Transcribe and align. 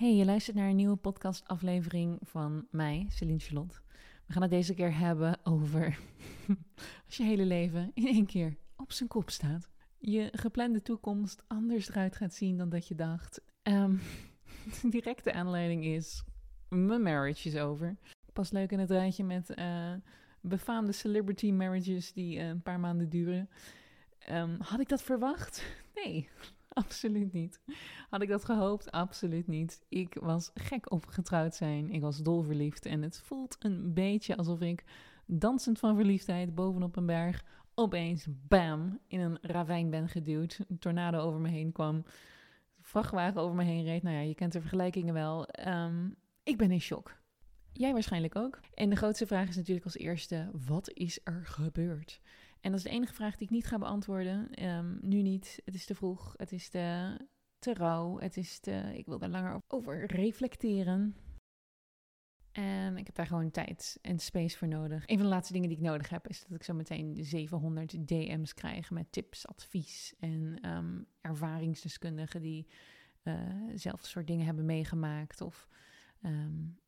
Hey, 0.00 0.14
je 0.14 0.24
luistert 0.24 0.56
naar 0.56 0.68
een 0.68 0.76
nieuwe 0.76 0.96
podcastaflevering 0.96 2.18
van 2.22 2.66
mij, 2.70 3.06
Celine 3.08 3.38
Charlotte. 3.38 3.80
We 4.26 4.32
gaan 4.32 4.42
het 4.42 4.50
deze 4.50 4.74
keer 4.74 4.98
hebben 4.98 5.38
over 5.44 5.98
als 7.06 7.16
je 7.16 7.22
hele 7.22 7.44
leven 7.44 7.90
in 7.94 8.06
één 8.06 8.26
keer 8.26 8.56
op 8.76 8.92
zijn 8.92 9.08
kop 9.08 9.30
staat. 9.30 9.68
Je 9.98 10.28
geplande 10.32 10.82
toekomst 10.82 11.44
anders 11.46 11.88
eruit 11.88 12.16
gaat 12.16 12.34
zien 12.34 12.56
dan 12.56 12.68
dat 12.68 12.88
je 12.88 12.94
dacht. 12.94 13.40
Um, 13.62 14.00
de 14.82 14.88
directe 14.88 15.32
aanleiding 15.32 15.84
is, 15.84 16.24
mijn 16.68 17.02
marriage 17.02 17.48
is 17.48 17.56
over. 17.56 17.96
Pas 18.32 18.50
leuk 18.50 18.70
in 18.70 18.78
het 18.78 18.90
rijtje 18.90 19.24
met 19.24 19.58
uh, 19.58 19.92
befaamde 20.40 20.92
celebrity 20.92 21.52
marriages 21.52 22.12
die 22.12 22.36
uh, 22.36 22.48
een 22.48 22.62
paar 22.62 22.80
maanden 22.80 23.08
duren. 23.08 23.50
Um, 24.30 24.56
had 24.60 24.80
ik 24.80 24.88
dat 24.88 25.02
verwacht? 25.02 25.64
Nee, 25.94 26.28
absoluut 26.82 27.32
niet. 27.32 27.60
Had 28.08 28.22
ik 28.22 28.28
dat 28.28 28.44
gehoopt? 28.44 28.90
Absoluut 28.90 29.46
niet. 29.46 29.80
Ik 29.88 30.16
was 30.20 30.50
gek 30.54 30.92
op 30.92 31.06
getrouwd 31.06 31.54
zijn. 31.54 31.90
Ik 31.90 32.00
was 32.00 32.18
dolverliefd. 32.18 32.86
En 32.86 33.02
het 33.02 33.20
voelt 33.20 33.56
een 33.58 33.94
beetje 33.94 34.36
alsof 34.36 34.60
ik 34.60 34.84
dansend 35.26 35.78
van 35.78 35.96
verliefdheid 35.96 36.54
bovenop 36.54 36.96
een 36.96 37.06
berg 37.06 37.44
opeens, 37.74 38.26
bam, 38.30 39.00
in 39.06 39.20
een 39.20 39.38
ravijn 39.40 39.90
ben 39.90 40.08
geduwd. 40.08 40.60
Een 40.68 40.78
tornado 40.78 41.18
over 41.18 41.40
me 41.40 41.48
heen 41.48 41.72
kwam. 41.72 41.94
Een 41.96 42.04
vrachtwagen 42.80 43.40
over 43.40 43.56
me 43.56 43.64
heen 43.64 43.84
reed. 43.84 44.02
Nou 44.02 44.16
ja, 44.16 44.22
je 44.22 44.34
kent 44.34 44.52
de 44.52 44.60
vergelijkingen 44.60 45.14
wel. 45.14 45.48
Um, 45.66 46.16
ik 46.42 46.56
ben 46.56 46.70
in 46.70 46.80
shock. 46.80 47.18
Jij 47.72 47.92
waarschijnlijk 47.92 48.36
ook. 48.36 48.60
En 48.74 48.90
de 48.90 48.96
grootste 48.96 49.26
vraag 49.26 49.48
is 49.48 49.56
natuurlijk 49.56 49.84
als 49.84 49.96
eerste: 49.96 50.50
wat 50.66 50.90
is 50.90 51.20
er 51.24 51.46
gebeurd? 51.46 52.20
En 52.60 52.70
dat 52.70 52.80
is 52.80 52.82
de 52.82 52.90
enige 52.90 53.14
vraag 53.14 53.36
die 53.36 53.46
ik 53.46 53.52
niet 53.52 53.66
ga 53.66 53.78
beantwoorden. 53.78 54.64
Um, 54.66 54.98
nu 55.02 55.22
niet. 55.22 55.60
Het 55.64 55.74
is 55.74 55.84
te 55.84 55.94
vroeg. 55.94 56.34
Het 56.36 56.52
is 56.52 56.68
te, 56.68 57.16
te 57.58 57.74
rauw. 57.74 58.18
Het 58.18 58.36
is 58.36 58.58
te, 58.58 58.92
ik 58.94 59.06
wil 59.06 59.18
daar 59.18 59.28
langer 59.28 59.62
over 59.68 60.06
reflecteren. 60.06 61.16
En 62.52 62.96
ik 62.96 63.06
heb 63.06 63.14
daar 63.14 63.26
gewoon 63.26 63.50
tijd 63.50 63.98
en 64.02 64.18
space 64.18 64.56
voor 64.56 64.68
nodig. 64.68 65.02
Een 65.06 65.16
van 65.16 65.26
de 65.26 65.32
laatste 65.32 65.52
dingen 65.52 65.68
die 65.68 65.78
ik 65.78 65.84
nodig 65.84 66.08
heb, 66.08 66.28
is 66.28 66.42
dat 66.42 66.56
ik 66.56 66.62
zo 66.62 66.74
meteen 66.74 67.24
700 67.24 68.08
DM's 68.08 68.54
krijg 68.54 68.90
met 68.90 69.12
tips, 69.12 69.46
advies 69.46 70.14
en 70.18 70.68
um, 70.70 71.06
ervaringsdeskundigen 71.20 72.42
die 72.42 72.66
uh, 73.24 73.52
zelf 73.74 74.04
soort 74.04 74.26
dingen 74.26 74.46
hebben 74.46 74.64
meegemaakt. 74.64 75.40
Of 75.40 75.68
um, 76.22 76.78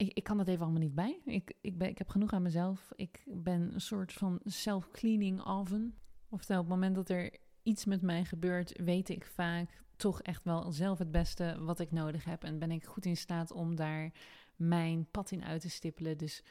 ik, 0.00 0.12
ik 0.12 0.24
kan 0.24 0.36
dat 0.36 0.48
even 0.48 0.62
allemaal 0.62 0.80
niet 0.80 0.94
bij. 0.94 1.20
Ik, 1.24 1.54
ik, 1.60 1.78
ben, 1.78 1.88
ik 1.88 1.98
heb 1.98 2.08
genoeg 2.08 2.32
aan 2.32 2.42
mezelf. 2.42 2.92
Ik 2.96 3.22
ben 3.26 3.74
een 3.74 3.80
soort 3.80 4.12
van 4.12 4.40
self-cleaning 4.44 5.46
oven. 5.46 5.94
Oftewel, 6.28 6.60
op 6.60 6.66
het 6.66 6.74
moment 6.74 6.94
dat 6.94 7.08
er 7.08 7.36
iets 7.62 7.84
met 7.84 8.02
mij 8.02 8.24
gebeurt, 8.24 8.80
weet 8.84 9.08
ik 9.08 9.24
vaak 9.24 9.82
toch 9.96 10.22
echt 10.22 10.44
wel 10.44 10.72
zelf 10.72 10.98
het 10.98 11.10
beste 11.10 11.56
wat 11.60 11.80
ik 11.80 11.90
nodig 11.90 12.24
heb. 12.24 12.44
En 12.44 12.58
ben 12.58 12.70
ik 12.70 12.84
goed 12.84 13.06
in 13.06 13.16
staat 13.16 13.52
om 13.52 13.76
daar 13.76 14.12
mijn 14.56 15.06
pad 15.10 15.30
in 15.30 15.44
uit 15.44 15.60
te 15.60 15.70
stippelen. 15.70 16.18
Dus 16.18 16.42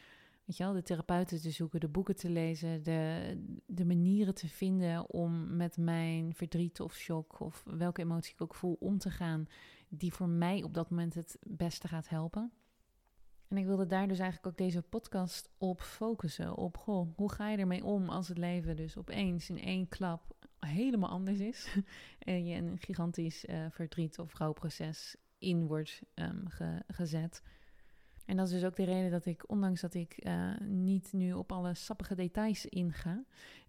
weet 0.45 0.57
je 0.57 0.63
wel, 0.63 0.73
de 0.73 0.81
therapeuten 0.81 1.41
te 1.41 1.51
zoeken, 1.51 1.79
de 1.79 1.89
boeken 1.89 2.15
te 2.15 2.29
lezen, 2.29 2.83
de, 2.83 3.33
de 3.65 3.85
manieren 3.85 4.35
te 4.35 4.47
vinden 4.47 5.09
om 5.09 5.55
met 5.55 5.77
mijn 5.77 6.33
verdriet 6.33 6.79
of 6.79 6.95
shock 6.95 7.39
of 7.39 7.63
welke 7.65 8.01
emotie 8.01 8.33
ik 8.33 8.41
ook 8.41 8.55
voel 8.55 8.77
om 8.79 8.97
te 8.97 9.09
gaan, 9.11 9.45
die 9.87 10.13
voor 10.13 10.29
mij 10.29 10.63
op 10.63 10.73
dat 10.73 10.89
moment 10.89 11.13
het 11.13 11.37
beste 11.41 11.87
gaat 11.87 12.09
helpen. 12.09 12.51
En 13.49 13.57
ik 13.57 13.65
wilde 13.65 13.85
daar 13.85 14.07
dus 14.07 14.19
eigenlijk 14.19 14.47
ook 14.47 14.67
deze 14.67 14.81
podcast 14.81 15.49
op 15.57 15.81
focussen. 15.81 16.55
Op, 16.55 16.77
goh, 16.77 17.07
hoe 17.15 17.31
ga 17.31 17.49
je 17.49 17.57
ermee 17.57 17.85
om 17.85 18.09
als 18.09 18.27
het 18.27 18.37
leven 18.37 18.75
dus 18.75 18.97
opeens 18.97 19.49
in 19.49 19.59
één 19.59 19.87
klap 19.87 20.35
helemaal 20.59 21.09
anders 21.09 21.39
is. 21.39 21.75
en 22.19 22.45
je 22.45 22.55
een 22.55 22.77
gigantisch 22.79 23.45
uh, 23.45 23.65
verdriet 23.69 24.19
of 24.19 24.33
rouwproces 24.33 25.15
in 25.37 25.67
wordt 25.67 26.01
ge 26.47 26.83
gezet. 26.87 27.41
En 28.29 28.37
dat 28.37 28.47
is 28.47 28.53
dus 28.53 28.65
ook 28.65 28.75
de 28.75 28.83
reden 28.83 29.11
dat 29.11 29.25
ik, 29.25 29.43
ondanks 29.47 29.81
dat 29.81 29.93
ik 29.93 30.25
uh, 30.25 30.59
niet 30.59 31.13
nu 31.13 31.33
op 31.33 31.51
alle 31.51 31.73
sappige 31.73 32.15
details 32.15 32.65
inga, 32.65 33.23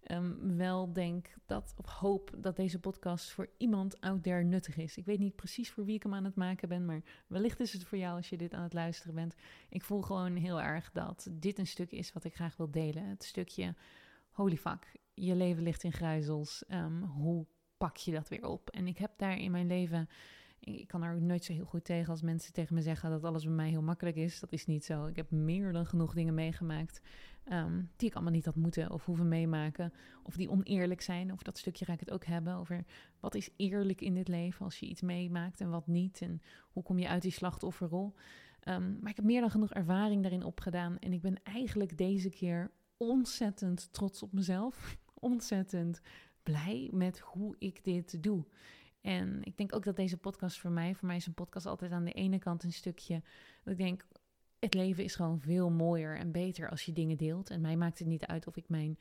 um, 0.07 0.57
wel 0.57 0.93
denk 0.93 1.33
dat, 1.45 1.73
of 1.77 1.85
hoop 1.85 2.31
dat 2.37 2.55
deze 2.55 2.79
podcast 2.79 3.31
voor 3.31 3.49
iemand 3.57 4.01
out 4.01 4.23
there 4.23 4.43
nuttig 4.43 4.77
is. 4.77 4.97
Ik 4.97 5.05
weet 5.05 5.19
niet 5.19 5.35
precies 5.35 5.71
voor 5.71 5.85
wie 5.85 5.95
ik 5.95 6.03
hem 6.03 6.13
aan 6.13 6.23
het 6.23 6.35
maken 6.35 6.69
ben, 6.69 6.85
maar 6.85 7.01
wellicht 7.27 7.59
is 7.59 7.73
het 7.73 7.83
voor 7.83 7.97
jou 7.97 8.15
als 8.15 8.29
je 8.29 8.37
dit 8.37 8.53
aan 8.53 8.63
het 8.63 8.73
luisteren 8.73 9.15
bent. 9.15 9.35
Ik 9.69 9.83
voel 9.83 10.01
gewoon 10.01 10.35
heel 10.35 10.61
erg 10.61 10.91
dat 10.91 11.27
dit 11.31 11.57
een 11.59 11.67
stuk 11.67 11.91
is 11.91 12.13
wat 12.13 12.23
ik 12.23 12.35
graag 12.35 12.57
wil 12.57 12.71
delen. 12.71 13.05
Het 13.05 13.23
stukje, 13.23 13.75
holy 14.31 14.57
fuck, 14.57 14.91
je 15.13 15.35
leven 15.35 15.63
ligt 15.63 15.83
in 15.83 15.93
gruizels. 15.93 16.63
Um, 16.69 17.03
hoe 17.03 17.45
pak 17.77 17.97
je 17.97 18.11
dat 18.11 18.27
weer 18.27 18.47
op? 18.47 18.69
En 18.69 18.87
ik 18.87 18.97
heb 18.97 19.11
daar 19.17 19.37
in 19.37 19.51
mijn 19.51 19.67
leven 19.67 20.09
ik 20.61 20.87
kan 20.87 21.03
er 21.03 21.21
nooit 21.21 21.43
zo 21.43 21.53
heel 21.53 21.65
goed 21.65 21.83
tegen 21.83 22.09
als 22.09 22.21
mensen 22.21 22.53
tegen 22.53 22.75
me 22.75 22.81
zeggen 22.81 23.09
dat 23.09 23.23
alles 23.23 23.43
bij 23.43 23.53
mij 23.53 23.69
heel 23.69 23.81
makkelijk 23.81 24.15
is. 24.15 24.39
Dat 24.39 24.51
is 24.51 24.65
niet 24.65 24.85
zo. 24.85 25.05
Ik 25.05 25.15
heb 25.15 25.31
meer 25.31 25.73
dan 25.73 25.85
genoeg 25.85 26.13
dingen 26.13 26.33
meegemaakt 26.33 27.01
um, 27.51 27.89
die 27.95 28.07
ik 28.07 28.13
allemaal 28.13 28.33
niet 28.33 28.45
had 28.45 28.55
moeten 28.55 28.91
of 28.91 29.05
hoeven 29.05 29.27
meemaken. 29.27 29.93
Of 30.23 30.35
die 30.35 30.49
oneerlijk 30.49 31.01
zijn. 31.01 31.31
Of 31.31 31.41
dat 31.41 31.57
stukje 31.57 31.85
ga 31.85 31.93
ik 31.93 31.99
het 31.99 32.11
ook 32.11 32.25
hebben 32.25 32.55
over 32.55 32.85
wat 33.19 33.35
is 33.35 33.49
eerlijk 33.55 34.01
in 34.01 34.13
dit 34.13 34.27
leven 34.27 34.65
als 34.65 34.79
je 34.79 34.85
iets 34.85 35.01
meemaakt 35.01 35.61
en 35.61 35.69
wat 35.69 35.87
niet. 35.87 36.21
En 36.21 36.41
hoe 36.71 36.83
kom 36.83 36.99
je 36.99 37.07
uit 37.07 37.21
die 37.21 37.31
slachtofferrol. 37.31 38.13
Um, 38.67 38.97
maar 39.01 39.09
ik 39.09 39.15
heb 39.15 39.25
meer 39.25 39.41
dan 39.41 39.51
genoeg 39.51 39.73
ervaring 39.73 40.21
daarin 40.21 40.43
opgedaan. 40.43 40.99
En 40.99 41.13
ik 41.13 41.21
ben 41.21 41.43
eigenlijk 41.43 41.97
deze 41.97 42.29
keer 42.29 42.71
ontzettend 42.97 43.93
trots 43.93 44.23
op 44.23 44.33
mezelf. 44.33 44.97
ontzettend 45.13 46.01
blij 46.43 46.89
met 46.93 47.19
hoe 47.19 47.55
ik 47.59 47.83
dit 47.83 48.23
doe. 48.23 48.45
En 49.01 49.43
ik 49.43 49.57
denk 49.57 49.75
ook 49.75 49.83
dat 49.83 49.95
deze 49.95 50.17
podcast 50.17 50.59
voor 50.59 50.71
mij, 50.71 50.95
voor 50.95 51.07
mij 51.07 51.15
is 51.15 51.27
een 51.27 51.33
podcast 51.33 51.65
altijd 51.65 51.91
aan 51.91 52.03
de 52.03 52.11
ene 52.11 52.39
kant 52.39 52.63
een 52.63 52.73
stukje. 52.73 53.21
Dat 53.63 53.73
ik 53.73 53.79
denk, 53.79 54.05
het 54.59 54.73
leven 54.73 55.03
is 55.03 55.15
gewoon 55.15 55.39
veel 55.39 55.69
mooier 55.69 56.17
en 56.17 56.31
beter 56.31 56.69
als 56.69 56.83
je 56.83 56.91
dingen 56.91 57.17
deelt. 57.17 57.49
En 57.49 57.61
mij 57.61 57.75
maakt 57.75 57.99
het 57.99 58.07
niet 58.07 58.25
uit 58.25 58.47
of 58.47 58.55
ik 58.55 58.69
mijn 58.69 58.99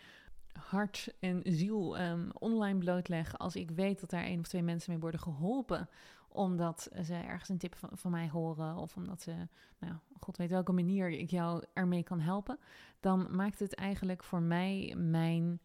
hart 0.52 1.14
en 1.18 1.40
ziel 1.44 2.00
um, 2.00 2.30
online 2.32 2.78
blootleg. 2.78 3.38
Als 3.38 3.56
ik 3.56 3.70
weet 3.70 4.00
dat 4.00 4.10
daar 4.10 4.24
één 4.24 4.40
of 4.40 4.48
twee 4.48 4.62
mensen 4.62 4.90
mee 4.90 5.00
worden 5.00 5.20
geholpen. 5.20 5.88
Omdat 6.28 6.90
ze 7.04 7.14
ergens 7.14 7.48
een 7.48 7.58
tip 7.58 7.74
van, 7.74 7.90
van 7.92 8.10
mij 8.10 8.28
horen. 8.28 8.76
Of 8.76 8.96
omdat 8.96 9.22
ze, 9.22 9.48
nou, 9.78 9.94
god 10.20 10.36
weet 10.36 10.50
welke 10.50 10.72
manier 10.72 11.10
ik 11.10 11.30
jou 11.30 11.64
ermee 11.72 12.02
kan 12.02 12.20
helpen. 12.20 12.58
Dan 13.00 13.36
maakt 13.36 13.58
het 13.58 13.74
eigenlijk 13.74 14.24
voor 14.24 14.42
mij 14.42 14.94
mijn 14.98 15.60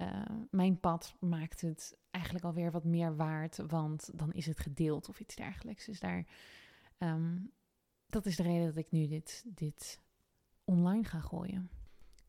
uh, 0.00 0.22
mijn 0.50 0.80
pad 0.80 1.16
maakt 1.20 1.60
het 1.60 1.98
eigenlijk 2.10 2.44
alweer 2.44 2.70
wat 2.70 2.84
meer 2.84 3.16
waard, 3.16 3.56
want 3.66 4.10
dan 4.14 4.32
is 4.32 4.46
het 4.46 4.58
gedeeld 4.58 5.08
of 5.08 5.20
iets 5.20 5.34
dergelijks. 5.34 5.84
Dus 5.84 6.00
daar, 6.00 6.26
um, 6.98 7.52
dat 8.06 8.26
is 8.26 8.36
de 8.36 8.42
reden 8.42 8.66
dat 8.66 8.76
ik 8.76 8.90
nu 8.90 9.06
dit, 9.06 9.44
dit 9.46 10.00
online 10.64 11.04
ga 11.04 11.20
gooien. 11.20 11.70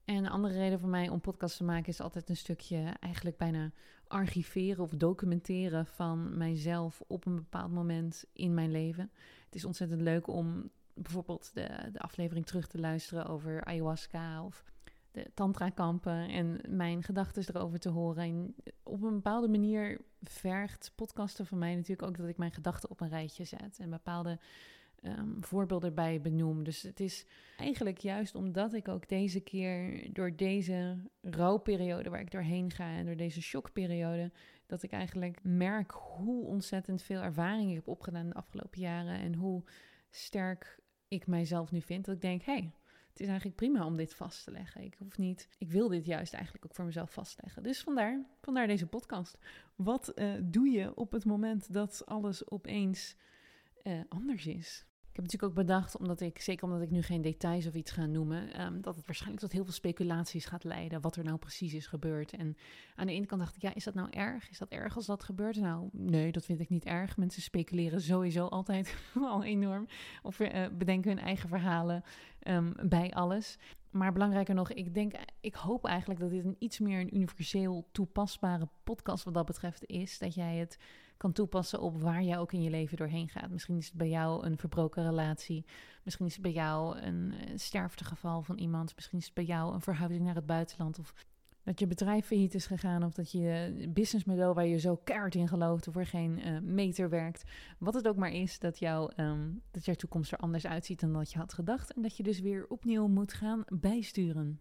En 0.05 0.15
een 0.15 0.29
andere 0.29 0.53
reden 0.53 0.79
voor 0.79 0.89
mij 0.89 1.09
om 1.09 1.21
podcast 1.21 1.57
te 1.57 1.63
maken 1.63 1.87
is 1.87 2.01
altijd 2.01 2.29
een 2.29 2.37
stukje 2.37 2.95
eigenlijk 2.99 3.37
bijna 3.37 3.71
archiveren 4.07 4.83
of 4.83 4.91
documenteren 4.91 5.85
van 5.85 6.37
mijzelf 6.37 7.01
op 7.07 7.25
een 7.25 7.35
bepaald 7.35 7.71
moment 7.71 8.25
in 8.33 8.53
mijn 8.53 8.71
leven. 8.71 9.11
Het 9.45 9.55
is 9.55 9.65
ontzettend 9.65 10.01
leuk 10.01 10.27
om 10.27 10.69
bijvoorbeeld 10.93 11.53
de, 11.53 11.89
de 11.91 11.99
aflevering 11.99 12.45
terug 12.45 12.67
te 12.67 12.79
luisteren 12.79 13.25
over 13.25 13.63
ayahuasca 13.63 14.43
of 14.43 14.63
de 15.11 15.31
tantra-kampen 15.33 16.29
en 16.29 16.61
mijn 16.69 17.03
gedachten 17.03 17.43
erover 17.47 17.79
te 17.79 17.89
horen. 17.89 18.23
En 18.23 18.55
op 18.83 19.01
een 19.01 19.13
bepaalde 19.13 19.47
manier 19.47 20.01
vergt 20.23 20.91
podcasten 20.95 21.45
van 21.45 21.57
mij 21.57 21.75
natuurlijk 21.75 22.07
ook 22.07 22.17
dat 22.17 22.27
ik 22.27 22.37
mijn 22.37 22.51
gedachten 22.51 22.89
op 22.89 23.01
een 23.01 23.09
rijtje 23.09 23.43
zet 23.43 23.79
en 23.79 23.89
bepaalde 23.89 24.39
um, 25.03 25.37
voorbeelden 25.39 25.89
erbij 25.89 26.21
benoem. 26.21 26.63
Dus 26.63 26.81
het 26.81 26.99
is 26.99 27.25
eigenlijk 27.57 27.97
juist 27.97 28.35
omdat 28.35 28.73
ik 28.73 28.87
ook 28.87 29.09
deze 29.09 29.39
keer 29.39 30.07
door 30.13 30.35
deze 30.35 30.97
rouwperiode 31.21 32.09
waar 32.09 32.19
ik 32.19 32.31
doorheen 32.31 32.71
ga 32.71 32.91
en 32.91 33.05
door 33.05 33.15
deze 33.15 33.41
shockperiode, 33.41 34.31
dat 34.65 34.83
ik 34.83 34.91
eigenlijk 34.91 35.39
merk 35.43 35.91
hoe 35.91 36.45
ontzettend 36.45 37.01
veel 37.01 37.21
ervaring 37.21 37.69
ik 37.69 37.75
heb 37.75 37.87
opgedaan 37.87 38.27
de 38.27 38.33
afgelopen 38.33 38.79
jaren 38.79 39.19
en 39.19 39.33
hoe 39.33 39.63
sterk 40.09 40.79
ik 41.07 41.27
mijzelf 41.27 41.71
nu 41.71 41.81
vind. 41.81 42.05
Dat 42.05 42.15
ik 42.15 42.21
denk, 42.21 42.43
hé, 42.43 42.53
hey, 42.53 42.71
het 43.17 43.25
is 43.25 43.31
eigenlijk 43.31 43.61
prima 43.61 43.85
om 43.85 43.95
dit 43.95 44.13
vast 44.13 44.43
te 44.43 44.51
leggen. 44.51 44.83
Ik 44.83 44.95
hoef 44.99 45.17
niet, 45.17 45.49
ik 45.57 45.71
wil 45.71 45.87
dit 45.87 46.05
juist 46.05 46.33
eigenlijk 46.33 46.65
ook 46.65 46.75
voor 46.75 46.85
mezelf 46.85 47.11
vastleggen. 47.11 47.63
Dus 47.63 47.81
vandaar, 47.81 48.25
vandaar 48.41 48.67
deze 48.67 48.87
podcast. 48.87 49.37
Wat 49.75 50.11
uh, 50.15 50.33
doe 50.43 50.69
je 50.69 50.95
op 50.95 51.11
het 51.11 51.25
moment 51.25 51.73
dat 51.73 52.05
alles 52.05 52.49
opeens 52.49 53.15
uh, 53.83 53.99
anders 54.09 54.45
is? 54.45 54.85
Ik 55.17 55.23
heb 55.23 55.31
natuurlijk 55.31 55.59
ook 55.59 55.67
bedacht, 55.67 55.97
omdat 55.97 56.21
ik, 56.21 56.41
zeker 56.41 56.65
omdat 56.65 56.81
ik 56.81 56.89
nu 56.89 57.01
geen 57.01 57.21
details 57.21 57.67
of 57.67 57.73
iets 57.73 57.91
ga 57.91 58.05
noemen, 58.05 58.61
um, 58.61 58.81
dat 58.81 58.95
het 58.95 59.05
waarschijnlijk 59.05 59.41
tot 59.41 59.51
heel 59.51 59.63
veel 59.63 59.73
speculaties 59.73 60.45
gaat 60.45 60.63
leiden. 60.63 61.01
Wat 61.01 61.15
er 61.15 61.23
nou 61.23 61.37
precies 61.37 61.73
is 61.73 61.87
gebeurd. 61.87 62.31
En 62.31 62.57
aan 62.95 63.07
de 63.07 63.13
ene 63.13 63.25
kant 63.25 63.41
dacht 63.41 63.55
ik, 63.55 63.61
ja, 63.61 63.73
is 63.73 63.83
dat 63.83 63.93
nou 63.93 64.09
erg? 64.09 64.49
Is 64.49 64.57
dat 64.57 64.69
erg 64.69 64.95
als 64.95 65.05
dat 65.05 65.23
gebeurt? 65.23 65.55
Nou, 65.55 65.89
nee, 65.91 66.31
dat 66.31 66.45
vind 66.45 66.59
ik 66.59 66.69
niet 66.69 66.85
erg. 66.85 67.17
Mensen 67.17 67.41
speculeren 67.41 68.01
sowieso 68.01 68.45
altijd 68.45 68.95
al 69.15 69.43
enorm. 69.43 69.87
Of 70.21 70.39
uh, 70.39 70.65
bedenken 70.77 71.11
hun 71.11 71.19
eigen 71.19 71.49
verhalen 71.49 72.03
um, 72.47 72.73
bij 72.83 73.11
alles. 73.13 73.57
Maar 73.89 74.13
belangrijker 74.13 74.55
nog, 74.55 74.71
ik 74.71 74.93
denk, 74.93 75.13
ik 75.39 75.55
hoop 75.55 75.85
eigenlijk 75.85 76.19
dat 76.19 76.29
dit 76.29 76.45
een 76.45 76.55
iets 76.59 76.79
meer 76.79 76.99
een 76.99 77.15
universeel 77.15 77.87
toepasbare 77.91 78.67
podcast 78.83 79.23
wat 79.23 79.33
dat 79.33 79.45
betreft 79.45 79.85
is. 79.85 80.17
Dat 80.17 80.33
jij 80.33 80.55
het 80.55 80.77
kan 81.17 81.31
toepassen 81.31 81.81
op 81.81 82.01
waar 82.01 82.23
jij 82.23 82.37
ook 82.37 82.53
in 82.53 82.61
je 82.61 82.69
leven 82.69 82.97
doorheen 82.97 83.29
gaat. 83.29 83.49
Misschien 83.49 83.77
is 83.77 83.85
het 83.85 83.95
bij 83.95 84.09
jou 84.09 84.45
een 84.45 84.57
verbroken 84.57 85.03
relatie. 85.03 85.65
Misschien 86.03 86.25
is 86.25 86.33
het 86.33 86.41
bij 86.41 86.51
jou 86.51 86.97
een 86.97 87.33
sterftegeval 87.55 88.41
van 88.41 88.57
iemand. 88.57 88.95
Misschien 88.95 89.17
is 89.17 89.25
het 89.25 89.33
bij 89.33 89.43
jou 89.43 89.73
een 89.73 89.81
verhuizing 89.81 90.25
naar 90.25 90.35
het 90.35 90.45
buitenland. 90.45 90.99
Of 90.99 91.13
dat 91.67 91.79
je 91.79 91.87
bedrijf 91.87 92.25
failliet 92.25 92.53
is 92.53 92.65
gegaan 92.65 93.03
of 93.03 93.13
dat 93.13 93.31
je 93.31 93.73
businessmodel 93.89 94.53
waar 94.53 94.65
je 94.65 94.79
zo 94.79 94.95
keihard 94.95 95.35
in 95.35 95.47
gelooft 95.47 95.87
voor 95.91 96.05
geen 96.05 96.39
uh, 96.47 96.59
meter 96.59 97.09
werkt. 97.09 97.43
Wat 97.79 97.93
het 97.93 98.07
ook 98.07 98.15
maar 98.15 98.31
is, 98.31 98.59
dat, 98.59 98.79
jou, 98.79 99.11
um, 99.17 99.61
dat 99.71 99.85
jouw 99.85 99.95
toekomst 99.95 100.31
er 100.31 100.37
anders 100.37 100.67
uitziet 100.67 100.99
dan 100.99 101.13
dat 101.13 101.31
je 101.31 101.37
had 101.37 101.53
gedacht. 101.53 101.93
En 101.93 102.01
dat 102.01 102.17
je 102.17 102.23
dus 102.23 102.39
weer 102.39 102.67
opnieuw 102.67 103.07
moet 103.07 103.33
gaan 103.33 103.63
bijsturen. 103.67 104.59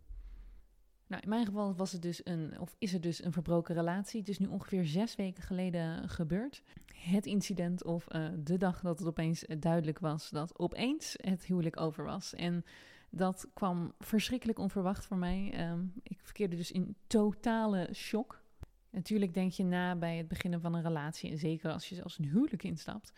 Nou, 1.06 1.22
in 1.22 1.28
mijn 1.28 1.46
geval 1.46 1.74
was 1.74 1.92
het 1.92 2.02
dus 2.02 2.20
een, 2.24 2.60
of 2.60 2.76
is 2.78 2.92
het 2.92 3.02
dus 3.02 3.24
een 3.24 3.32
verbroken 3.32 3.74
relatie. 3.74 4.20
Het 4.20 4.28
is 4.28 4.38
nu 4.38 4.46
ongeveer 4.46 4.84
zes 4.84 5.16
weken 5.16 5.42
geleden 5.42 6.08
gebeurd. 6.08 6.62
Het 6.94 7.26
incident 7.26 7.84
of 7.84 8.14
uh, 8.14 8.28
de 8.38 8.56
dag 8.56 8.80
dat 8.80 8.98
het 8.98 9.08
opeens 9.08 9.44
duidelijk 9.58 9.98
was 9.98 10.30
dat 10.30 10.58
opeens 10.58 11.14
het 11.20 11.44
huwelijk 11.44 11.80
over 11.80 12.04
was. 12.04 12.34
En 12.34 12.64
dat 13.10 13.48
kwam 13.54 13.92
verschrikkelijk 13.98 14.58
onverwacht 14.58 15.06
voor 15.06 15.16
mij. 15.16 15.70
Um, 15.70 15.92
ik 16.02 16.20
verkeerde 16.22 16.56
dus 16.56 16.72
in 16.72 16.96
totale 17.06 17.88
shock. 17.94 18.44
Natuurlijk 18.90 19.34
denk 19.34 19.52
je 19.52 19.64
na 19.64 19.96
bij 19.96 20.16
het 20.16 20.28
beginnen 20.28 20.60
van 20.60 20.74
een 20.74 20.82
relatie, 20.82 21.30
en 21.30 21.38
zeker 21.38 21.72
als 21.72 21.88
je 21.88 21.94
zelfs 21.94 22.18
een 22.18 22.24
huwelijk 22.24 22.62
instapt, 22.62 23.12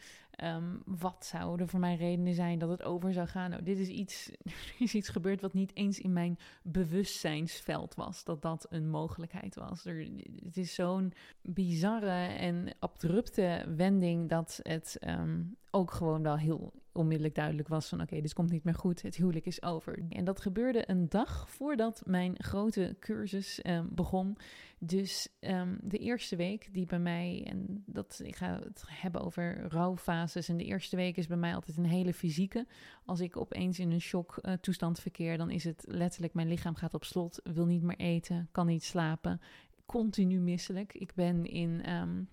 um, 0.45 0.83
wat 0.85 1.27
zouden 1.27 1.69
voor 1.69 1.81
mij 1.81 1.97
redenen 1.97 2.35
zijn 2.35 2.59
dat 2.59 2.69
het 2.69 2.83
over 2.83 3.13
zou 3.13 3.27
gaan? 3.27 3.51
Nou, 3.51 3.63
dit 3.63 3.79
is 3.79 3.89
iets, 3.89 4.31
is 4.79 4.95
iets 4.95 5.09
gebeurd 5.09 5.41
wat 5.41 5.53
niet 5.53 5.75
eens 5.75 5.99
in 5.99 6.13
mijn 6.13 6.39
bewustzijnsveld 6.63 7.95
was, 7.95 8.25
dat 8.25 8.43
dat 8.43 8.67
een 8.71 8.91
mogelijkheid 8.91 9.55
was. 9.55 9.85
Er, 9.85 10.09
het 10.45 10.57
is 10.57 10.75
zo'n 10.75 11.13
bizarre 11.43 12.27
en 12.27 12.75
abrupte 12.79 13.65
wending 13.77 14.29
dat 14.29 14.61
het 14.63 14.99
um, 15.09 15.57
ook 15.71 15.91
gewoon 15.91 16.23
wel 16.23 16.39
heel 16.39 16.73
onmiddellijk 16.93 17.35
duidelijk 17.35 17.69
was 17.69 17.89
van 17.89 18.01
oké, 18.01 18.21
dit 18.21 18.33
komt 18.33 18.51
niet 18.51 18.65
meer 18.65 18.75
goed, 18.75 19.03
het 19.03 19.17
huwelijk 19.17 19.47
is 19.47 19.63
over. 19.63 20.03
En 20.09 20.25
dat 20.25 20.41
gebeurde 20.41 20.91
een 20.91 21.09
dag 21.09 21.51
voordat 21.51 22.03
mijn 22.07 22.35
grote 22.43 22.97
cursus 23.01 23.61
um, 23.67 23.89
begon. 23.91 24.37
Dus 24.79 25.29
um, 25.41 25.79
de 25.83 25.99
eerste 25.99 26.37
week 26.37 26.69
die 26.73 26.87
bij 26.87 26.99
mij, 26.99 27.45
en 27.51 27.83
dat, 27.87 28.21
ik 28.25 28.37
ga 28.37 28.59
het 28.65 28.85
hebben 28.87 29.21
over 29.21 29.67
rouwfases. 29.69 30.49
En 30.49 30.57
de 30.57 30.65
eerste 30.65 30.97
week 30.97 31.17
is 31.17 31.27
bij 31.27 31.37
mij 31.37 31.55
altijd 31.55 31.77
een 31.77 31.85
hele 31.85 32.15
fysieke. 32.15 32.67
Als 33.05 33.21
ik 33.21 33.37
opeens 33.37 33.79
in 33.79 33.91
een 33.91 34.01
shock 34.01 34.39
uh, 34.43 34.53
toestand 34.53 35.01
verkeer, 35.01 35.37
dan 35.37 35.51
is 35.51 35.65
het 35.65 35.85
letterlijk 35.87 36.35
mijn 36.35 36.49
lichaam 36.49 36.75
gaat 36.75 36.95
op 36.95 37.05
slot, 37.05 37.41
wil 37.43 37.67
niet 37.67 37.83
meer 37.83 37.99
eten, 37.99 38.49
kan 38.53 38.67
niet 38.67 38.85
slapen, 38.85 39.41
continu 39.87 40.41
misselijk. 40.41 40.95
Ik 40.95 41.15
ben 41.15 41.45
in 41.45 41.93
um, 41.93 42.29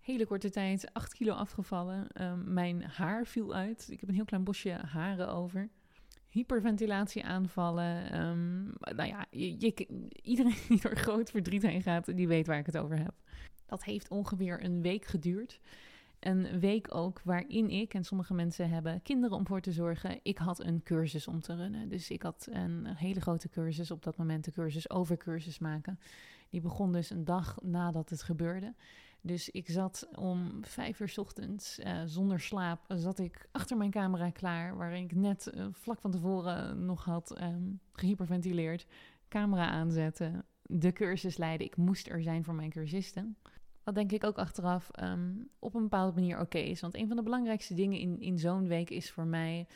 hele 0.00 0.26
korte 0.26 0.50
tijd 0.50 0.92
8 0.92 1.14
kilo 1.14 1.32
afgevallen. 1.32 2.06
Um, 2.22 2.52
mijn 2.52 2.82
haar 2.82 3.26
viel 3.26 3.54
uit. 3.54 3.88
Ik 3.90 4.00
heb 4.00 4.08
een 4.08 4.14
heel 4.14 4.24
klein 4.24 4.44
bosje 4.44 4.70
haren 4.70 5.28
over 5.28 5.70
hyperventilatie 6.30 7.24
aanvallen. 7.24 8.20
Um, 8.20 8.72
nou 8.80 9.08
ja, 9.08 9.26
je, 9.30 9.86
iedereen 10.22 10.56
die 10.68 10.80
door 10.80 10.96
groot 10.96 11.30
verdriet 11.30 11.62
heen 11.62 11.82
gaat, 11.82 12.16
die 12.16 12.28
weet 12.28 12.46
waar 12.46 12.58
ik 12.58 12.66
het 12.66 12.78
over 12.78 12.98
heb. 12.98 13.14
Dat 13.66 13.84
heeft 13.84 14.08
ongeveer 14.08 14.64
een 14.64 14.82
week 14.82 15.04
geduurd. 15.04 15.60
Een 16.20 16.60
week 16.60 16.94
ook 16.94 17.20
waarin 17.24 17.70
ik, 17.70 17.94
en 17.94 18.04
sommige 18.04 18.34
mensen 18.34 18.70
hebben 18.70 19.02
kinderen 19.02 19.36
om 19.36 19.46
voor 19.46 19.60
te 19.60 19.72
zorgen, 19.72 20.20
ik 20.22 20.38
had 20.38 20.64
een 20.64 20.82
cursus 20.82 21.28
om 21.28 21.40
te 21.40 21.54
runnen. 21.54 21.88
Dus 21.88 22.10
ik 22.10 22.22
had 22.22 22.48
een 22.50 22.86
hele 22.86 23.20
grote 23.20 23.48
cursus, 23.48 23.90
op 23.90 24.02
dat 24.02 24.16
moment 24.16 24.44
de 24.44 24.52
cursus 24.52 24.90
over 24.90 25.16
cursus 25.16 25.58
maken. 25.58 25.98
Die 26.50 26.60
begon 26.60 26.92
dus 26.92 27.10
een 27.10 27.24
dag 27.24 27.56
nadat 27.62 28.10
het 28.10 28.22
gebeurde. 28.22 28.74
Dus 29.22 29.50
ik 29.50 29.68
zat 29.68 30.08
om 30.14 30.64
vijf 30.64 31.00
uur 31.00 31.08
s 31.08 31.18
ochtends 31.18 31.78
uh, 31.78 32.02
zonder 32.04 32.40
slaap, 32.40 32.84
zat 32.88 33.18
ik 33.18 33.48
achter 33.52 33.76
mijn 33.76 33.90
camera 33.90 34.30
klaar, 34.30 34.76
waarin 34.76 35.04
ik 35.04 35.14
net 35.14 35.50
uh, 35.54 35.66
vlak 35.72 36.00
van 36.00 36.10
tevoren 36.10 36.84
nog 36.84 37.04
had 37.04 37.40
um, 37.40 37.80
gehyperventileerd. 37.92 38.86
Camera 39.28 39.70
aanzetten, 39.70 40.44
de 40.62 40.92
cursus 40.92 41.36
leiden. 41.36 41.66
Ik 41.66 41.76
moest 41.76 42.08
er 42.08 42.22
zijn 42.22 42.44
voor 42.44 42.54
mijn 42.54 42.70
cursisten. 42.70 43.36
Wat 43.84 43.94
denk 43.94 44.12
ik 44.12 44.24
ook 44.24 44.38
achteraf 44.38 44.90
um, 45.02 45.48
op 45.58 45.74
een 45.74 45.82
bepaalde 45.82 46.14
manier 46.14 46.40
oké 46.40 46.58
is. 46.58 46.80
Want 46.80 46.94
een 46.96 47.06
van 47.06 47.16
de 47.16 47.22
belangrijkste 47.22 47.74
dingen 47.74 47.98
in, 47.98 48.20
in 48.20 48.38
zo'n 48.38 48.66
week 48.66 48.90
is 48.90 49.10
voor 49.10 49.26
mij 49.26 49.66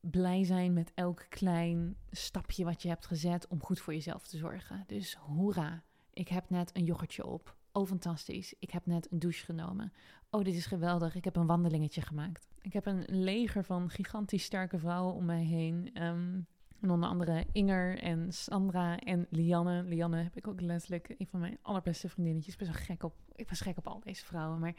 blij 0.00 0.44
zijn 0.44 0.72
met 0.72 0.92
elk 0.94 1.26
klein 1.28 1.96
stapje 2.10 2.64
wat 2.64 2.82
je 2.82 2.88
hebt 2.88 3.06
gezet 3.06 3.48
om 3.48 3.62
goed 3.62 3.80
voor 3.80 3.92
jezelf 3.92 4.26
te 4.26 4.36
zorgen. 4.36 4.84
Dus 4.86 5.14
hoera, 5.14 5.82
ik 6.12 6.28
heb 6.28 6.50
net 6.50 6.76
een 6.76 6.84
yoghurtje 6.84 7.26
op. 7.26 7.58
Oh, 7.72 7.86
fantastisch. 7.86 8.54
Ik 8.58 8.70
heb 8.70 8.86
net 8.86 9.12
een 9.12 9.18
douche 9.18 9.44
genomen. 9.44 9.92
Oh, 10.30 10.44
dit 10.44 10.54
is 10.54 10.66
geweldig. 10.66 11.14
Ik 11.14 11.24
heb 11.24 11.36
een 11.36 11.46
wandelingetje 11.46 12.00
gemaakt. 12.00 12.48
Ik 12.60 12.72
heb 12.72 12.86
een 12.86 13.04
leger 13.06 13.64
van 13.64 13.90
gigantisch 13.90 14.44
sterke 14.44 14.78
vrouwen 14.78 15.14
om 15.14 15.24
mij 15.24 15.44
heen. 15.44 15.90
En 15.94 16.46
onder 16.88 17.08
andere 17.08 17.46
Inger 17.52 17.98
en 17.98 18.32
Sandra 18.32 18.98
en 18.98 19.26
Lianne. 19.30 19.82
Lianne 19.82 20.22
heb 20.22 20.36
ik 20.36 20.46
ook 20.46 20.60
letterlijk 20.60 21.14
een 21.18 21.26
van 21.26 21.40
mijn 21.40 21.58
allerbeste 21.62 22.08
vriendinnetjes. 22.08 22.54
Ik 22.54 22.60
ben 22.60 22.74
gek 22.74 23.02
op, 23.02 23.14
ik 23.34 23.46
ben 23.46 23.56
gek 23.56 23.78
op 23.78 23.86
al 23.86 24.00
deze 24.00 24.24
vrouwen. 24.24 24.58
Maar 24.58 24.74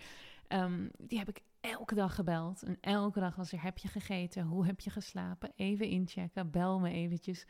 um, 0.47 0.91
die 0.97 1.17
heb 1.17 1.29
ik 1.29 1.41
elke 1.59 1.95
dag 1.95 2.15
gebeld. 2.15 2.63
En 2.63 2.77
elke 2.81 3.19
dag 3.19 3.35
was 3.35 3.51
er, 3.51 3.61
heb 3.61 3.77
je 3.77 3.87
gegeten? 3.87 4.43
Hoe 4.43 4.65
heb 4.65 4.79
je 4.79 4.89
geslapen? 4.89 5.51
Even 5.55 5.87
inchecken, 5.87 6.51
bel 6.51 6.79
me 6.79 6.89
eventjes. 6.89 7.45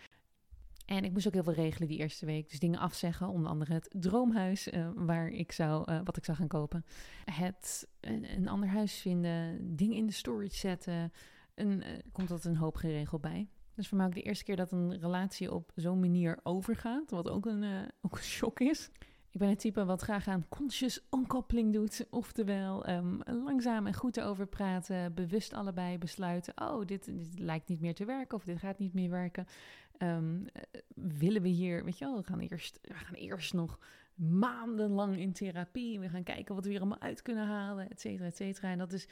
En 0.91 1.03
ik 1.03 1.11
moest 1.11 1.27
ook 1.27 1.33
heel 1.33 1.43
veel 1.43 1.53
regelen 1.53 1.87
die 1.87 1.97
eerste 1.97 2.25
week. 2.25 2.49
Dus 2.49 2.59
dingen 2.59 2.79
afzeggen, 2.79 3.27
onder 3.27 3.49
andere 3.49 3.73
het 3.73 3.95
droomhuis 3.99 4.67
uh, 4.67 4.89
waar 4.95 5.27
ik 5.27 5.51
zou, 5.51 5.91
uh, 5.91 5.99
wat 6.03 6.17
ik 6.17 6.25
zou 6.25 6.37
gaan 6.37 6.47
kopen. 6.47 6.85
Het 7.25 7.87
een, 7.99 8.31
een, 8.35 8.47
ander 8.47 8.69
huis 8.69 8.93
vinden, 8.93 9.59
dingen 9.75 9.97
in 9.97 10.05
de 10.05 10.13
storage 10.13 10.55
zetten. 10.55 11.11
En, 11.53 11.67
uh, 11.67 11.87
komt 12.11 12.27
dat 12.27 12.45
een 12.45 12.55
hoop 12.55 12.75
geregeld 12.75 13.21
bij. 13.21 13.47
Dus 13.75 13.87
voor 13.87 13.97
mij 13.97 14.05
ook 14.05 14.13
de 14.13 14.21
eerste 14.21 14.43
keer 14.43 14.55
dat 14.55 14.71
een 14.71 14.99
relatie 14.99 15.53
op 15.53 15.71
zo'n 15.75 15.99
manier 15.99 16.39
overgaat. 16.43 17.11
Wat 17.11 17.29
ook 17.29 17.45
een, 17.45 17.91
ook 18.01 18.17
een 18.17 18.23
shock 18.23 18.59
is. 18.59 18.89
Ik 19.31 19.39
ben 19.39 19.49
het 19.49 19.59
type 19.59 19.85
wat 19.85 20.01
graag 20.01 20.27
aan 20.27 20.45
conscious 20.49 21.07
onkoppeling 21.09 21.73
doet. 21.73 22.07
Oftewel 22.09 22.89
um, 22.89 23.19
langzaam 23.25 23.87
en 23.87 23.93
goed 23.93 24.17
erover 24.17 24.47
praten. 24.47 25.13
Bewust 25.13 25.53
allebei 25.53 25.97
besluiten. 25.97 26.53
Oh, 26.61 26.85
dit, 26.85 27.05
dit 27.05 27.39
lijkt 27.39 27.67
niet 27.67 27.81
meer 27.81 27.95
te 27.95 28.05
werken 28.05 28.37
of 28.37 28.43
dit 28.43 28.59
gaat 28.59 28.79
niet 28.79 28.93
meer 28.93 29.09
werken. 29.09 29.45
Um, 30.03 30.45
willen 30.95 31.41
we 31.41 31.47
hier, 31.47 31.83
weet 31.83 31.97
je 31.97 32.05
wel, 32.05 32.17
we 32.17 32.23
gaan, 32.23 32.39
eerst, 32.39 32.79
we 32.81 32.93
gaan 32.93 33.13
eerst 33.13 33.53
nog 33.53 33.79
maandenlang 34.15 35.17
in 35.17 35.33
therapie. 35.33 35.99
We 35.99 36.09
gaan 36.09 36.23
kijken 36.23 36.55
wat 36.55 36.63
we 36.63 36.69
hier 36.69 36.79
allemaal 36.79 37.01
uit 37.01 37.21
kunnen 37.21 37.47
halen, 37.47 37.89
et 37.89 37.99
cetera, 37.99 38.25
et 38.25 38.35
cetera. 38.35 38.71
En 38.71 38.77
dat 38.77 38.93
is 38.93 39.07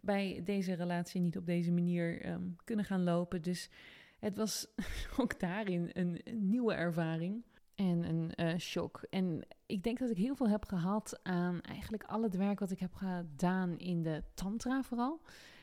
bij 0.00 0.40
deze 0.44 0.72
relatie 0.74 1.20
niet 1.20 1.36
op 1.36 1.46
deze 1.46 1.72
manier 1.72 2.28
um, 2.28 2.56
kunnen 2.64 2.84
gaan 2.84 3.02
lopen. 3.02 3.42
Dus 3.42 3.70
het 4.18 4.36
was 4.36 4.66
ook 5.18 5.40
daarin 5.40 5.90
een, 5.92 6.20
nieuwe 6.30 6.74
ervaring 6.74 7.44
en 7.74 8.08
een 8.08 8.32
uh, 8.36 8.58
shock. 8.58 9.06
En 9.10 9.46
ik 9.66 9.82
denk 9.82 9.98
dat 9.98 10.10
ik 10.10 10.16
heel 10.16 10.34
veel 10.34 10.48
heb 10.48 10.64
gehad 10.64 11.20
aan 11.22 11.60
eigenlijk 11.60 12.04
al 12.04 12.22
het 12.22 12.36
werk 12.36 12.58
wat 12.58 12.70
ik 12.70 12.78
heb 12.78 12.94
gedaan 12.94 13.78
in 13.78 14.02
de 14.02 14.22
tantra 14.34 14.82
vooral. 14.82 15.20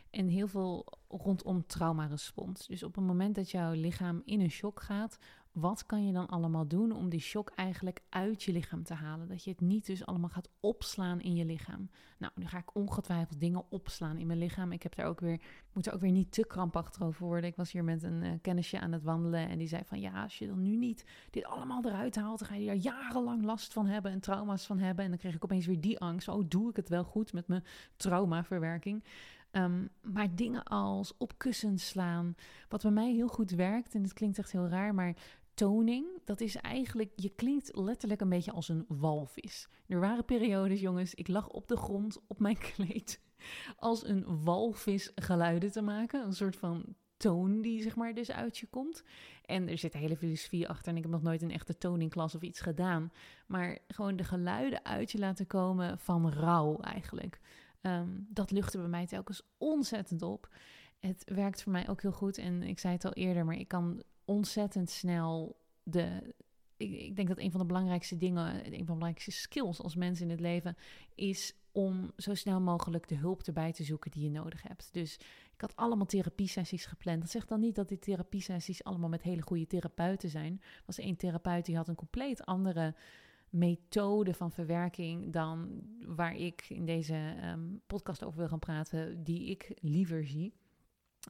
En 0.09 0.27
heel 0.27 0.47
veel 0.47 0.85
rondom 1.09 1.65
traumarespons. 1.65 2.67
Dus 2.67 2.83
op 2.83 2.95
het 2.95 3.05
moment 3.05 3.35
dat 3.35 3.51
jouw 3.51 3.71
lichaam 3.71 4.21
in 4.25 4.41
een 4.41 4.51
shock 4.51 4.81
gaat, 4.81 5.17
wat 5.51 5.85
kan 5.85 6.05
je 6.05 6.13
dan 6.13 6.27
allemaal 6.27 6.67
doen 6.67 6.91
om 6.91 7.09
die 7.09 7.19
shock 7.19 7.51
eigenlijk 7.55 8.01
uit 8.09 8.43
je 8.43 8.51
lichaam 8.51 8.83
te 8.83 8.93
halen? 8.93 9.27
Dat 9.27 9.43
je 9.43 9.49
het 9.49 9.61
niet 9.61 9.85
dus 9.85 10.05
allemaal 10.05 10.29
gaat 10.29 10.49
opslaan 10.59 11.21
in 11.21 11.35
je 11.35 11.45
lichaam. 11.45 11.89
Nou, 12.17 12.31
nu 12.35 12.45
ga 12.45 12.57
ik 12.57 12.75
ongetwijfeld 12.75 13.39
dingen 13.39 13.63
opslaan 13.69 14.17
in 14.17 14.27
mijn 14.27 14.39
lichaam. 14.39 14.71
Ik 14.71 14.83
heb 14.83 14.95
daar 14.95 15.05
ook 15.05 15.19
weer, 15.19 15.41
moet 15.73 15.87
er 15.87 15.93
ook 15.93 16.01
weer 16.01 16.11
niet 16.11 16.31
te 16.31 16.45
krampachtig 16.45 17.01
over 17.01 17.25
worden. 17.25 17.49
Ik 17.49 17.55
was 17.55 17.71
hier 17.71 17.83
met 17.83 18.03
een 18.03 18.23
uh, 18.23 18.31
kennisje 18.41 18.79
aan 18.79 18.91
het 18.91 19.03
wandelen 19.03 19.49
en 19.49 19.57
die 19.57 19.67
zei 19.67 19.81
van 19.85 19.99
ja, 19.99 20.23
als 20.23 20.37
je 20.37 20.47
dan 20.47 20.61
nu 20.61 20.75
niet 20.75 21.05
dit 21.29 21.45
allemaal 21.45 21.85
eruit 21.85 22.15
haalt, 22.15 22.39
dan 22.39 22.47
ga 22.47 22.55
je 22.55 22.65
daar 22.65 22.75
jarenlang 22.75 23.43
last 23.43 23.73
van 23.73 23.85
hebben 23.85 24.11
en 24.11 24.19
trauma's 24.19 24.65
van 24.65 24.79
hebben. 24.79 25.03
En 25.03 25.09
dan 25.09 25.19
kreeg 25.19 25.35
ik 25.35 25.43
opeens 25.43 25.65
weer 25.65 25.81
die 25.81 25.99
angst. 25.99 26.27
Oh, 26.27 26.43
doe 26.47 26.69
ik 26.69 26.75
het 26.75 26.89
wel 26.89 27.03
goed 27.03 27.33
met 27.33 27.47
mijn 27.47 27.63
traumaverwerking? 27.95 29.03
Um, 29.51 29.89
maar 30.01 30.35
dingen 30.35 30.63
als 30.63 31.17
op 31.17 31.37
kussens 31.37 31.87
slaan, 31.87 32.35
wat 32.67 32.81
bij 32.81 32.91
mij 32.91 33.11
heel 33.11 33.27
goed 33.27 33.51
werkt, 33.51 33.95
en 33.95 34.03
het 34.03 34.13
klinkt 34.13 34.37
echt 34.37 34.51
heel 34.51 34.67
raar, 34.67 34.93
maar 34.93 35.15
toning, 35.53 36.05
dat 36.25 36.41
is 36.41 36.55
eigenlijk, 36.55 37.11
je 37.15 37.29
klinkt 37.29 37.75
letterlijk 37.75 38.21
een 38.21 38.29
beetje 38.29 38.51
als 38.51 38.69
een 38.69 38.85
walvis. 38.87 39.67
Er 39.87 39.99
waren 39.99 40.25
periodes, 40.25 40.79
jongens, 40.79 41.15
ik 41.15 41.27
lag 41.27 41.47
op 41.47 41.67
de 41.67 41.77
grond 41.77 42.19
op 42.27 42.39
mijn 42.39 42.57
kleed 42.73 43.21
als 43.77 44.05
een 44.05 44.43
walvis 44.43 45.11
geluiden 45.15 45.71
te 45.71 45.81
maken. 45.81 46.25
Een 46.25 46.33
soort 46.33 46.55
van 46.55 46.95
toon 47.17 47.61
die 47.61 47.81
zeg 47.81 47.95
maar 47.95 48.13
dus 48.13 48.31
uit 48.31 48.57
je 48.57 48.67
komt. 48.67 49.03
En 49.45 49.69
er 49.69 49.77
zit 49.77 49.93
hele 49.93 50.17
filosofie 50.17 50.69
achter 50.69 50.91
en 50.91 50.97
ik 50.97 51.03
heb 51.03 51.11
nog 51.11 51.21
nooit 51.21 51.41
een 51.41 51.51
echte 51.51 51.77
toningklas 51.77 52.35
of 52.35 52.41
iets 52.41 52.59
gedaan. 52.59 53.11
Maar 53.47 53.77
gewoon 53.87 54.15
de 54.15 54.23
geluiden 54.23 54.85
uit 54.85 55.11
je 55.11 55.17
laten 55.17 55.47
komen 55.47 55.99
van 55.99 56.31
rouw 56.31 56.79
eigenlijk. 56.79 57.39
Um, 57.81 58.27
dat 58.29 58.51
luchtte 58.51 58.77
bij 58.77 58.87
mij 58.87 59.07
telkens 59.07 59.41
ontzettend 59.57 60.21
op. 60.21 60.49
Het 60.99 61.23
werkt 61.25 61.63
voor 61.63 61.71
mij 61.71 61.89
ook 61.89 62.01
heel 62.01 62.11
goed. 62.11 62.37
En 62.37 62.63
ik 62.63 62.79
zei 62.79 62.93
het 62.93 63.05
al 63.05 63.13
eerder, 63.13 63.45
maar 63.45 63.55
ik 63.55 63.67
kan 63.67 64.03
ontzettend 64.25 64.89
snel 64.89 65.57
de 65.83 66.33
ik, 66.79 66.91
ik, 66.91 67.15
denk 67.15 67.27
dat 67.27 67.39
een 67.39 67.51
van 67.51 67.59
de 67.59 67.65
belangrijkste 67.65 68.17
dingen, 68.17 68.55
een 68.55 68.63
van 68.63 68.71
de 68.71 68.83
belangrijkste 68.83 69.31
skills 69.31 69.81
als 69.81 69.95
mens 69.95 70.21
in 70.21 70.29
het 70.29 70.39
leven, 70.39 70.77
is 71.15 71.53
om 71.71 72.11
zo 72.17 72.33
snel 72.33 72.61
mogelijk 72.61 73.07
de 73.07 73.15
hulp 73.15 73.41
erbij 73.41 73.71
te 73.71 73.83
zoeken 73.83 74.11
die 74.11 74.23
je 74.23 74.29
nodig 74.29 74.61
hebt. 74.61 74.89
Dus 74.91 75.15
ik 75.53 75.61
had 75.61 75.75
allemaal 75.75 76.05
therapiesessies 76.05 76.85
gepland. 76.85 77.21
Dat 77.21 77.31
zegt 77.31 77.47
dan 77.47 77.59
niet 77.59 77.75
dat 77.75 77.87
die 77.87 77.99
therapiesessies 77.99 78.83
allemaal 78.83 79.09
met 79.09 79.21
hele 79.21 79.41
goede 79.41 79.67
therapeuten 79.67 80.29
zijn. 80.29 80.59
Er 80.61 80.83
was 80.85 80.99
één 80.99 81.15
therapeut 81.15 81.65
die 81.65 81.75
had 81.75 81.87
een 81.87 81.95
compleet 81.95 82.45
andere 82.45 82.95
methode 83.49 84.33
van 84.33 84.51
verwerking 84.51 85.33
dan 85.33 85.81
waar 86.05 86.35
ik 86.35 86.65
in 86.69 86.85
deze 86.85 87.35
ehm, 87.41 87.75
podcast 87.87 88.23
over 88.23 88.39
wil 88.39 88.47
gaan 88.47 88.59
praten, 88.59 89.23
die 89.23 89.49
ik 89.49 89.71
liever 89.81 90.25
zie. 90.25 90.53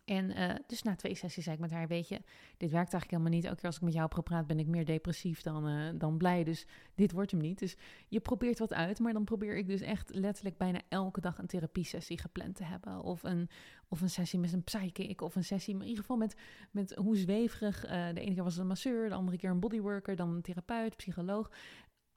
En 0.06 0.38
uh, 0.38 0.56
dus 0.68 0.84
na 0.84 0.96
twee 0.96 1.16
sessies 1.16 1.44
zei 1.44 1.56
ik 1.56 1.62
met 1.62 1.72
haar, 1.72 1.88
weet 1.88 2.08
je, 2.08 2.22
dit 2.58 2.72
werkt 2.72 2.94
eigenlijk 2.94 3.12
helemaal 3.12 3.32
niet. 3.32 3.44
Elke 3.44 3.56
keer 3.56 3.66
als 3.66 3.76
ik 3.76 3.82
met 3.82 3.94
jou 3.94 4.06
heb 4.06 4.14
gepraat 4.14 4.48
ben 4.48 4.60
ik 4.60 4.68
meer 4.68 4.86
depressief 4.86 5.42
dan, 5.42 5.70
uh, 5.70 5.90
dan 5.96 6.18
blij. 6.18 6.44
Dus 6.44 6.66
dit 6.96 7.12
wordt 7.12 7.32
hem 7.32 7.40
niet. 7.40 7.60
Dus 7.60 7.76
je 8.08 8.20
probeert 8.20 8.60
wat 8.60 8.74
uit, 8.74 9.00
maar 9.00 9.14
dan 9.14 9.24
probeer 9.24 9.58
ik 9.58 9.68
dus 9.68 9.82
echt 9.82 10.14
letterlijk 10.14 10.58
bijna 10.58 10.82
elke 10.88 11.22
dag 11.22 11.38
een 11.38 11.48
therapiesessie 11.48 12.20
gepland 12.20 12.56
te 12.56 12.64
hebben. 12.64 13.02
Of 13.02 13.24
een, 13.24 13.50
of 13.88 14.02
een 14.02 14.10
sessie 14.10 14.40
met 14.40 14.54
een 14.54 14.64
psychic, 14.64 15.22
of 15.22 15.36
een 15.36 15.44
sessie 15.44 15.74
in 15.74 15.82
ieder 15.82 16.00
geval 16.00 16.18
met, 16.18 16.36
met 16.72 16.96
hoe 16.96 17.16
zweverig. 17.16 17.86
Uh, 17.86 17.92
de 18.14 18.22
ene 18.22 18.34
keer 18.34 18.44
was 18.44 18.54
het 18.54 18.62
een 18.62 18.68
masseur, 18.68 19.10
de 19.10 19.16
andere 19.16 19.38
keer 19.38 19.50
een 19.50 19.60
bodyworker, 19.60 20.16
dan 20.16 20.30
een 20.30 20.42
therapeut, 20.42 20.96
psycholoog 20.96 21.52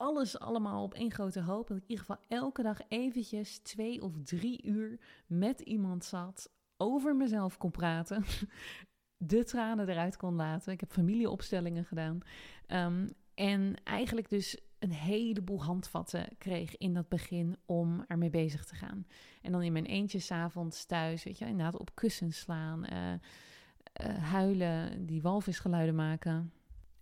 alles 0.02 0.38
allemaal 0.38 0.82
op 0.82 0.94
één 0.94 1.10
grote 1.10 1.40
hoop. 1.40 1.68
Dat 1.68 1.76
ik 1.76 1.82
in 1.82 1.88
ieder 1.88 2.04
geval 2.04 2.24
elke 2.28 2.62
dag 2.62 2.80
eventjes 2.88 3.58
twee 3.58 4.02
of 4.02 4.12
drie 4.24 4.64
uur 4.64 4.98
met 5.26 5.60
iemand 5.60 6.04
zat 6.04 6.50
over 6.76 7.16
mezelf 7.16 7.56
kon 7.56 7.70
praten. 7.70 8.24
De 9.16 9.44
tranen 9.44 9.88
eruit 9.88 10.16
kon 10.16 10.34
laten. 10.34 10.72
Ik 10.72 10.80
heb 10.80 10.92
familieopstellingen 10.92 11.84
gedaan. 11.84 12.18
Um, 12.66 13.08
en 13.34 13.74
eigenlijk 13.84 14.28
dus 14.28 14.60
een 14.78 14.92
heleboel 14.92 15.62
handvatten 15.62 16.28
kreeg 16.38 16.76
in 16.76 16.94
dat 16.94 17.08
begin 17.08 17.56
om 17.66 18.04
ermee 18.08 18.30
bezig 18.30 18.64
te 18.64 18.74
gaan. 18.74 19.06
En 19.42 19.52
dan 19.52 19.62
in 19.62 19.72
mijn 19.72 19.86
eentje 19.86 20.18
s'avonds 20.18 20.84
thuis, 20.84 21.24
weet 21.24 21.38
je, 21.38 21.46
inderdaad 21.46 21.80
op 21.80 21.94
kussens 21.94 22.38
slaan, 22.38 22.86
uh, 22.92 23.12
uh, 24.06 24.22
huilen, 24.22 25.06
die 25.06 25.22
walvisgeluiden 25.22 25.94
maken. 25.94 26.52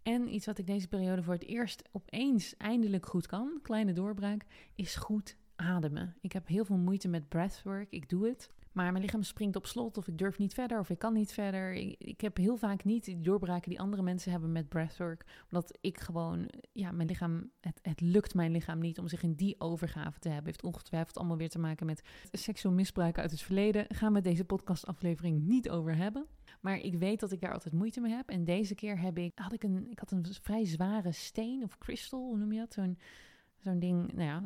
En 0.03 0.35
iets 0.35 0.47
wat 0.47 0.59
ik 0.59 0.67
deze 0.67 0.89
periode 0.89 1.23
voor 1.23 1.35
het 1.35 1.45
eerst 1.45 1.89
opeens 1.93 2.57
eindelijk 2.57 3.07
goed 3.07 3.27
kan, 3.27 3.59
kleine 3.63 3.93
doorbraak, 3.93 4.45
is 4.75 4.97
goed 4.97 5.37
ademen. 5.57 6.17
Ik 6.21 6.33
heb 6.33 6.47
heel 6.47 6.65
veel 6.65 6.77
moeite 6.77 7.09
met 7.09 7.29
breathwork. 7.29 7.91
Ik 7.91 8.09
doe 8.09 8.29
het. 8.29 8.51
Maar 8.73 8.91
mijn 8.93 9.05
lichaam 9.05 9.23
springt 9.23 9.57
op 9.57 9.67
slot 9.67 9.97
of 9.97 10.09
ik 10.09 10.19
durf 10.19 10.39
niet 10.39 10.55
verder 10.55 10.79
of 10.79 10.91
ik 10.91 10.99
kan 10.99 11.13
niet 11.13 11.33
verder. 11.33 11.73
Ik, 11.73 11.95
ik, 11.99 12.21
heb 12.21 12.37
heel 12.37 12.57
vaak 12.57 12.85
niet 12.85 13.05
die 13.05 13.21
doorbraken 13.21 13.71
die 13.71 13.81
andere 13.81 14.03
mensen 14.03 14.31
hebben 14.31 14.53
met 14.53 14.69
breathwork. 14.69 15.25
Omdat 15.51 15.79
ik 15.81 16.01
gewoon, 16.01 16.51
ja, 16.73 16.93
mijn 16.93 17.09
lichaam, 17.09 17.51
het, 17.61 17.79
het 17.83 18.01
lukt 18.01 18.35
mijn 18.35 18.53
lichaam 18.53 18.79
niet 18.79 18.99
om 18.99 19.09
zich 19.09 19.23
in 19.23 19.35
die 19.35 19.61
overgave 19.61 20.19
te 20.19 20.29
hebben. 20.29 20.47
Heeft 20.47 20.63
ongetwijfeld 20.63 21.17
allemaal 21.17 21.37
weer 21.37 21.49
te 21.49 21.59
maken 21.59 21.87
met 21.87 22.03
seksueel 22.33 22.75
misbruik 22.75 23.19
uit 23.19 23.31
het 23.31 23.43
verleden. 23.43 23.87
Gaan 23.89 24.13
we 24.13 24.21
deze 24.21 24.45
podcastaflevering 24.45 25.47
niet 25.47 25.71
over 25.71 25.97
hebben. 25.97 26.27
Maar 26.61 26.79
ik 26.79 26.95
weet 26.95 27.21
dat 27.21 27.33
ik 27.33 27.41
daar 27.41 27.53
altijd 27.53 27.75
moeite 27.75 28.01
mee 28.01 28.13
heb. 28.13 28.29
En 28.29 28.45
deze 28.45 28.75
keer 28.75 29.01
heb 29.01 29.19
ik, 29.19 29.33
had 29.35 29.53
ik 29.53 29.63
een, 29.63 29.91
ik 29.91 29.99
had 29.99 30.11
een 30.11 30.27
vrij 30.43 30.65
zware 30.65 31.13
steen 31.13 31.63
of 31.63 31.79
kristal, 31.79 32.21
hoe 32.21 32.37
noem 32.37 32.53
je 32.53 32.59
dat? 32.59 32.73
Zo'n 32.73 32.99
zo'n 33.61 33.79
ding, 33.79 34.13
nou 34.13 34.29
ja, 34.29 34.43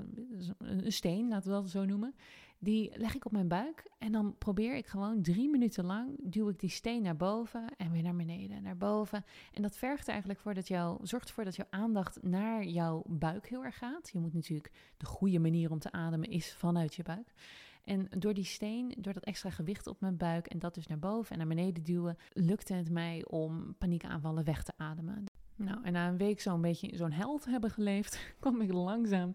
een 0.59 0.93
steen, 0.93 1.29
laten 1.29 1.51
we 1.51 1.57
dat 1.57 1.71
zo 1.71 1.85
noemen. 1.85 2.15
Die 2.59 2.93
leg 2.99 3.15
ik 3.15 3.25
op 3.25 3.33
mijn 3.33 3.49
buik 3.49 3.91
en 3.99 4.13
dan 4.13 4.39
probeer 4.39 4.77
ik 4.77 4.87
gewoon 4.87 5.23
drie 5.23 5.49
minuten 5.49 5.85
lang, 5.85 6.17
duw 6.23 6.49
ik 6.49 6.61
die 6.61 6.71
steen 6.71 7.03
naar 7.03 7.17
boven 7.17 7.67
en 7.77 7.91
weer 7.91 8.03
naar 8.03 8.17
beneden, 8.17 8.63
naar 8.63 8.77
boven. 8.77 9.25
En 9.53 9.63
dat 9.63 9.77
vergt 9.77 10.09
eigenlijk 10.09 10.41
voor 10.41 10.55
dat 10.55 10.69
jouw, 10.69 10.99
zorgt 11.03 11.29
ervoor 11.29 11.45
dat 11.45 11.57
jouw 11.57 11.67
aandacht 11.71 12.23
naar 12.23 12.65
jouw 12.65 13.03
buik 13.07 13.49
heel 13.49 13.65
erg 13.65 13.79
gaat. 13.79 14.11
Je 14.13 14.19
moet 14.19 14.35
natuurlijk, 14.35 14.71
de 14.97 15.07
goede 15.07 15.39
manier 15.39 15.71
om 15.71 15.79
te 15.79 15.93
ademen 15.93 16.31
is 16.31 16.55
vanuit 16.55 16.95
je 16.95 17.03
buik. 17.03 17.35
En 17.85 18.07
door 18.19 18.35
die 18.35 18.45
steen, 18.45 18.95
door 18.99 19.13
dat 19.13 19.25
extra 19.25 19.51
gewicht 19.51 19.87
op 19.87 20.01
mijn 20.01 20.17
buik 20.17 20.47
en 20.47 20.59
dat 20.59 20.75
dus 20.75 20.87
naar 20.87 20.99
boven 20.99 21.33
en 21.33 21.39
naar 21.39 21.57
beneden 21.57 21.85
duwen, 21.85 22.17
lukte 22.33 22.75
het 22.75 22.91
mij 22.91 23.25
om 23.27 23.75
paniekaanvallen 23.79 24.45
weg 24.45 24.63
te 24.63 24.73
ademen. 24.77 25.25
Nou, 25.57 25.79
en 25.83 25.93
na 25.93 26.09
een 26.09 26.17
week 26.17 26.41
zo'n 26.41 26.61
beetje 26.61 26.97
zo'n 26.97 27.13
held 27.13 27.45
hebben 27.45 27.71
geleefd, 27.71 28.19
kwam 28.41 28.61
ik 28.61 28.73
langzaam, 28.73 29.31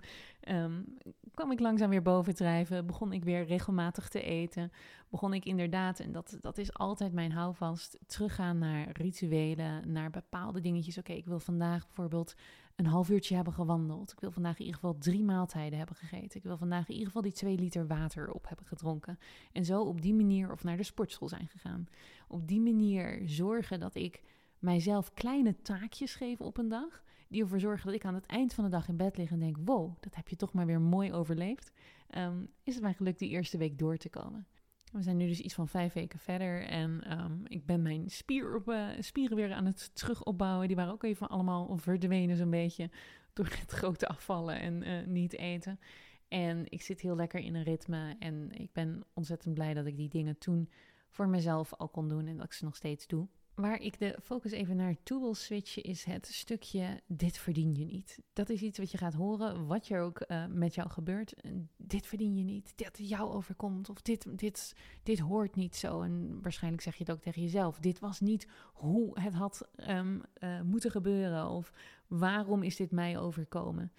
um, 0.47 0.97
kwam 1.33 1.51
ik 1.51 1.59
langzaam 1.59 1.89
weer 1.89 2.01
bovendrijven. 2.01 2.85
Begon 2.85 3.13
ik 3.13 3.23
weer 3.23 3.45
regelmatig 3.45 4.09
te 4.09 4.21
eten. 4.21 4.71
Begon 5.09 5.33
ik 5.33 5.45
inderdaad, 5.45 5.99
en 5.99 6.11
dat, 6.11 6.37
dat 6.41 6.57
is 6.57 6.73
altijd 6.73 7.13
mijn 7.13 7.31
houvast, 7.31 7.97
teruggaan 8.05 8.57
naar 8.57 8.89
rituelen, 8.91 9.91
naar 9.91 10.09
bepaalde 10.09 10.59
dingetjes. 10.59 10.97
Oké, 10.97 11.13
ik 11.13 11.25
wil 11.25 11.39
vandaag 11.39 11.85
bijvoorbeeld 11.85 12.35
een 12.75 12.85
half 12.85 13.09
uurtje 13.09 13.35
hebben 13.35 13.53
gewandeld. 13.53 14.11
Ik 14.11 14.19
wil 14.19 14.31
vandaag 14.31 14.59
in 14.59 14.65
ieder 14.65 14.79
geval 14.79 14.97
drie 14.97 15.23
maaltijden 15.23 15.77
hebben 15.77 15.95
gegeten. 15.95 16.37
Ik 16.37 16.43
wil 16.43 16.57
vandaag 16.57 16.87
in 16.87 16.93
ieder 16.93 17.07
geval 17.07 17.21
die 17.21 17.31
twee 17.31 17.57
liter 17.57 17.87
water 17.87 18.31
op 18.31 18.47
hebben 18.47 18.65
gedronken. 18.65 19.19
En 19.51 19.65
zo 19.65 19.81
op 19.81 20.01
die 20.01 20.13
manier 20.13 20.51
of 20.51 20.63
naar 20.63 20.77
de 20.77 20.83
sportschool 20.83 21.27
zijn 21.27 21.47
gegaan. 21.47 21.87
Op 22.27 22.47
die 22.47 22.61
manier 22.61 23.21
zorgen 23.25 23.79
dat 23.79 23.95
ik 23.95 24.21
mijzelf 24.59 25.13
kleine 25.13 25.61
taakjes 25.61 26.15
geef 26.15 26.41
op 26.41 26.57
een 26.57 26.69
dag. 26.69 27.03
Die 27.27 27.41
ervoor 27.41 27.59
zorgen 27.59 27.85
dat 27.85 27.95
ik 27.95 28.05
aan 28.05 28.15
het 28.15 28.25
eind 28.25 28.53
van 28.53 28.63
de 28.63 28.69
dag 28.69 28.87
in 28.87 28.97
bed 28.97 29.17
lig 29.17 29.31
en 29.31 29.39
denk: 29.39 29.57
wow, 29.65 29.95
dat 29.99 30.15
heb 30.15 30.27
je 30.27 30.35
toch 30.35 30.53
maar 30.53 30.65
weer 30.65 30.81
mooi 30.81 31.13
overleefd. 31.13 31.71
Um, 32.17 32.49
is 32.63 32.73
het 32.73 32.83
mij 32.83 32.93
gelukt 32.93 33.19
die 33.19 33.29
eerste 33.29 33.57
week 33.57 33.77
door 33.77 33.97
te 33.97 34.09
komen. 34.09 34.47
We 34.91 35.01
zijn 35.01 35.17
nu 35.17 35.27
dus 35.27 35.39
iets 35.39 35.53
van 35.53 35.67
vijf 35.67 35.93
weken 35.93 36.19
verder 36.19 36.65
en 36.65 37.19
um, 37.19 37.41
ik 37.47 37.65
ben 37.65 37.81
mijn 37.81 38.09
spier 38.09 38.61
uh, 38.65 38.87
spieren 38.99 39.37
weer 39.37 39.53
aan 39.53 39.65
het 39.65 39.95
terugopbouwen. 39.95 40.67
Die 40.67 40.75
waren 40.75 40.93
ook 40.93 41.03
even 41.03 41.29
allemaal 41.29 41.77
verdwenen 41.77 42.37
zo'n 42.37 42.49
beetje 42.49 42.89
door 43.33 43.45
het 43.59 43.71
grote 43.71 44.07
afvallen 44.07 44.59
en 44.59 44.87
uh, 44.87 45.07
niet 45.07 45.33
eten. 45.33 45.79
En 46.27 46.65
ik 46.65 46.81
zit 46.81 47.01
heel 47.01 47.15
lekker 47.15 47.39
in 47.39 47.55
een 47.55 47.63
ritme 47.63 48.15
en 48.19 48.51
ik 48.51 48.73
ben 48.73 49.03
ontzettend 49.13 49.53
blij 49.53 49.73
dat 49.73 49.85
ik 49.85 49.97
die 49.97 50.09
dingen 50.09 50.37
toen 50.37 50.69
voor 51.09 51.29
mezelf 51.29 51.73
al 51.73 51.89
kon 51.89 52.07
doen 52.07 52.27
en 52.27 52.35
dat 52.35 52.45
ik 52.45 52.53
ze 52.53 52.65
nog 52.65 52.75
steeds 52.75 53.07
doe. 53.07 53.27
Waar 53.59 53.81
ik 53.81 53.99
de 53.99 54.15
focus 54.23 54.51
even 54.51 54.75
naar 54.75 54.95
toe 55.03 55.19
wil 55.19 55.33
switchen 55.33 55.83
is 55.83 56.03
het 56.03 56.27
stukje 56.27 57.01
dit 57.07 57.37
verdien 57.37 57.75
je 57.75 57.85
niet. 57.85 58.19
Dat 58.33 58.49
is 58.49 58.61
iets 58.61 58.77
wat 58.77 58.91
je 58.91 58.97
gaat 58.97 59.13
horen, 59.13 59.67
wat 59.67 59.87
er 59.87 60.01
ook 60.01 60.25
uh, 60.27 60.45
met 60.45 60.75
jou 60.75 60.89
gebeurt. 60.89 61.33
Dit 61.77 62.07
verdien 62.07 62.37
je 62.37 62.43
niet, 62.43 62.73
dit 62.75 62.97
jou 62.97 63.31
overkomt 63.31 63.89
of 63.89 64.01
dit, 64.01 64.37
dit, 64.39 64.75
dit 65.03 65.19
hoort 65.19 65.55
niet 65.55 65.75
zo. 65.75 66.01
En 66.01 66.41
waarschijnlijk 66.41 66.83
zeg 66.83 66.95
je 66.95 67.03
het 67.03 67.11
ook 67.11 67.21
tegen 67.21 67.41
jezelf. 67.41 67.79
Dit 67.79 67.99
was 67.99 68.19
niet 68.19 68.47
hoe 68.73 69.19
het 69.19 69.33
had 69.33 69.69
um, 69.89 70.21
uh, 70.39 70.61
moeten 70.61 70.91
gebeuren 70.91 71.49
of 71.49 71.73
waarom 72.07 72.63
is 72.63 72.75
dit 72.75 72.91
mij 72.91 73.19
overkomen. 73.19 73.91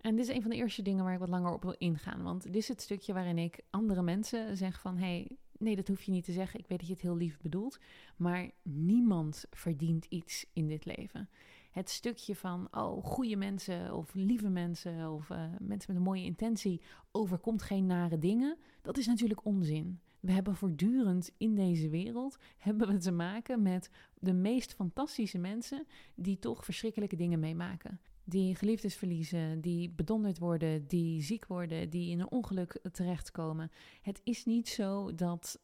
En 0.00 0.16
dit 0.16 0.28
is 0.28 0.34
een 0.34 0.42
van 0.42 0.50
de 0.50 0.56
eerste 0.56 0.82
dingen 0.82 1.04
waar 1.04 1.12
ik 1.12 1.18
wat 1.18 1.28
langer 1.28 1.52
op 1.52 1.62
wil 1.62 1.74
ingaan. 1.78 2.22
Want 2.22 2.42
dit 2.42 2.56
is 2.56 2.68
het 2.68 2.82
stukje 2.82 3.12
waarin 3.12 3.38
ik 3.38 3.60
andere 3.70 4.02
mensen 4.02 4.56
zeg 4.56 4.80
van... 4.80 4.96
hey, 4.96 5.36
nee, 5.60 5.76
dat 5.76 5.88
hoef 5.88 6.02
je 6.02 6.10
niet 6.10 6.24
te 6.24 6.32
zeggen. 6.32 6.60
Ik 6.60 6.66
weet 6.66 6.78
dat 6.78 6.86
je 6.86 6.92
het 6.92 7.02
heel 7.02 7.16
lief 7.16 7.40
bedoelt. 7.40 7.78
Maar 8.16 8.50
niemand 8.62 9.44
verdient 9.50 10.04
iets 10.04 10.46
in 10.52 10.66
dit 10.66 10.84
leven. 10.84 11.28
Het 11.70 11.90
stukje 11.90 12.36
van, 12.36 12.68
oh, 12.70 13.04
goede 13.04 13.36
mensen 13.36 13.94
of 13.94 14.14
lieve 14.14 14.48
mensen 14.48 15.10
of 15.10 15.28
uh, 15.30 15.38
mensen 15.58 15.92
met 15.92 15.96
een 15.96 16.02
mooie 16.02 16.24
intentie 16.24 16.80
overkomt 17.10 17.62
geen 17.62 17.86
nare 17.86 18.18
dingen. 18.18 18.56
Dat 18.82 18.98
is 18.98 19.06
natuurlijk 19.06 19.44
onzin. 19.44 20.00
We 20.20 20.32
hebben 20.32 20.56
voortdurend 20.56 21.30
in 21.36 21.54
deze 21.54 21.88
wereld 21.88 22.38
hebben 22.58 22.88
we 22.88 22.96
te 22.96 23.12
maken 23.12 23.62
met 23.62 23.90
de 24.18 24.32
meest 24.32 24.74
fantastische 24.74 25.38
mensen 25.38 25.86
die 26.14 26.38
toch 26.38 26.64
verschrikkelijke 26.64 27.16
dingen 27.16 27.40
meemaken 27.40 28.00
die 28.30 28.54
geliefdes 28.54 28.94
verliezen, 28.94 29.60
die 29.60 29.90
bedonderd 29.90 30.38
worden, 30.38 30.86
die 30.86 31.22
ziek 31.22 31.46
worden, 31.46 31.90
die 31.90 32.10
in 32.10 32.20
een 32.20 32.30
ongeluk 32.30 32.80
terechtkomen. 32.92 33.70
Het 34.02 34.20
is 34.24 34.44
niet 34.44 34.68
zo 34.68 35.14
dat 35.14 35.60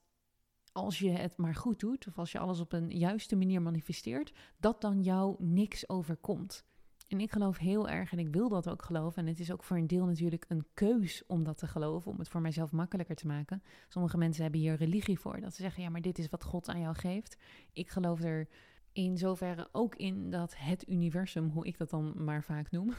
als 0.72 0.98
je 0.98 1.10
het 1.10 1.36
maar 1.36 1.54
goed 1.54 1.80
doet, 1.80 2.06
of 2.06 2.18
als 2.18 2.32
je 2.32 2.38
alles 2.38 2.60
op 2.60 2.72
een 2.72 2.90
juiste 2.90 3.36
manier 3.36 3.62
manifesteert, 3.62 4.32
dat 4.56 4.80
dan 4.80 5.02
jou 5.02 5.36
niks 5.38 5.88
overkomt. 5.88 6.64
En 7.08 7.20
ik 7.20 7.32
geloof 7.32 7.58
heel 7.58 7.88
erg, 7.88 8.12
en 8.12 8.18
ik 8.18 8.28
wil 8.28 8.48
dat 8.48 8.68
ook 8.68 8.82
geloven. 8.82 9.22
En 9.22 9.28
het 9.28 9.40
is 9.40 9.52
ook 9.52 9.64
voor 9.64 9.76
een 9.76 9.86
deel 9.86 10.06
natuurlijk 10.06 10.44
een 10.48 10.66
keus 10.74 11.22
om 11.26 11.44
dat 11.44 11.58
te 11.58 11.66
geloven, 11.66 12.10
om 12.10 12.18
het 12.18 12.28
voor 12.28 12.40
mijzelf 12.40 12.72
makkelijker 12.72 13.16
te 13.16 13.26
maken. 13.26 13.62
Sommige 13.88 14.18
mensen 14.18 14.42
hebben 14.42 14.60
hier 14.60 14.76
religie 14.76 15.18
voor, 15.18 15.40
dat 15.40 15.54
ze 15.54 15.62
zeggen: 15.62 15.82
ja, 15.82 15.88
maar 15.88 16.00
dit 16.00 16.18
is 16.18 16.28
wat 16.28 16.44
God 16.44 16.68
aan 16.68 16.80
jou 16.80 16.94
geeft. 16.94 17.36
Ik 17.72 17.88
geloof 17.88 18.22
er 18.22 18.48
in 18.96 19.18
zoverre 19.18 19.68
ook 19.72 19.94
in 19.94 20.30
dat 20.30 20.56
het 20.56 20.88
universum, 20.88 21.48
hoe 21.48 21.66
ik 21.66 21.78
dat 21.78 21.90
dan 21.90 22.24
maar 22.24 22.44
vaak 22.44 22.70
noem, 22.70 22.94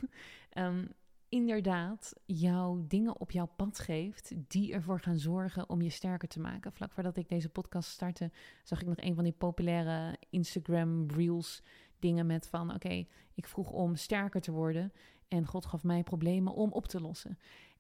um, 0.58 0.88
inderdaad 1.30 2.14
jouw 2.26 2.86
dingen 2.88 3.20
op 3.20 3.32
jouw 3.32 3.50
pad 3.56 3.80
geeft 3.80 4.34
die 4.48 4.74
ervoor 4.74 5.00
gaan 5.00 5.18
zorgen 5.18 5.70
om 5.70 5.82
je 5.82 5.90
sterker 5.90 6.28
te 6.28 6.40
maken. 6.40 6.72
Vlak 6.72 6.92
voordat 6.92 7.18
ik 7.18 7.30
deze 7.30 7.50
podcast 7.50 7.90
startte, 7.90 8.32
zag 8.64 8.82
ik 8.82 8.88
nog 8.88 8.98
een 8.98 9.16
van 9.16 9.24
die 9.24 9.34
populaire 9.34 10.18
Instagram 10.30 11.06
reels 11.08 11.64
dingen 12.00 12.26
met 12.26 12.48
van 12.48 12.74
oké, 12.74 13.06
ik 13.34 13.48
vroeg 13.48 13.72
om 13.72 13.96
sterker 13.96 14.42
te 14.42 14.52
worden 14.52 14.92
en 15.28 15.46
God 15.46 15.66
gaf 15.66 15.84
mij 15.84 16.04
problemen 16.04 16.54
om 16.54 16.72
op 16.72 16.88
te 16.88 17.02
lossen. 17.02 17.38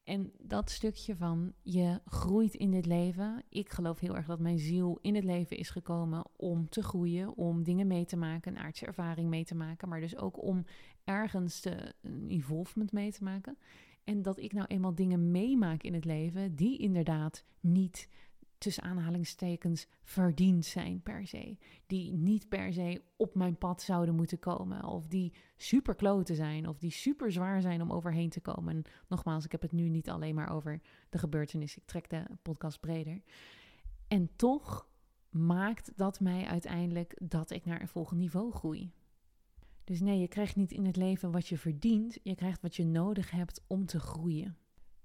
En 0.07 0.31
dat 0.41 0.69
stukje 0.69 1.15
van 1.15 1.53
je 1.61 2.01
groeit 2.05 2.53
in 2.53 2.71
dit 2.71 2.85
leven. 2.85 3.43
Ik 3.49 3.69
geloof 3.69 3.99
heel 3.99 4.15
erg 4.15 4.25
dat 4.25 4.39
mijn 4.39 4.59
ziel 4.59 4.99
in 5.01 5.15
het 5.15 5.23
leven 5.23 5.57
is 5.57 5.69
gekomen 5.69 6.25
om 6.35 6.69
te 6.69 6.83
groeien, 6.83 7.35
om 7.35 7.63
dingen 7.63 7.87
mee 7.87 8.05
te 8.05 8.17
maken, 8.17 8.51
een 8.51 8.61
aardse 8.61 8.85
ervaring 8.85 9.29
mee 9.29 9.45
te 9.45 9.55
maken, 9.55 9.89
maar 9.89 9.99
dus 9.99 10.17
ook 10.17 10.43
om 10.43 10.65
ergens 11.03 11.59
te, 11.59 11.93
een 12.01 12.29
involvement 12.29 12.91
mee 12.91 13.11
te 13.11 13.23
maken. 13.23 13.57
En 14.03 14.21
dat 14.21 14.37
ik 14.37 14.53
nou 14.53 14.65
eenmaal 14.67 14.95
dingen 14.95 15.31
meemaak 15.31 15.83
in 15.83 15.93
het 15.93 16.05
leven 16.05 16.55
die 16.55 16.77
inderdaad 16.77 17.43
niet 17.59 18.09
tussen 18.57 18.83
aanhalingstekens 18.83 19.87
verdiend 20.03 20.65
zijn 20.65 21.01
per 21.01 21.27
se. 21.27 21.57
Die 21.87 22.13
niet 22.13 22.49
per 22.49 22.73
se 22.73 23.01
op 23.15 23.35
mijn 23.35 23.57
pad 23.57 23.81
zouden 23.81 24.15
moeten 24.15 24.39
komen. 24.39 24.83
Of 24.83 25.07
die 25.07 25.33
super 25.57 25.95
kloten 25.95 26.35
zijn. 26.35 26.67
Of 26.67 26.77
die 26.77 26.91
super 26.91 27.31
zwaar 27.31 27.61
zijn 27.61 27.81
om 27.81 27.91
overheen 27.91 28.29
te 28.29 28.41
komen. 28.41 28.75
En 28.75 28.83
nogmaals, 29.07 29.45
ik 29.45 29.51
heb 29.51 29.61
het 29.61 29.71
nu 29.71 29.89
niet 29.89 30.09
alleen 30.09 30.35
maar 30.35 30.51
over 30.51 30.81
de 31.09 31.17
gebeurtenis. 31.17 31.77
Ik 31.77 31.85
trek 31.85 32.09
de 32.09 32.23
podcast 32.41 32.79
breder. 32.79 33.21
En 34.07 34.29
toch 34.35 34.87
maakt 35.29 35.91
dat 35.95 36.19
mij 36.19 36.45
uiteindelijk 36.45 37.21
dat 37.23 37.49
ik 37.49 37.65
naar 37.65 37.81
een 37.81 37.87
volgend 37.87 38.19
niveau 38.19 38.51
groei. 38.51 38.91
Dus 39.83 39.99
nee, 39.99 40.19
je 40.19 40.27
krijgt 40.27 40.55
niet 40.55 40.71
in 40.71 40.85
het 40.85 40.95
leven 40.95 41.31
wat 41.31 41.47
je 41.47 41.57
verdient. 41.57 42.19
Je 42.23 42.35
krijgt 42.35 42.61
wat 42.61 42.75
je 42.75 42.85
nodig 42.85 43.31
hebt 43.31 43.63
om 43.67 43.85
te 43.85 43.99
groeien. 43.99 44.57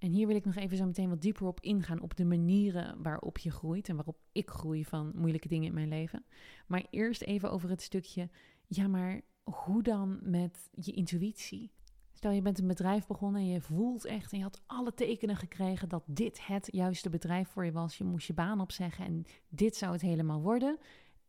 En 0.03 0.11
hier 0.11 0.27
wil 0.27 0.37
ik 0.37 0.45
nog 0.45 0.55
even 0.55 0.77
zo 0.77 0.87
meteen 0.87 1.09
wat 1.09 1.23
dieper 1.23 1.47
op 1.47 1.61
ingaan, 1.61 2.01
op 2.01 2.17
de 2.17 2.25
manieren 2.25 3.03
waarop 3.03 3.39
je 3.39 3.51
groeit 3.51 3.89
en 3.89 3.97
waarop 3.97 4.17
ik 4.33 4.51
groei 4.51 4.85
van 4.85 5.13
moeilijke 5.15 5.49
dingen 5.49 5.67
in 5.67 5.75
mijn 5.75 5.89
leven. 5.89 6.25
Maar 6.67 6.87
eerst 6.91 7.23
even 7.23 7.51
over 7.51 7.71
het 7.71 7.83
stukje, 7.83 8.29
ja, 8.67 8.89
maar 8.89 9.21
hoe 9.43 9.83
dan 9.83 10.19
met 10.23 10.71
je 10.71 10.93
intuïtie? 10.93 11.71
Stel 12.13 12.31
je 12.31 12.43
bent 12.43 12.59
een 12.59 12.67
bedrijf 12.67 13.07
begonnen 13.07 13.41
en 13.41 13.49
je 13.49 13.61
voelt 13.61 14.05
echt 14.05 14.33
en 14.33 14.39
je 14.39 14.45
had 14.45 14.63
alle 14.67 14.95
tekenen 14.95 15.37
gekregen 15.37 15.89
dat 15.89 16.03
dit 16.07 16.47
het 16.47 16.69
juiste 16.71 17.11
bedrijf 17.11 17.49
voor 17.49 17.65
je 17.65 17.73
was. 17.73 17.99
Je 17.99 18.05
moest 18.05 18.27
je 18.27 18.35
baan 18.35 18.61
opzeggen 18.61 19.05
en 19.05 19.25
dit 19.49 19.77
zou 19.77 19.93
het 19.93 20.01
helemaal 20.01 20.41
worden. 20.41 20.79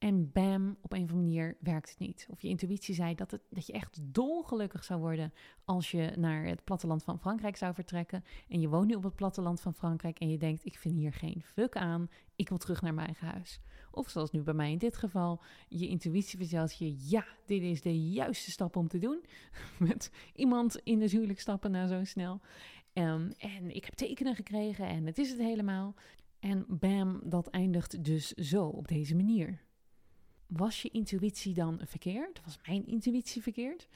En 0.04 0.32
bam, 0.32 0.78
op 0.82 0.92
een 0.94 1.04
of 1.04 1.10
andere 1.10 1.28
manier 1.28 1.58
werkt 1.60 1.90
het 1.90 2.00
niet. 2.00 2.28
Of 2.30 2.42
je 2.42 2.48
intuïtie 2.48 2.96
zei 2.96 3.16
dat, 3.16 3.32
het, 3.32 3.42
dat 3.50 3.68
je 3.68 3.74
echt 3.74 4.00
dolgelukkig 4.02 4.84
zou 4.84 5.00
worden 5.00 5.34
als 5.66 5.92
je 5.92 6.12
naar 6.18 6.46
het 6.46 6.64
platteland 6.64 7.04
van 7.04 7.20
Frankrijk 7.20 7.58
zou 7.58 7.74
vertrekken. 7.74 8.24
En 8.48 8.60
je 8.60 8.70
woont 8.70 8.88
nu 8.88 8.96
op 8.96 9.04
het 9.04 9.16
platteland 9.16 9.62
van 9.62 9.74
Frankrijk 9.74 10.20
en 10.20 10.30
je 10.30 10.38
denkt, 10.38 10.66
ik 10.66 10.78
vind 10.78 10.96
hier 10.96 11.14
geen 11.14 11.42
fuck 11.44 11.76
aan, 11.76 12.10
ik 12.36 12.50
wil 12.50 12.58
terug 12.58 12.82
naar 12.82 12.94
mijn 12.94 13.08
eigen 13.08 13.28
huis. 13.28 13.62
Of 13.92 14.10
zoals 14.10 14.32
nu 14.32 14.42
bij 14.42 14.54
mij 14.54 14.72
in 14.72 14.78
dit 14.78 14.98
geval, 14.98 15.42
je 15.68 15.88
intuïtie 15.88 16.40
vertelt 16.40 16.78
je, 16.78 17.10
ja, 17.10 17.26
dit 17.46 17.62
is 17.62 17.82
de 17.82 18.10
juiste 18.10 18.52
stap 18.52 18.76
om 18.76 18.88
te 18.88 18.98
doen. 18.98 19.26
Met 19.80 20.12
iemand 20.36 20.76
in 20.76 21.00
de 21.00 21.10
huwelijk 21.10 21.40
stappen 21.40 21.72
na 21.72 21.88
zo 21.88 22.04
snel. 22.04 22.42
Um, 22.94 23.32
en 23.38 23.76
ik 23.76 23.86
heb 23.86 23.94
tekenen 23.94 24.36
gekregen 24.36 24.88
en 24.88 25.06
het 25.06 25.18
is 25.18 25.30
het 25.30 25.40
helemaal. 25.40 25.96
En 26.40 26.66
bam, 26.68 27.22
dat 27.24 27.48
eindigt 27.48 28.04
dus 28.04 28.32
zo, 28.32 28.66
op 28.66 28.88
deze 28.88 29.16
manier 29.16 29.63
was 30.56 30.82
je 30.82 30.90
intuïtie 30.90 31.54
dan 31.54 31.80
verkeerd? 31.84 32.42
Was 32.46 32.60
mijn 32.68 32.86
intuïtie 32.88 33.42
verkeerd? 33.42 33.88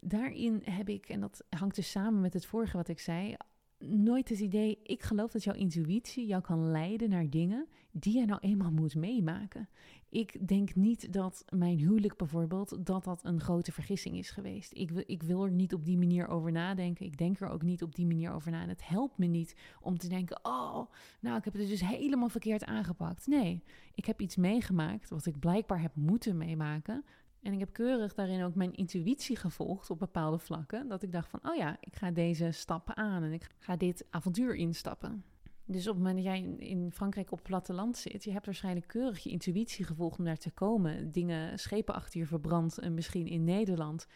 Daarin 0.00 0.62
heb 0.64 0.88
ik, 0.88 1.08
en 1.08 1.20
dat 1.20 1.44
hangt 1.48 1.74
dus 1.74 1.90
samen 1.90 2.20
met 2.20 2.32
het 2.32 2.46
vorige 2.46 2.76
wat 2.76 2.88
ik 2.88 3.00
zei, 3.00 3.36
nooit 3.78 4.28
het 4.28 4.38
idee, 4.38 4.78
ik 4.82 5.02
geloof 5.02 5.30
dat 5.30 5.44
jouw 5.44 5.54
intuïtie 5.54 6.26
jou 6.26 6.42
kan 6.42 6.70
leiden 6.70 7.10
naar 7.10 7.30
dingen 7.30 7.66
die 7.90 8.18
je 8.18 8.26
nou 8.26 8.40
eenmaal 8.40 8.70
moet 8.70 8.94
meemaken. 8.94 9.68
Ik 10.08 10.48
denk 10.48 10.74
niet 10.74 11.12
dat 11.12 11.44
mijn 11.48 11.78
huwelijk 11.78 12.16
bijvoorbeeld, 12.16 12.86
dat 12.86 13.04
dat 13.04 13.24
een 13.24 13.40
grote 13.40 13.72
vergissing 13.72 14.16
is 14.16 14.30
geweest. 14.30 14.72
Ik, 14.74 14.90
ik 14.90 15.22
wil 15.22 15.44
er 15.44 15.50
niet 15.50 15.74
op 15.74 15.84
die 15.84 15.98
manier 15.98 16.28
over 16.28 16.52
nadenken. 16.52 17.06
Ik 17.06 17.18
denk 17.18 17.40
er 17.40 17.48
ook 17.48 17.62
niet 17.62 17.82
op 17.82 17.94
die 17.94 18.06
manier 18.06 18.32
over 18.32 18.50
na. 18.50 18.62
En 18.62 18.68
het 18.68 18.88
helpt 18.88 19.18
me 19.18 19.26
niet 19.26 19.56
om 19.80 19.98
te 19.98 20.08
denken, 20.08 20.38
oh, 20.42 20.90
nou, 21.20 21.36
ik 21.36 21.44
heb 21.44 21.52
het 21.54 21.68
dus 21.68 21.80
helemaal 21.80 22.28
verkeerd 22.28 22.64
aangepakt. 22.64 23.26
Nee, 23.26 23.62
ik 23.94 24.04
heb 24.04 24.20
iets 24.20 24.36
meegemaakt 24.36 25.08
wat 25.08 25.26
ik 25.26 25.38
blijkbaar 25.38 25.80
heb 25.80 25.94
moeten 25.94 26.36
meemaken. 26.36 27.04
En 27.42 27.52
ik 27.52 27.58
heb 27.58 27.72
keurig 27.72 28.14
daarin 28.14 28.42
ook 28.42 28.54
mijn 28.54 28.74
intuïtie 28.74 29.36
gevolgd 29.36 29.90
op 29.90 29.98
bepaalde 29.98 30.38
vlakken. 30.38 30.88
Dat 30.88 31.02
ik 31.02 31.12
dacht 31.12 31.30
van, 31.30 31.40
oh 31.42 31.56
ja, 31.56 31.76
ik 31.80 31.96
ga 31.96 32.10
deze 32.10 32.50
stappen 32.50 32.96
aan 32.96 33.22
en 33.22 33.32
ik 33.32 33.46
ga 33.58 33.76
dit 33.76 34.06
avontuur 34.10 34.54
instappen. 34.54 35.24
Dus 35.68 35.88
op 35.88 35.94
het 35.94 36.04
moment 36.04 36.24
dat 36.24 36.24
jij 36.24 36.68
in 36.68 36.92
Frankrijk 36.92 37.32
op 37.32 37.38
het 37.38 37.46
platteland 37.46 37.96
zit, 37.96 38.24
je 38.24 38.32
hebt 38.32 38.46
waarschijnlijk 38.46 38.86
keurig 38.86 39.22
je 39.22 39.30
intuïtie 39.30 39.84
gevolgd 39.84 40.18
om 40.18 40.24
daar 40.24 40.36
te 40.36 40.50
komen. 40.50 41.12
Dingen, 41.12 41.58
schepen 41.58 41.94
achter 41.94 42.20
je 42.20 42.26
verbrand, 42.26 42.78
en 42.78 42.94
misschien 42.94 43.26
in 43.26 43.44
Nederland. 43.44 44.06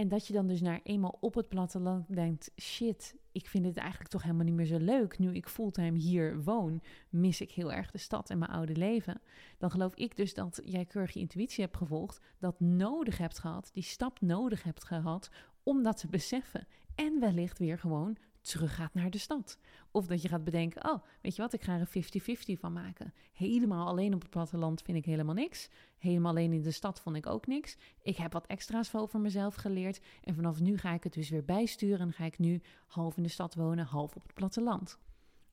En 0.00 0.08
dat 0.08 0.26
je 0.26 0.32
dan 0.32 0.46
dus 0.46 0.60
naar 0.60 0.80
eenmaal 0.82 1.16
op 1.20 1.34
het 1.34 1.48
platteland 1.48 2.14
denkt: 2.14 2.50
shit, 2.56 3.16
ik 3.32 3.46
vind 3.46 3.64
het 3.64 3.76
eigenlijk 3.76 4.10
toch 4.10 4.22
helemaal 4.22 4.44
niet 4.44 4.54
meer 4.54 4.66
zo 4.66 4.78
leuk. 4.78 5.18
Nu 5.18 5.34
ik 5.34 5.48
fulltime 5.48 5.98
hier 5.98 6.42
woon, 6.42 6.82
mis 7.08 7.40
ik 7.40 7.50
heel 7.50 7.72
erg 7.72 7.90
de 7.90 7.98
stad 7.98 8.30
en 8.30 8.38
mijn 8.38 8.50
oude 8.50 8.76
leven. 8.76 9.20
Dan 9.58 9.70
geloof 9.70 9.94
ik 9.94 10.16
dus 10.16 10.34
dat 10.34 10.60
jij 10.64 10.84
keurig 10.84 11.12
je 11.12 11.20
intuïtie 11.20 11.64
hebt 11.64 11.76
gevolgd, 11.76 12.20
dat 12.38 12.60
nodig 12.60 13.18
hebt 13.18 13.38
gehad, 13.38 13.70
die 13.72 13.82
stap 13.82 14.20
nodig 14.20 14.62
hebt 14.62 14.84
gehad 14.84 15.30
om 15.62 15.82
dat 15.82 15.96
te 15.96 16.08
beseffen. 16.08 16.66
En 16.94 17.20
wellicht 17.20 17.58
weer 17.58 17.78
gewoon 17.78 18.16
teruggaat 18.48 18.94
naar 18.94 19.10
de 19.10 19.18
stad. 19.18 19.58
Of 19.90 20.06
dat 20.06 20.22
je 20.22 20.28
gaat 20.28 20.44
bedenken, 20.44 20.90
oh, 20.90 21.02
weet 21.20 21.36
je 21.36 21.42
wat, 21.42 21.52
ik 21.52 21.62
ga 21.62 21.78
er 21.78 21.88
50-50 21.88 22.60
van 22.60 22.72
maken. 22.72 23.14
Helemaal 23.32 23.86
alleen 23.86 24.14
op 24.14 24.20
het 24.20 24.30
platteland 24.30 24.82
vind 24.82 24.98
ik 24.98 25.04
helemaal 25.04 25.34
niks. 25.34 25.68
Helemaal 25.98 26.30
alleen 26.30 26.52
in 26.52 26.62
de 26.62 26.70
stad 26.70 27.00
vond 27.00 27.16
ik 27.16 27.26
ook 27.26 27.46
niks. 27.46 27.76
Ik 28.02 28.16
heb 28.16 28.32
wat 28.32 28.46
extra's 28.46 28.94
over 28.94 29.20
mezelf 29.20 29.54
geleerd. 29.54 30.00
En 30.24 30.34
vanaf 30.34 30.60
nu 30.60 30.78
ga 30.78 30.92
ik 30.92 31.04
het 31.04 31.12
dus 31.12 31.28
weer 31.28 31.44
bijsturen 31.44 32.06
en 32.06 32.12
ga 32.12 32.24
ik 32.24 32.38
nu 32.38 32.60
half 32.86 33.16
in 33.16 33.22
de 33.22 33.28
stad 33.28 33.54
wonen, 33.54 33.84
half 33.84 34.16
op 34.16 34.22
het 34.22 34.34
platteland. 34.34 34.98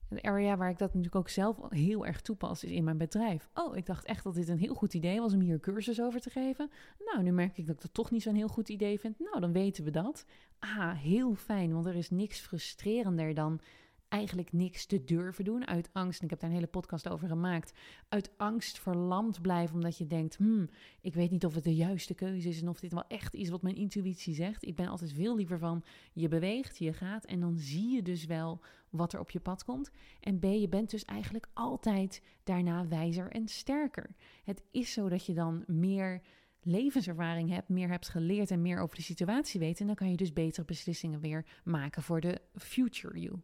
Een 0.08 0.24
area 0.24 0.56
waar 0.56 0.70
ik 0.70 0.78
dat 0.78 0.88
natuurlijk 0.88 1.16
ook 1.16 1.28
zelf 1.28 1.56
heel 1.68 2.06
erg 2.06 2.20
toepas 2.20 2.64
is 2.64 2.70
in 2.70 2.84
mijn 2.84 2.98
bedrijf. 2.98 3.48
Oh, 3.54 3.76
ik 3.76 3.86
dacht 3.86 4.04
echt 4.04 4.24
dat 4.24 4.34
dit 4.34 4.48
een 4.48 4.58
heel 4.58 4.74
goed 4.74 4.94
idee 4.94 5.20
was 5.20 5.32
om 5.32 5.40
hier 5.40 5.60
cursus 5.60 6.00
over 6.00 6.20
te 6.20 6.30
geven. 6.30 6.70
Nou, 7.04 7.22
nu 7.22 7.32
merk 7.32 7.58
ik 7.58 7.66
dat 7.66 7.74
ik 7.74 7.82
dat 7.82 7.94
toch 7.94 8.10
niet 8.10 8.22
zo'n 8.22 8.34
heel 8.34 8.48
goed 8.48 8.68
idee 8.68 9.00
vind. 9.00 9.18
Nou, 9.18 9.40
dan 9.40 9.52
weten 9.52 9.84
we 9.84 9.90
dat. 9.90 10.24
Ah, 10.58 10.92
heel 10.96 11.34
fijn, 11.34 11.72
want 11.72 11.86
er 11.86 11.94
is 11.94 12.10
niks 12.10 12.40
frustrerender 12.40 13.34
dan 13.34 13.60
eigenlijk 14.08 14.52
niks 14.52 14.86
te 14.86 15.04
durven 15.04 15.44
doen 15.44 15.66
uit 15.66 15.90
angst. 15.92 16.18
En 16.18 16.24
ik 16.24 16.30
heb 16.30 16.40
daar 16.40 16.48
een 16.50 16.56
hele 16.56 16.66
podcast 16.66 17.08
over 17.08 17.28
gemaakt. 17.28 17.72
Uit 18.08 18.30
angst 18.36 18.78
verlamd 18.78 19.40
blijven 19.40 19.74
omdat 19.74 19.98
je 19.98 20.06
denkt, 20.06 20.36
hmm, 20.36 20.68
ik 21.00 21.14
weet 21.14 21.30
niet 21.30 21.44
of 21.44 21.54
het 21.54 21.64
de 21.64 21.74
juiste 21.74 22.14
keuze 22.14 22.48
is 22.48 22.60
en 22.60 22.68
of 22.68 22.80
dit 22.80 22.92
wel 22.92 23.06
echt 23.08 23.34
is 23.34 23.48
wat 23.48 23.62
mijn 23.62 23.76
intuïtie 23.76 24.34
zegt. 24.34 24.66
Ik 24.66 24.76
ben 24.76 24.88
altijd 24.88 25.12
veel 25.12 25.36
liever 25.36 25.58
van, 25.58 25.84
je 26.12 26.28
beweegt, 26.28 26.78
je 26.78 26.92
gaat 26.92 27.24
en 27.24 27.40
dan 27.40 27.56
zie 27.56 27.90
je 27.90 28.02
dus 28.02 28.24
wel 28.24 28.60
wat 28.90 29.12
er 29.12 29.20
op 29.20 29.30
je 29.30 29.40
pad 29.40 29.64
komt. 29.64 29.90
En 30.20 30.38
B, 30.38 30.44
je 30.44 30.68
bent 30.68 30.90
dus 30.90 31.04
eigenlijk 31.04 31.46
altijd 31.52 32.22
daarna 32.44 32.88
wijzer 32.88 33.30
en 33.30 33.48
sterker. 33.48 34.14
Het 34.44 34.62
is 34.70 34.92
zo 34.92 35.08
dat 35.08 35.26
je 35.26 35.34
dan 35.34 35.64
meer 35.66 36.22
levenservaring 36.62 37.50
hebt, 37.50 37.68
meer 37.68 37.88
hebt 37.88 38.08
geleerd 38.08 38.50
en 38.50 38.62
meer 38.62 38.80
over 38.80 38.96
de 38.96 39.02
situatie 39.02 39.60
weet. 39.60 39.80
En 39.80 39.86
dan 39.86 39.94
kan 39.94 40.10
je 40.10 40.16
dus 40.16 40.32
betere 40.32 40.64
beslissingen 40.64 41.20
weer 41.20 41.46
maken 41.64 42.02
voor 42.02 42.20
de 42.20 42.40
future 42.54 43.20
you. 43.20 43.40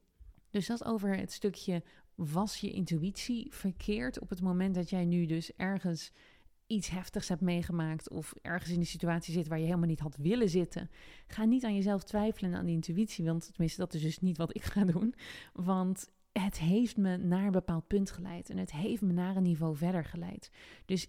Dus 0.53 0.67
dat 0.67 0.85
over 0.85 1.17
het 1.17 1.33
stukje 1.33 1.83
was 2.15 2.57
je 2.57 2.71
intuïtie 2.71 3.47
verkeerd 3.51 4.21
op 4.21 4.29
het 4.29 4.41
moment 4.41 4.75
dat 4.75 4.91
jij 4.91 5.05
nu 5.05 5.27
dus 5.27 5.57
ergens 5.57 6.13
iets 6.67 6.89
heftigs 6.89 7.29
hebt 7.29 7.41
meegemaakt 7.41 8.11
of 8.11 8.35
ergens 8.43 8.71
in 8.71 8.79
een 8.79 8.87
situatie 8.87 9.33
zit 9.33 9.49
waar 9.49 9.59
je 9.59 9.65
helemaal 9.65 9.89
niet 9.89 10.01
had 10.01 10.17
willen 10.17 10.49
zitten. 10.49 10.91
Ga 11.27 11.45
niet 11.45 11.65
aan 11.65 11.75
jezelf 11.75 12.03
twijfelen 12.03 12.55
aan 12.55 12.67
die 12.67 12.75
intuïtie, 12.75 13.25
want 13.25 13.49
tenminste 13.53 13.81
dat 13.81 13.95
is 13.95 14.03
dus 14.03 14.19
niet 14.19 14.37
wat 14.37 14.57
ik 14.57 14.63
ga 14.73 14.85
doen, 14.85 15.15
want 15.53 16.11
het 16.33 16.59
heeft 16.59 16.97
me 16.97 17.17
naar 17.17 17.45
een 17.45 17.53
bepaald 17.53 17.87
punt 17.87 18.11
geleid 18.11 18.51
en 18.51 18.59
het 18.59 18.73
heeft 18.73 19.03
me 19.03 19.13
naar 19.13 19.37
een 19.37 19.43
niveau 19.43 19.77
verder 19.77 20.05
geleid. 20.05 20.51
Dus 20.85 21.09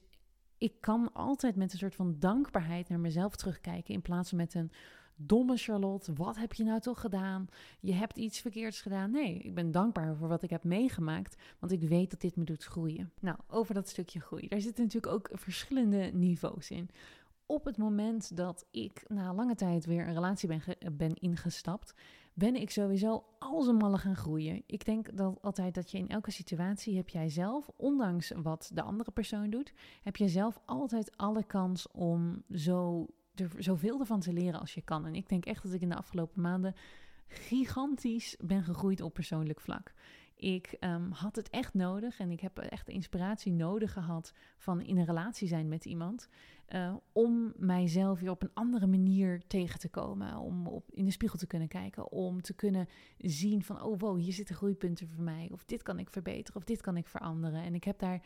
ik 0.57 0.81
kan 0.81 1.13
altijd 1.13 1.55
met 1.55 1.73
een 1.73 1.79
soort 1.79 1.95
van 1.95 2.15
dankbaarheid 2.19 2.89
naar 2.89 2.99
mezelf 2.99 3.35
terugkijken 3.35 3.93
in 3.93 4.01
plaats 4.01 4.29
van 4.29 4.37
met 4.37 4.53
een 4.53 4.71
domme 5.15 5.57
Charlotte, 5.57 6.13
wat 6.13 6.37
heb 6.37 6.53
je 6.53 6.63
nou 6.63 6.79
toch 6.79 7.01
gedaan? 7.01 7.47
Je 7.79 7.93
hebt 7.93 8.17
iets 8.17 8.39
verkeerds 8.39 8.81
gedaan. 8.81 9.11
Nee, 9.11 9.37
ik 9.37 9.53
ben 9.53 9.71
dankbaar 9.71 10.15
voor 10.15 10.27
wat 10.27 10.43
ik 10.43 10.49
heb 10.49 10.63
meegemaakt, 10.63 11.35
want 11.59 11.71
ik 11.71 11.81
weet 11.81 12.09
dat 12.09 12.21
dit 12.21 12.35
me 12.35 12.43
doet 12.43 12.63
groeien. 12.63 13.11
Nou, 13.19 13.37
over 13.47 13.73
dat 13.73 13.89
stukje 13.89 14.19
groei. 14.19 14.47
Daar 14.47 14.61
zitten 14.61 14.83
natuurlijk 14.83 15.13
ook 15.13 15.29
verschillende 15.33 16.11
niveaus 16.13 16.71
in. 16.71 16.89
Op 17.45 17.65
het 17.65 17.77
moment 17.77 18.35
dat 18.37 18.65
ik 18.71 19.03
na 19.07 19.33
lange 19.33 19.55
tijd 19.55 19.85
weer 19.85 20.07
een 20.07 20.13
relatie 20.13 20.47
ben, 20.47 20.61
ben 20.97 21.13
ingestapt, 21.13 21.93
ben 22.33 22.55
ik 22.55 22.69
sowieso 22.69 23.23
als 23.39 23.67
een 23.67 23.75
malle 23.75 23.97
gaan 23.97 24.15
groeien. 24.15 24.63
Ik 24.65 24.85
denk 24.85 25.17
dat 25.17 25.41
altijd 25.41 25.73
dat 25.73 25.91
je 25.91 25.97
in 25.97 26.09
elke 26.09 26.31
situatie 26.31 26.95
heb 26.95 27.09
jij 27.09 27.29
zelf, 27.29 27.69
ondanks 27.75 28.31
wat 28.35 28.71
de 28.73 28.81
andere 28.81 29.11
persoon 29.11 29.49
doet, 29.49 29.73
heb 30.01 30.15
jij 30.15 30.27
zelf 30.27 30.59
altijd 30.65 31.17
alle 31.17 31.43
kans 31.43 31.91
om 31.91 32.43
zo 32.49 33.07
er 33.35 33.49
zoveel 33.57 33.99
ervan 33.99 34.19
te 34.19 34.33
leren 34.33 34.59
als 34.59 34.73
je 34.73 34.81
kan. 34.81 35.05
En 35.05 35.15
ik 35.15 35.29
denk 35.29 35.45
echt 35.45 35.63
dat 35.63 35.73
ik 35.73 35.81
in 35.81 35.89
de 35.89 35.95
afgelopen 35.95 36.41
maanden 36.41 36.75
gigantisch 37.27 38.37
ben 38.39 38.63
gegroeid 38.63 39.01
op 39.01 39.13
persoonlijk 39.13 39.61
vlak. 39.61 39.93
Ik 40.35 40.75
ehm, 40.79 41.11
had 41.11 41.35
het 41.35 41.49
echt 41.49 41.73
nodig 41.73 42.19
en 42.19 42.31
ik 42.31 42.39
heb 42.39 42.57
echt 42.57 42.89
inspiratie 42.89 43.51
nodig 43.51 43.93
gehad 43.93 44.33
van 44.57 44.81
in 44.81 44.97
een 44.97 45.05
relatie 45.05 45.47
zijn 45.47 45.67
met 45.67 45.85
iemand. 45.85 46.27
Uh, 46.69 46.95
om 47.11 47.53
mijzelf 47.57 48.19
weer 48.19 48.29
op 48.29 48.43
een 48.43 48.53
andere 48.53 48.87
manier 48.87 49.41
tegen 49.47 49.79
te 49.79 49.89
komen. 49.89 50.37
Om 50.37 50.67
op, 50.67 50.91
in 50.91 51.05
de 51.05 51.11
spiegel 51.11 51.37
te 51.37 51.47
kunnen 51.47 51.67
kijken. 51.67 52.11
Om 52.11 52.41
te 52.41 52.53
kunnen 52.53 52.87
zien 53.17 53.63
van, 53.63 53.81
oh 53.81 53.99
wow, 53.99 54.19
hier 54.19 54.33
zitten 54.33 54.55
groeipunten 54.55 55.07
voor 55.07 55.23
mij. 55.23 55.49
Of 55.51 55.65
dit 55.65 55.81
kan 55.81 55.99
ik 55.99 56.09
verbeteren, 56.09 56.61
of 56.61 56.63
dit 56.63 56.81
kan 56.81 56.97
ik 56.97 57.07
veranderen. 57.07 57.63
En 57.63 57.73
ik 57.73 57.83
heb 57.83 57.99
daar 57.99 58.21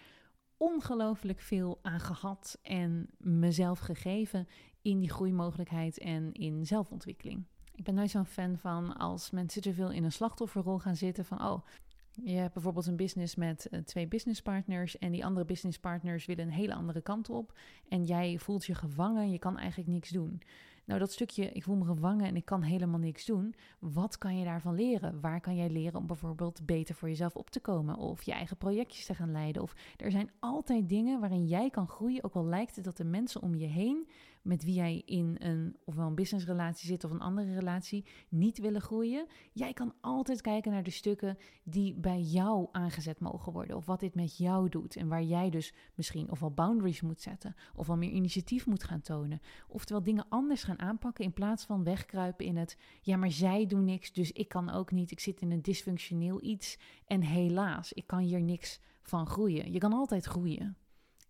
ongelooflijk 0.58 1.40
veel 1.40 1.80
aan 1.82 2.00
gehad 2.00 2.60
en 2.62 3.10
mezelf 3.18 3.80
gegeven 3.80 4.48
in 4.88 5.00
die 5.00 5.10
groeimogelijkheid 5.10 5.98
en 5.98 6.34
in 6.34 6.66
zelfontwikkeling. 6.66 7.44
Ik 7.76 7.84
ben 7.84 7.96
nooit 7.96 8.10
zo'n 8.10 8.26
fan 8.26 8.58
van 8.58 8.98
als 8.98 9.32
mensen 9.32 9.62
te 9.62 9.74
veel 9.74 9.92
in 9.92 10.04
een 10.04 10.12
slachtofferrol 10.12 10.80
gaan 10.80 10.96
zitten 10.96 11.26
van 11.26 11.42
oh, 11.42 11.66
je 12.12 12.36
hebt 12.36 12.54
bijvoorbeeld 12.54 12.86
een 12.86 12.96
business 12.96 13.36
met 13.36 13.68
uh, 13.72 13.80
twee 13.80 14.08
businesspartners 14.08 14.98
en 14.98 15.12
die 15.12 15.26
andere 15.26 15.46
businesspartners 15.46 16.26
willen 16.26 16.46
een 16.46 16.52
hele 16.52 16.74
andere 16.74 17.02
kant 17.02 17.30
op 17.30 17.58
en 17.90 18.04
jij 18.04 18.38
voelt 18.40 18.66
je 18.66 18.76
gevangen, 18.76 19.32
je 19.32 19.40
kan 19.40 19.58
eigenlijk 19.58 19.90
niks 19.90 20.10
doen. 20.10 20.42
Nou, 20.88 21.00
dat 21.00 21.12
stukje, 21.12 21.52
ik 21.52 21.64
voel 21.64 21.76
me 21.76 21.86
gevangen 21.86 22.26
en 22.26 22.36
ik 22.36 22.46
kan 22.46 22.62
helemaal 22.62 23.00
niks 23.00 23.26
doen. 23.26 23.56
Wat 23.80 24.18
kan 24.18 24.38
je 24.38 24.46
daarvan 24.46 24.76
leren? 24.76 25.22
Waar 25.22 25.42
kan 25.42 25.56
jij 25.56 25.70
leren 25.70 26.00
om 26.00 26.08
bijvoorbeeld 26.08 26.66
beter 26.66 26.96
voor 26.96 27.10
jezelf 27.10 27.36
op 27.36 27.50
te 27.50 27.60
komen? 27.60 27.98
Of 27.98 28.22
je 28.24 28.32
eigen 28.32 28.58
projectjes 28.58 29.06
te 29.06 29.16
gaan 29.16 29.32
leiden? 29.32 29.62
Of 29.62 29.76
er 29.98 30.12
zijn 30.12 30.32
altijd 30.40 30.90
dingen 30.90 31.20
waarin 31.20 31.48
jij 31.48 31.70
kan 31.70 31.88
groeien, 31.88 32.24
ook 32.24 32.34
al 32.34 32.46
lijkt 32.46 32.76
het 32.76 32.86
dat 32.86 32.98
de 32.98 33.04
mensen 33.04 33.42
om 33.42 33.56
je 33.56 33.66
heen 33.66 34.08
met 34.48 34.64
wie 34.64 34.74
jij 34.74 35.02
in 35.06 35.36
een 35.40 35.76
ofwel 35.84 36.08
een 36.08 36.16
businessrelatie 36.16 36.88
zit 36.88 37.04
of 37.04 37.12
een 37.12 37.20
andere 37.20 37.54
relatie 37.54 38.06
niet 38.30 38.58
willen 38.58 38.82
groeien. 38.82 39.26
Jij 39.52 39.74
kan 39.74 39.94
altijd 40.02 40.42
kijken 40.42 40.72
naar 40.72 40.84
de 40.84 40.90
stukken 40.90 41.38
die 41.64 41.96
bij 41.96 42.22
jou 42.22 42.68
aangezet 42.72 43.20
mogen 43.20 43.52
worden. 43.54 43.76
Of 43.76 43.86
wat 43.86 44.00
dit 44.00 44.16
met 44.16 44.38
jou 44.38 44.70
doet. 44.70 44.96
En 44.96 45.08
waar 45.08 45.24
jij 45.24 45.50
dus 45.50 45.74
misschien 45.96 46.32
ofwel 46.32 46.52
boundaries 46.52 47.02
moet 47.02 47.22
zetten. 47.22 47.56
Ofwel 47.76 47.98
meer 47.98 48.10
initiatief 48.10 48.66
moet 48.66 48.84
gaan 48.84 49.02
tonen. 49.02 49.42
Oftewel 49.68 50.04
dingen 50.04 50.26
anders 50.30 50.64
gaan 50.64 50.80
aanpakken 50.80 51.24
in 51.24 51.34
plaats 51.34 51.66
van 51.66 51.84
wegkruipen 51.84 52.46
in 52.46 52.58
het. 52.58 52.78
Ja, 53.02 53.18
maar 53.18 53.32
zij 53.32 53.66
doen 53.66 53.86
niks, 53.86 54.14
dus 54.14 54.32
ik 54.32 54.48
kan 54.48 54.70
ook 54.70 54.92
niet. 54.92 55.12
Ik 55.12 55.20
zit 55.20 55.42
in 55.42 55.52
een 55.52 55.62
dysfunctioneel 55.62 56.44
iets. 56.44 56.80
En 57.06 57.22
helaas, 57.22 57.94
ik 57.94 58.08
kan 58.08 58.20
hier 58.20 58.42
niks 58.42 58.80
van 59.02 59.28
groeien. 59.28 59.72
Je 59.72 59.80
kan 59.80 59.94
altijd 59.94 60.26
groeien. 60.26 60.78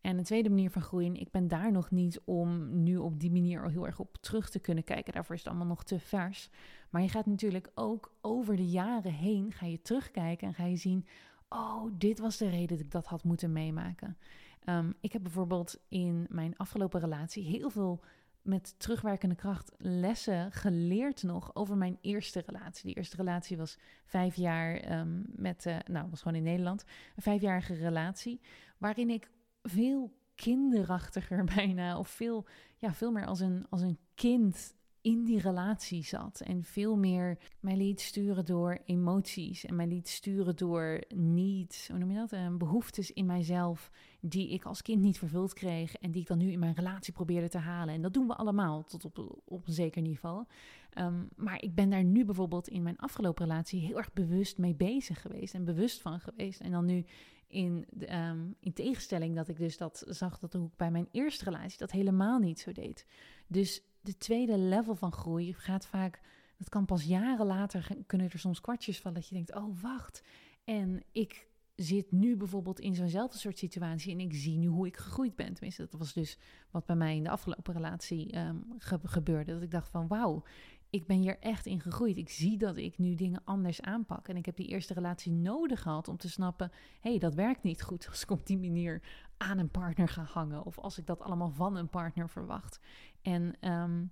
En 0.08 0.18
een 0.18 0.24
tweede 0.24 0.50
manier 0.50 0.72
van 0.72 0.82
groeien, 0.82 1.16
ik 1.16 1.32
ben 1.32 1.48
daar 1.48 1.72
nog 1.72 1.92
niet 1.92 2.22
om 2.26 2.82
nu 2.84 2.98
op 2.98 3.20
die 3.20 3.32
manier 3.32 3.64
al 3.64 3.70
heel 3.70 3.86
erg 3.86 4.00
op 4.00 4.18
terug 4.18 4.50
te 4.50 4.60
kunnen 4.60 4.84
kijken. 4.84 5.14
Daarvoor 5.14 5.36
is 5.36 5.42
het 5.42 5.50
allemaal 5.50 5.68
nog 5.68 5.84
te 5.84 6.00
vers. 6.00 6.50
Maar 6.90 7.02
je 7.02 7.10
gaat 7.10 7.26
natuurlijk 7.26 7.72
ook 7.76 8.14
over 8.22 8.56
de 8.56 8.68
jaren 8.68 9.12
heen, 9.12 9.52
ga 9.52 9.66
je 9.66 9.82
terugkijken 9.82 10.48
en 10.48 10.54
ga 10.54 10.66
je 10.66 10.76
zien, 10.76 11.06
oh, 11.50 11.86
dit 11.94 12.20
was 12.20 12.38
de 12.38 12.50
reden 12.50 12.68
dat 12.68 12.80
ik 12.80 12.92
dat 12.92 13.06
had 13.06 13.24
moeten 13.24 13.52
meemaken. 13.52 14.18
Ehm, 14.64 14.92
ik 15.00 15.14
heb 15.14 15.24
bijvoorbeeld 15.24 15.80
in 15.88 16.26
mijn 16.30 16.58
afgelopen 16.58 17.00
relatie 17.00 17.44
heel 17.44 17.70
veel 17.70 18.04
met 18.42 18.80
terugwerkende 18.80 19.36
kracht 19.36 19.72
lessen 19.78 20.52
geleerd 20.52 21.24
nog 21.24 21.56
over 21.56 21.78
mijn 21.78 21.98
eerste 22.02 22.44
relatie. 22.46 22.86
Die 22.86 22.96
eerste 22.96 23.16
relatie 23.16 23.58
was 23.58 23.78
vijf 24.06 24.36
jaar 24.36 25.00
um, 25.00 25.26
met, 25.36 25.66
uh, 25.66 25.78
nou, 25.86 26.10
was 26.10 26.22
gewoon 26.22 26.38
in 26.38 26.44
Nederland, 26.44 26.84
een 27.16 27.22
vijfjarige 27.22 27.74
relatie, 27.74 28.42
waarin 28.78 29.10
ik 29.10 29.30
veel 29.62 30.14
kinderachtiger 30.36 31.44
bijna. 31.56 32.00
Of 32.00 32.10
veel, 32.10 32.46
ja, 32.78 32.94
veel 32.94 33.12
meer 33.12 33.26
als 33.26 33.40
een, 33.40 33.66
als 33.70 33.82
een 33.82 33.98
kind 34.16 34.76
in 35.08 35.24
die 35.24 35.40
relatie 35.40 36.04
zat. 36.04 36.42
En 36.42 36.64
veel 36.64 36.96
meer 36.96 37.38
mij 37.60 37.78
liet 37.78 38.02
sturen 38.02 38.46
door 38.46 38.80
emoties. 38.86 39.66
En 39.66 39.76
mij 39.76 39.88
liet 39.88 40.08
sturen 40.08 40.56
door 40.56 41.02
needs, 41.16 41.88
hoe 41.88 41.98
noem 41.98 42.12
je 42.12 42.18
dat? 42.18 42.34
Uh, 42.34 42.56
behoeftes 42.58 43.12
in 43.12 43.26
mijzelf 43.26 43.92
die 44.22 44.50
ik 44.50 44.64
als 44.64 44.82
kind 44.82 45.02
niet 45.02 45.18
vervuld 45.18 45.54
kreeg. 45.54 45.96
En 45.96 46.12
die 46.12 46.22
ik 46.22 46.28
dan 46.28 46.38
nu 46.38 46.52
in 46.52 46.60
mijn 46.60 46.74
relatie 46.74 47.14
probeerde 47.14 47.50
te 47.50 47.58
halen. 47.58 47.94
En 47.94 48.02
dat 48.02 48.14
doen 48.14 48.28
we 48.28 48.36
allemaal 48.36 48.84
tot 48.84 49.06
op, 49.06 49.42
op 49.46 49.68
een 49.68 49.74
zeker 49.74 50.02
niveau. 50.02 50.46
Ehm, 50.90 51.24
maar 51.36 51.62
ik 51.62 51.76
ben 51.76 51.90
daar 51.90 52.04
nu 52.04 52.26
bijvoorbeeld 52.26 52.68
in 52.68 52.84
mijn 52.84 52.98
afgelopen 52.98 53.46
relatie 53.46 53.82
heel 53.82 53.98
erg 53.98 54.14
bewust 54.14 54.58
mee 54.58 54.76
bezig 54.76 55.22
geweest. 55.22 55.54
En 55.54 55.66
bewust 55.66 56.02
van 56.02 56.20
geweest. 56.20 56.60
En 56.60 56.72
dan 56.72 56.86
nu 56.86 57.06
in, 57.48 57.86
um, 58.10 58.56
in 58.60 58.74
tegenstelling 58.74 59.36
dat 59.36 59.48
ik 59.48 59.58
dus 59.58 59.78
dat 59.78 60.04
zag 60.08 60.40
dat 60.40 60.56
ook 60.56 60.76
bij 60.76 60.92
mijn 60.92 61.08
eerste 61.12 61.44
relatie 61.44 61.78
dat 61.78 61.92
helemaal 61.92 62.40
niet 62.40 62.60
zo 62.60 62.72
deed. 62.72 63.06
Dus 63.48 63.82
de 64.02 64.18
tweede 64.18 64.58
level 64.58 64.96
van 64.96 65.12
groei 65.12 65.54
gaat 65.54 65.86
vaak, 65.86 66.22
dat 66.58 66.70
kan 66.70 66.86
pas 66.86 67.04
jaren 67.04 67.46
later, 67.46 67.88
kunnen 68.06 68.32
er 68.32 68.40
soms 68.40 68.62
kwartjes 68.62 69.00
vallen 69.00 69.20
dat 69.20 69.28
je 69.28 69.36
denkt, 69.36 69.56
oh 69.56 69.82
wacht. 69.82 70.24
En 70.64 71.04
ik 71.12 71.48
zit 71.76 72.12
nu 72.12 72.38
bijvoorbeeld 72.38 72.80
in 72.80 72.96
zo'nzelfde 72.96 73.38
soort 73.38 73.58
situatie 73.58 74.12
en 74.12 74.20
ik 74.20 74.34
zie 74.34 74.58
nu 74.58 74.68
hoe 74.68 74.88
ik 74.88 74.98
gegroeid 74.98 75.36
ben. 75.36 75.54
Tenminste, 75.54 75.88
dat 75.90 76.00
was 76.00 76.14
dus 76.14 76.38
wat 76.72 76.86
bij 76.86 76.96
mij 76.96 77.16
in 77.16 77.24
de 77.24 77.30
afgelopen 77.30 77.74
relatie 77.74 78.38
um, 78.38 78.66
gebeurde. 79.04 79.54
Dat 79.54 79.62
ik 79.62 79.72
dacht 79.72 79.90
van 79.90 80.08
wauw, 80.08 80.44
ik 80.90 81.08
ben 81.08 81.18
hier 81.18 81.40
echt 81.40 81.66
in 81.66 81.80
gegroeid. 81.80 82.18
Ik 82.18 82.30
zie 82.30 82.58
dat 82.58 82.78
ik 82.78 82.98
nu 82.98 83.16
dingen 83.16 83.42
anders 83.44 83.82
aanpak. 83.82 84.28
En 84.28 84.38
ik 84.38 84.46
heb 84.46 84.56
die 84.56 84.68
eerste 84.68 84.94
relatie 84.94 85.32
nodig 85.32 85.82
gehad 85.82 86.08
om 86.08 86.18
te 86.18 86.30
snappen: 86.30 86.72
hé, 87.00 87.10
hey, 87.10 87.20
dat 87.20 87.34
werkt 87.34 87.64
niet 87.64 87.82
goed 87.82 88.08
als 88.10 88.22
ik 88.22 88.32
op 88.32 88.46
die 88.46 88.58
manier 88.58 89.02
aan 89.38 89.58
een 89.58 89.70
partner 89.70 90.08
ga 90.08 90.24
hangen. 90.24 90.64
Of 90.64 90.80
als 90.80 90.98
ik 90.98 91.06
dat 91.06 91.22
allemaal 91.22 91.52
van 91.52 91.76
een 91.76 91.90
partner 91.90 92.30
verwacht. 92.30 92.80
En 93.22 93.72
um, 93.72 94.12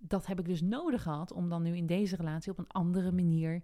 dat 0.00 0.26
heb 0.26 0.38
ik 0.38 0.44
dus 0.44 0.62
nodig 0.62 1.02
gehad 1.02 1.32
om 1.32 1.48
dan 1.48 1.62
nu 1.62 1.76
in 1.76 1.86
deze 1.86 2.16
relatie 2.16 2.52
op 2.52 2.58
een 2.58 2.68
andere 2.68 3.12
manier 3.12 3.62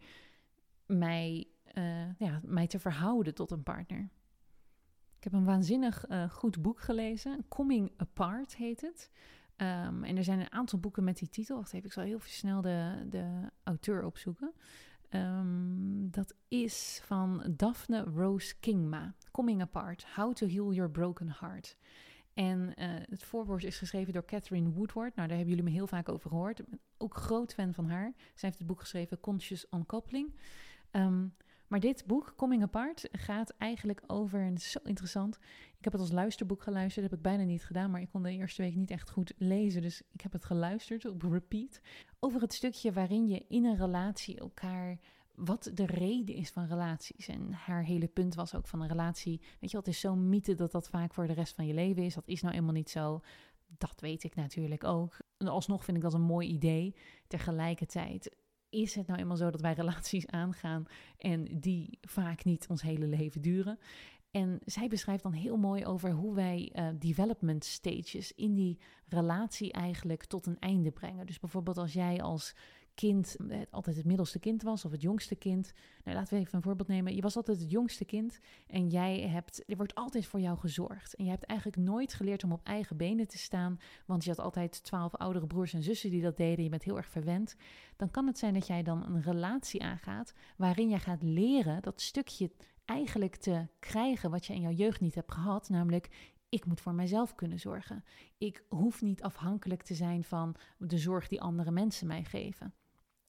mij, 0.86 1.48
uh, 1.74 2.18
ja, 2.18 2.40
mij 2.44 2.66
te 2.66 2.78
verhouden 2.78 3.34
tot 3.34 3.50
een 3.50 3.62
partner. 3.62 4.08
Ik 5.16 5.24
heb 5.24 5.32
een 5.32 5.44
waanzinnig 5.44 6.08
uh, 6.08 6.30
goed 6.30 6.62
boek 6.62 6.80
gelezen. 6.80 7.44
Coming 7.48 7.92
Apart 7.96 8.56
heet 8.56 8.80
het. 8.80 9.10
Um, 9.56 10.04
en 10.04 10.16
er 10.16 10.24
zijn 10.24 10.40
een 10.40 10.52
aantal 10.52 10.78
boeken 10.78 11.04
met 11.04 11.18
die 11.18 11.28
titel. 11.28 11.56
Wacht 11.56 11.72
even, 11.72 11.86
ik 11.86 11.92
zal 11.92 12.04
heel 12.04 12.20
snel 12.22 12.60
de, 12.60 13.06
de 13.08 13.50
auteur 13.62 14.04
opzoeken. 14.04 14.52
Um, 15.10 16.10
dat 16.10 16.34
is 16.48 17.00
van 17.04 17.52
Daphne 17.56 18.00
Rose 18.02 18.54
Kingma. 18.60 19.14
Coming 19.30 19.60
Apart, 19.60 20.06
How 20.14 20.34
to 20.34 20.46
Heal 20.46 20.72
Your 20.72 20.90
Broken 20.90 21.36
Heart. 21.40 21.76
En 22.34 22.60
uh, 22.60 22.72
het 23.10 23.24
voorwoord 23.24 23.64
is 23.64 23.78
geschreven 23.78 24.12
door 24.12 24.24
Catherine 24.24 24.70
Woodward. 24.70 25.14
Nou, 25.14 25.28
daar 25.28 25.36
hebben 25.36 25.54
jullie 25.56 25.70
me 25.70 25.76
heel 25.76 25.86
vaak 25.86 26.08
over 26.08 26.30
gehoord. 26.30 26.58
Ik 26.58 26.68
ben 26.68 26.80
ook 26.98 27.16
groot 27.16 27.54
fan 27.54 27.74
van 27.74 27.86
haar. 27.86 28.12
Zij 28.16 28.32
heeft 28.34 28.58
het 28.58 28.66
boek 28.66 28.80
geschreven 28.80 29.20
Conscious 29.20 29.66
Uncoupling. 29.70 30.34
Um, 30.90 31.34
maar 31.66 31.80
dit 31.80 32.06
boek, 32.06 32.32
Coming 32.36 32.62
Apart, 32.62 33.08
gaat 33.12 33.54
eigenlijk 33.58 34.02
over, 34.06 34.40
en 34.40 34.52
het 34.52 34.58
is 34.58 34.70
zo 34.70 34.80
interessant, 34.84 35.38
ik 35.84 35.92
heb 35.92 36.00
het 36.00 36.10
als 36.10 36.18
luisterboek 36.20 36.62
geluisterd, 36.62 37.02
dat 37.02 37.10
heb 37.10 37.18
ik 37.18 37.36
bijna 37.36 37.50
niet 37.50 37.64
gedaan, 37.64 37.90
maar 37.90 38.00
ik 38.00 38.08
kon 38.10 38.22
de 38.22 38.32
eerste 38.32 38.62
week 38.62 38.74
niet 38.74 38.90
echt 38.90 39.10
goed 39.10 39.32
lezen, 39.36 39.82
dus 39.82 40.02
ik 40.12 40.20
heb 40.20 40.32
het 40.32 40.44
geluisterd 40.44 41.04
op 41.04 41.22
repeat, 41.22 41.80
over 42.20 42.40
het 42.40 42.52
stukje 42.52 42.92
waarin 42.92 43.28
je 43.28 43.44
in 43.48 43.64
een 43.64 43.76
relatie 43.76 44.38
elkaar 44.38 44.98
wat 45.34 45.70
de 45.74 45.86
reden 45.86 46.34
is 46.34 46.50
van 46.50 46.66
relaties. 46.66 47.28
En 47.28 47.52
haar 47.52 47.82
hele 47.82 48.06
punt 48.06 48.34
was 48.34 48.54
ook 48.54 48.66
van 48.66 48.80
een 48.80 48.88
relatie. 48.88 49.40
Weet 49.60 49.70
je, 49.70 49.76
het 49.76 49.88
is 49.88 50.00
zo'n 50.00 50.28
mythe 50.28 50.54
dat 50.54 50.72
dat 50.72 50.88
vaak 50.88 51.14
voor 51.14 51.26
de 51.26 51.32
rest 51.32 51.54
van 51.54 51.66
je 51.66 51.74
leven 51.74 52.02
is. 52.02 52.14
Dat 52.14 52.28
is 52.28 52.42
nou 52.42 52.54
eenmaal 52.54 52.72
niet 52.72 52.90
zo. 52.90 53.20
Dat 53.78 54.00
weet 54.00 54.24
ik 54.24 54.34
natuurlijk 54.34 54.84
ook. 54.84 55.18
En 55.36 55.48
alsnog 55.48 55.84
vind 55.84 55.96
ik 55.96 56.02
dat 56.02 56.14
een 56.14 56.20
mooi 56.20 56.48
idee. 56.48 56.94
Tegelijkertijd 57.26 58.36
is 58.70 58.94
het 58.94 59.06
nou 59.06 59.20
eenmaal 59.20 59.36
zo 59.36 59.50
dat 59.50 59.60
wij 59.60 59.72
relaties 59.82 60.26
aangaan 60.26 60.86
en 61.16 61.60
die 61.60 61.98
vaak 62.00 62.44
niet 62.44 62.66
ons 62.68 62.82
hele 62.82 63.06
leven 63.06 63.40
duren. 63.40 63.78
En 64.34 64.60
zij 64.64 64.88
beschrijft 64.88 65.22
dan 65.22 65.32
heel 65.32 65.56
mooi 65.56 65.86
over 65.86 66.10
hoe 66.10 66.34
wij 66.34 66.72
uh, 66.74 66.88
development 66.98 67.64
stages 67.64 68.32
in 68.32 68.54
die 68.54 68.78
relatie 69.08 69.72
eigenlijk 69.72 70.24
tot 70.24 70.46
een 70.46 70.58
einde 70.58 70.90
brengen. 70.90 71.26
Dus 71.26 71.38
bijvoorbeeld 71.38 71.78
als 71.78 71.92
jij 71.92 72.22
als 72.22 72.54
kind 72.94 73.36
eh, 73.48 73.58
altijd 73.70 73.96
het 73.96 74.04
middelste 74.04 74.38
kind 74.38 74.62
was 74.62 74.84
of 74.84 74.90
het 74.90 75.02
jongste 75.02 75.34
kind. 75.34 75.72
Nou, 76.04 76.16
laten 76.16 76.34
we 76.34 76.40
even 76.40 76.54
een 76.54 76.62
voorbeeld 76.62 76.88
nemen. 76.88 77.14
Je 77.14 77.22
was 77.22 77.36
altijd 77.36 77.60
het 77.60 77.70
jongste 77.70 78.04
kind 78.04 78.40
en 78.66 78.88
jij 78.88 79.20
hebt, 79.20 79.62
er 79.66 79.76
wordt 79.76 79.94
altijd 79.94 80.26
voor 80.26 80.40
jou 80.40 80.58
gezorgd. 80.58 81.14
En 81.14 81.24
je 81.24 81.30
hebt 81.30 81.44
eigenlijk 81.44 81.80
nooit 81.80 82.14
geleerd 82.14 82.44
om 82.44 82.52
op 82.52 82.60
eigen 82.64 82.96
benen 82.96 83.28
te 83.28 83.38
staan, 83.38 83.78
want 84.06 84.24
je 84.24 84.30
had 84.30 84.38
altijd 84.38 84.84
twaalf 84.84 85.14
oudere 85.14 85.46
broers 85.46 85.72
en 85.72 85.82
zussen 85.82 86.10
die 86.10 86.22
dat 86.22 86.36
deden. 86.36 86.64
Je 86.64 86.70
bent 86.70 86.84
heel 86.84 86.96
erg 86.96 87.08
verwend. 87.08 87.56
Dan 87.96 88.10
kan 88.10 88.26
het 88.26 88.38
zijn 88.38 88.54
dat 88.54 88.66
jij 88.66 88.82
dan 88.82 89.04
een 89.06 89.22
relatie 89.22 89.82
aangaat 89.82 90.34
waarin 90.56 90.88
jij 90.88 91.00
gaat 91.00 91.22
leren 91.22 91.82
dat 91.82 92.00
stukje 92.00 92.50
eigenlijk 92.84 93.36
te 93.36 93.66
krijgen 93.78 94.30
wat 94.30 94.46
je 94.46 94.54
in 94.54 94.60
jouw 94.60 94.72
jeugd 94.72 95.00
niet 95.00 95.14
hebt 95.14 95.32
gehad, 95.32 95.68
namelijk 95.68 96.34
ik 96.48 96.66
moet 96.66 96.80
voor 96.80 96.94
mijzelf 96.94 97.34
kunnen 97.34 97.60
zorgen. 97.60 98.04
Ik 98.38 98.64
hoef 98.68 99.02
niet 99.02 99.22
afhankelijk 99.22 99.82
te 99.82 99.94
zijn 99.94 100.24
van 100.24 100.56
de 100.78 100.98
zorg 100.98 101.28
die 101.28 101.40
andere 101.40 101.70
mensen 101.70 102.06
mij 102.06 102.24
geven. 102.24 102.74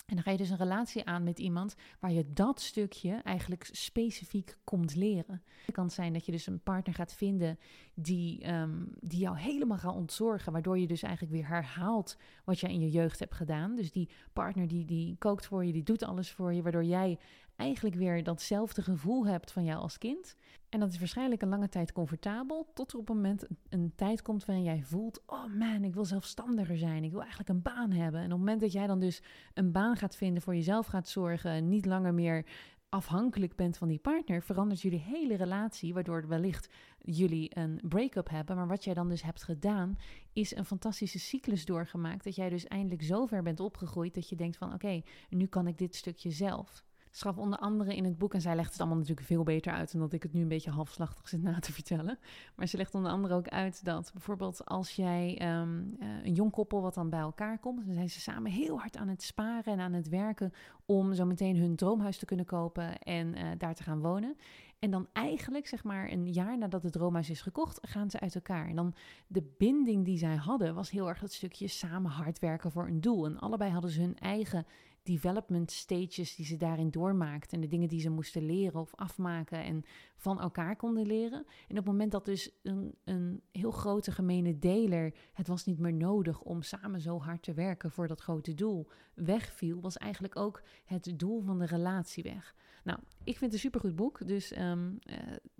En 0.06 0.15
dan 0.15 0.24
ga 0.24 0.32
je 0.32 0.38
dus 0.38 0.50
een 0.50 0.58
relatie 0.58 1.06
aan 1.06 1.24
met 1.24 1.39
iemand 1.39 1.76
waar 2.00 2.12
je 2.12 2.34
dat 2.34 2.62
stukje 2.62 3.13
eigenlijk 3.13 3.70
specifiek 3.72 4.58
komt 4.63 4.96
leren. 4.96 5.44
Het 5.65 5.76
kan 5.76 5.89
zijn 5.89 6.13
dat 6.13 6.26
je 6.26 6.32
dus 6.32 6.48
een 6.48 6.60
partner 6.60 6.96
gaat 6.96 7.13
vinden 7.13 7.60
die, 7.94 8.54
um, 8.54 8.88
die 9.00 9.20
jou 9.20 9.38
helemaal 9.38 9.78
gaat 9.78 9.96
ontzorgen, 9.96 10.52
waardoor 10.52 10.80
je 10.80 10.88
dus 10.88 11.04
eigenlijk 11.04 11.34
weer 11.34 11.48
herhaalt 11.48 12.18
wat 12.44 12.60
je 12.60 12.68
in 12.68 12.80
je 12.80 12.89
jeugd 12.89 13.20
hebt 13.20 13.36
gedaan. 13.36 13.76
Dus 13.76 13.91
die 13.91 14.10
partner 14.34 14.68
die, 14.68 14.86
die 14.86 15.15
kookt 15.18 15.46
voor 15.46 15.65
je, 15.65 15.72
die 15.72 15.84
doet 15.84 16.04
alles 16.04 16.32
voor 16.32 16.54
je, 16.54 16.62
waardoor 16.62 16.84
jij 16.84 17.20
eigenlijk 17.56 17.96
weer 17.96 18.24
datzelfde 18.24 18.82
gevoel 18.82 19.28
hebt 19.28 19.52
van 19.52 19.63
jou 19.63 19.80
als 19.82 19.98
kind. 19.98 20.36
En 20.70 20.80
dat 20.80 20.91
is 20.91 21.00
waarschijnlijk 21.00 21.41
een 21.41 21.50
lange 21.50 21.70
tijd 21.70 21.91
comfortabel, 21.91 22.72
tot 22.74 22.94
er 22.94 23.00
op 23.00 23.10
een 23.10 23.15
moment 23.15 23.46
een 23.70 23.94
tijd 23.96 24.22
komt 24.22 24.46
waarin 24.46 24.63
jij 24.63 24.84
voelt: 24.84 25.24
oh 25.26 25.54
man, 25.58 25.84
ik 25.84 25.94
wil 25.94 26.06
zelfstandiger 26.06 26.78
zijn, 26.78 27.04
ik 27.04 27.12
wil 27.12 27.20
eigenlijk 27.20 27.50
een 27.50 27.62
baan 27.62 27.91
hebben. 27.91 28.20
En 28.20 28.26
op 28.26 28.32
het 28.32 28.39
moment 28.39 28.62
dat 28.62 28.72
jij 28.72 28.88
dan 28.88 29.00
dus 29.00 29.22
een 29.54 29.72
baan 29.72 29.96
gaat 29.96 30.15
vinden, 30.15 30.41
voor 30.41 30.56
jezelf 30.56 30.86
gaat 30.86 31.10
zorgen, 31.10 31.70
niet 31.70 31.86
langer 31.86 32.13
meer 32.13 32.46
afhankelijk 32.89 33.56
bent 33.56 33.78
van 33.78 33.88
die 33.88 34.00
partner, 34.00 34.41
verandert 34.41 34.82
jullie 34.82 35.00
hele 35.00 35.36
relatie, 35.36 35.94
waardoor 35.94 36.28
wellicht 36.28 36.70
jullie 37.00 37.58
een 37.58 37.80
break-up 37.88 38.30
hebben. 38.30 38.56
Maar 38.56 38.68
wat 38.68 38.84
jij 38.84 38.94
dan 38.94 39.10
dus 39.10 39.22
hebt 39.22 39.44
gedaan, 39.44 39.98
is 40.34 40.56
een 40.56 40.65
fantastische 40.65 41.20
cyclus 41.20 41.65
doorgemaakt. 41.65 42.24
Dat 42.24 42.36
jij 42.36 42.50
dus 42.50 42.68
eindelijk 42.68 43.04
zo 43.04 43.26
ver 43.26 43.44
bent 43.44 43.60
opgegroeid 43.60 44.13
dat 44.13 44.30
je 44.30 44.36
denkt 44.36 44.58
van 44.58 44.74
oké, 44.74 45.02
nu 45.30 45.46
kan 45.46 45.68
ik 45.68 45.78
dit 45.78 45.96
stukje 45.96 46.32
zelf 46.32 46.84
schaf 47.17 47.38
onder 47.38 47.60
andere 47.60 47.95
in 47.95 48.04
het 48.04 48.17
boek, 48.17 48.34
en 48.34 48.41
zij 48.41 48.56
legt 48.56 48.71
het 48.71 48.80
allemaal 48.80 48.97
natuurlijk 48.97 49.28
veel 49.28 49.43
beter 49.43 49.73
uit 49.73 49.91
dan 49.91 50.01
dat 50.01 50.13
ik 50.13 50.23
het 50.23 50.34
nu 50.34 50.41
een 50.41 50.47
beetje 50.47 50.71
halfslachtig 50.71 51.28
zit 51.28 51.41
na 51.41 51.60
te 51.60 51.71
vertellen. 51.71 52.19
Maar 52.56 52.67
ze 52.67 52.78
legt 52.78 52.95
onder 52.95 53.12
andere 53.12 53.34
ook 53.34 53.47
uit 53.47 53.86
dat 53.86 54.10
bijvoorbeeld 54.13 54.65
als 54.65 54.91
jij 54.91 55.38
ehm, 55.38 55.84
eh, 55.99 56.08
een 56.23 56.34
jong 56.34 56.51
koppel 56.51 56.82
wat 56.82 56.93
dan 56.93 57.10
bij 57.10 57.19
elkaar 57.19 57.60
komt, 57.60 57.86
dan 57.86 57.93
zijn 57.93 58.10
ze 58.10 58.19
samen 58.19 58.51
heel 58.51 58.80
hard 58.80 58.97
aan 58.97 59.08
het 59.08 59.23
sparen 59.23 59.73
en 59.73 59.80
aan 59.80 59.93
het 59.93 60.10
werken 60.10 60.54
om 60.86 61.13
zo 61.13 61.25
meteen 61.25 61.58
hun 61.58 61.75
droomhuis 61.75 62.17
te 62.17 62.25
kunnen 62.25 62.45
kopen 62.45 62.99
en 62.99 63.36
uh, 63.36 63.49
daar 63.58 63.75
te 63.75 63.84
gaan 63.84 64.01
wonen. 64.01 64.38
En 64.80 64.91
dan 64.91 65.08
eigenlijk, 65.13 65.67
zeg 65.67 65.84
maar, 65.84 66.12
een 66.12 66.34
jaar 66.34 66.58
nadat 66.58 66.84
het 66.84 66.91
droomhuis 66.91 67.30
is 67.30 67.41
gekocht, 67.41 67.80
gaan 67.82 68.10
ze 68.10 68.19
uit 68.19 68.36
elkaar. 68.36 68.67
En 68.67 68.75
dan 68.75 68.93
de 69.28 69.54
binding 69.58 70.06
die 70.06 70.17
zij 70.17 70.36
hadden, 70.36 70.75
was 70.75 70.89
heel 70.89 71.10
erg 71.10 71.19
het 71.19 71.34
stukje 71.34 71.67
samen 71.67 72.12
hard 72.12 72.39
werken 72.39 72.71
voor 72.71 72.88
een 72.88 73.01
doel. 73.01 73.25
En 73.25 73.39
allebei 73.39 73.71
hadden 73.71 73.91
ze 73.91 74.01
hun 74.01 74.17
eigen 74.17 74.65
development 75.06 75.72
stages 75.72 76.36
die 76.36 76.46
ze 76.46 76.58
daarin 76.58 76.89
doormaakten 76.89 77.52
en 77.52 77.62
de 77.62 77.68
dingen 77.68 77.88
die 77.88 78.00
ze 78.00 78.10
moesten 78.10 78.46
leren 78.46 78.80
of 78.80 78.96
afmaken 78.96 79.63
en 79.63 79.84
van 80.15 80.39
elkaar 80.39 80.76
konden 80.76 81.06
leren. 81.06 81.46
En 81.68 81.70
op 81.70 81.76
het 81.76 81.86
moment 81.86 82.12
dat 82.12 82.26
dus 82.26 82.52
een, 82.63 82.96
een 83.04 83.41
heel 83.52 83.72
grote 83.72 84.12
gemene 84.12 84.60
deler, 84.60 85.13
het 85.34 85.48
was 85.48 85.65
niet 85.65 85.80
meer 85.80 85.94
nodig 85.94 86.41
om 86.41 86.62
samen 86.62 87.02
zo 87.02 87.20
hard 87.20 87.44
te 87.44 87.54
werken 87.54 87.91
voor 87.91 88.08
dat 88.08 88.22
grote 88.22 88.54
doel, 88.54 88.88
wegviel, 89.13 89.82
was 89.82 89.98
eigenlijk 89.98 90.36
ook 90.36 90.63
het 90.86 91.13
doel 91.15 91.41
van 91.41 91.60
de 91.60 91.65
relatie 91.65 92.24
weg. 92.24 92.56
Nou, 92.86 93.00
ik 93.24 93.38
vind 93.38 93.39
het 93.39 93.54
een 93.54 93.60
supergoed 93.60 93.96
boek, 93.96 94.28
dus 94.28 94.52
ehm, 94.52 94.91
eh, 95.00 95.18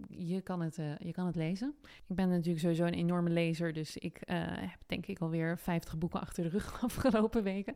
je, 0.08 0.42
kan 0.42 0.62
het, 0.62 0.78
uh, 0.78 0.98
je 0.98 1.12
kan 1.12 1.26
het 1.26 1.36
lezen. 1.36 1.76
Ik 2.08 2.16
ben 2.16 2.30
natuurlijk 2.30 2.60
sowieso 2.60 2.86
een 2.86 2.94
enorme 2.94 3.30
lezer, 3.30 3.74
dus 3.74 3.98
ik 3.98 4.22
uh, 4.26 4.36
heb 4.48 4.80
denk 4.86 5.06
ik 5.06 5.20
alweer 5.20 5.60
50 5.60 5.98
boeken 5.98 6.22
achter 6.22 6.44
de 6.44 6.50
rug 6.50 6.82
afgelopen 6.84 7.44
weken. 7.44 7.76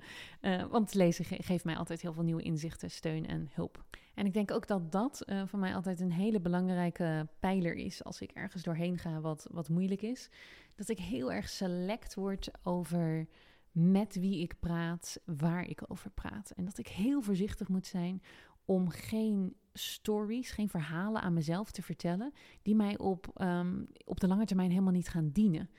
want 0.70 0.94
lezen 0.94 1.26
geeft 1.26 1.59
mij 1.64 1.78
altijd 1.78 2.02
heel 2.02 2.14
veel 2.14 2.24
nieuwe 2.24 2.42
inzichten, 2.42 2.92
steun 2.92 3.28
en 3.28 3.50
hulp. 3.54 3.84
En 4.14 4.26
ik 4.26 4.34
denk 4.34 4.52
ook 4.52 4.68
dat 4.68 4.92
dat 4.92 5.26
voor 5.46 5.60
mij 5.60 5.76
altijd 5.76 6.00
een 6.00 6.12
hele 6.12 6.40
belangrijke 6.40 7.28
pijler 7.40 7.76
is 7.76 8.04
als 8.04 8.22
ik 8.22 8.32
ergens 8.32 8.64
doorheen 8.64 8.98
ga 8.98 9.22
wat, 9.22 9.48
wat 9.52 9.70
moeilijk 9.70 10.02
is. 10.02 10.30
Dat 10.76 10.90
ik 10.90 11.00
heel 11.00 11.32
erg 11.32 11.50
select 11.50 12.16
word 12.16 12.50
over 12.64 13.28
met 13.72 14.16
wie 14.16 14.42
ik 14.42 14.60
praat, 14.60 15.22
waar 15.26 15.68
ik 15.68 15.84
over 15.88 16.10
praat. 16.10 16.52
En 16.56 16.66
dat 16.66 16.78
ik 16.78 16.88
heel 16.88 17.22
voorzichtig 17.22 17.68
moet 17.68 17.88
zijn 17.88 18.22
om 18.66 18.90
geen 18.90 19.56
stories, 19.74 20.52
geen 20.52 20.70
verhalen 20.70 21.22
aan 21.22 21.34
mezelf 21.34 21.72
te 21.72 21.82
vertellen, 21.82 22.34
die 22.62 22.76
mij 22.76 22.98
op, 22.98 23.42
um, 23.42 23.88
op 24.06 24.20
de 24.20 24.28
lange 24.28 24.46
termijn 24.46 24.70
helemaal 24.70 24.94
niet 24.94 25.10
gaan 25.10 25.30
dienen. 25.30 25.70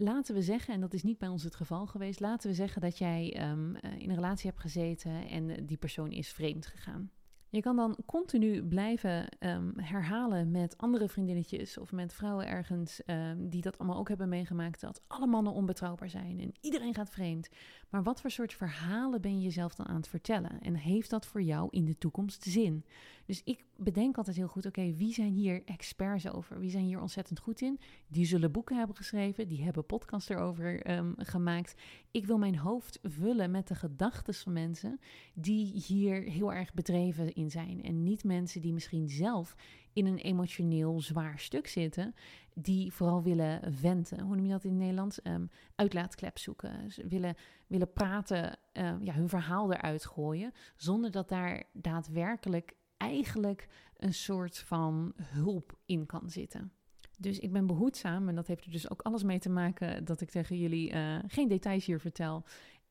Laten 0.00 0.34
we 0.34 0.42
zeggen, 0.42 0.74
en 0.74 0.80
dat 0.80 0.94
is 0.94 1.02
niet 1.02 1.18
bij 1.18 1.28
ons 1.28 1.42
het 1.42 1.54
geval 1.54 1.86
geweest, 1.86 2.20
laten 2.20 2.48
we 2.48 2.54
zeggen 2.54 2.80
dat 2.80 2.98
jij 2.98 3.50
um, 3.50 3.76
in 3.76 4.08
een 4.08 4.14
relatie 4.14 4.48
hebt 4.48 4.60
gezeten 4.60 5.28
en 5.28 5.66
die 5.66 5.76
persoon 5.76 6.10
is 6.10 6.28
vreemd 6.32 6.66
gegaan. 6.66 7.10
Je 7.50 7.60
kan 7.60 7.76
dan 7.76 7.96
continu 8.06 8.62
blijven 8.62 9.28
um, 9.38 9.72
herhalen 9.76 10.50
met 10.50 10.78
andere 10.78 11.08
vriendinnetjes 11.08 11.78
of 11.78 11.92
met 11.92 12.12
vrouwen 12.12 12.46
ergens 12.46 13.02
um, 13.06 13.48
die 13.48 13.62
dat 13.62 13.78
allemaal 13.78 13.98
ook 13.98 14.08
hebben 14.08 14.28
meegemaakt, 14.28 14.80
dat 14.80 15.02
alle 15.06 15.26
mannen 15.26 15.52
onbetrouwbaar 15.52 16.10
zijn 16.10 16.40
en 16.40 16.52
iedereen 16.60 16.94
gaat 16.94 17.10
vreemd. 17.10 17.48
Maar 17.88 18.02
wat 18.02 18.20
voor 18.20 18.30
soort 18.30 18.54
verhalen 18.54 19.20
ben 19.20 19.36
je 19.36 19.42
jezelf 19.42 19.74
dan 19.74 19.86
aan 19.86 19.96
het 19.96 20.08
vertellen? 20.08 20.60
En 20.60 20.74
heeft 20.74 21.10
dat 21.10 21.26
voor 21.26 21.42
jou 21.42 21.68
in 21.70 21.84
de 21.84 21.98
toekomst 21.98 22.42
zin? 22.42 22.84
Dus 23.28 23.42
ik 23.44 23.64
bedenk 23.76 24.16
altijd 24.16 24.36
heel 24.36 24.48
goed, 24.48 24.66
oké, 24.66 24.92
wie 24.94 25.12
zijn 25.12 25.32
hier 25.32 25.62
experts 25.64 26.28
over? 26.28 26.60
Wie 26.60 26.70
zijn 26.70 26.84
hier 26.84 27.00
ontzettend 27.00 27.38
goed 27.38 27.60
in? 27.60 27.80
Die 28.06 28.26
zullen 28.26 28.52
boeken 28.52 28.76
hebben 28.76 28.96
geschreven, 28.96 29.48
die 29.48 29.62
hebben 29.62 29.86
podcasts 29.86 30.28
erover 30.28 30.90
um, 30.90 31.14
gemaakt. 31.16 31.74
Ik 32.10 32.26
wil 32.26 32.38
mijn 32.38 32.58
hoofd 32.58 32.98
vullen 33.02 33.50
met 33.50 33.68
de 33.68 33.74
gedachten 33.74 34.34
van 34.34 34.52
mensen 34.52 35.00
die 35.34 35.66
hier 35.66 36.22
heel 36.22 36.52
erg 36.52 36.74
bedreven 36.74 37.34
in 37.34 37.50
zijn. 37.50 37.82
En 37.82 38.02
niet 38.02 38.24
mensen 38.24 38.60
die 38.60 38.72
misschien 38.72 39.08
zelf 39.08 39.56
in 39.92 40.06
een 40.06 40.18
emotioneel 40.18 41.00
zwaar 41.00 41.38
stuk 41.38 41.66
zitten, 41.66 42.14
die 42.54 42.92
vooral 42.92 43.22
willen 43.22 43.74
venten. 43.74 44.20
Hoe 44.20 44.36
noem 44.36 44.44
je 44.44 44.50
dat 44.50 44.64
in 44.64 44.70
het 44.70 44.78
Nederlands? 44.78 45.20
Um, 45.24 45.50
uitlaatklep 45.74 46.38
zoeken. 46.38 46.90
Ze 46.90 47.06
willen, 47.06 47.34
willen 47.66 47.92
praten, 47.92 48.58
uh, 48.72 48.94
ja, 49.00 49.12
hun 49.12 49.28
verhaal 49.28 49.72
eruit 49.72 50.06
gooien, 50.06 50.52
zonder 50.76 51.10
dat 51.10 51.28
daar 51.28 51.64
daadwerkelijk 51.72 52.76
eigenlijk 52.98 53.68
een 53.96 54.14
soort 54.14 54.58
van 54.58 55.12
hulp 55.16 55.78
in 55.86 56.06
kan 56.06 56.30
zitten. 56.30 56.72
Dus 57.18 57.38
ik 57.38 57.52
ben 57.52 57.66
behoedzaam 57.66 58.28
en 58.28 58.34
dat 58.34 58.46
heeft 58.46 58.64
er 58.64 58.70
dus 58.70 58.90
ook 58.90 59.02
alles 59.02 59.22
mee 59.22 59.38
te 59.38 59.48
maken 59.48 60.04
dat 60.04 60.20
ik 60.20 60.30
tegen 60.30 60.58
jullie 60.58 60.92
uh, 60.92 61.18
geen 61.26 61.48
details 61.48 61.84
hier 61.86 62.00
vertel. 62.00 62.44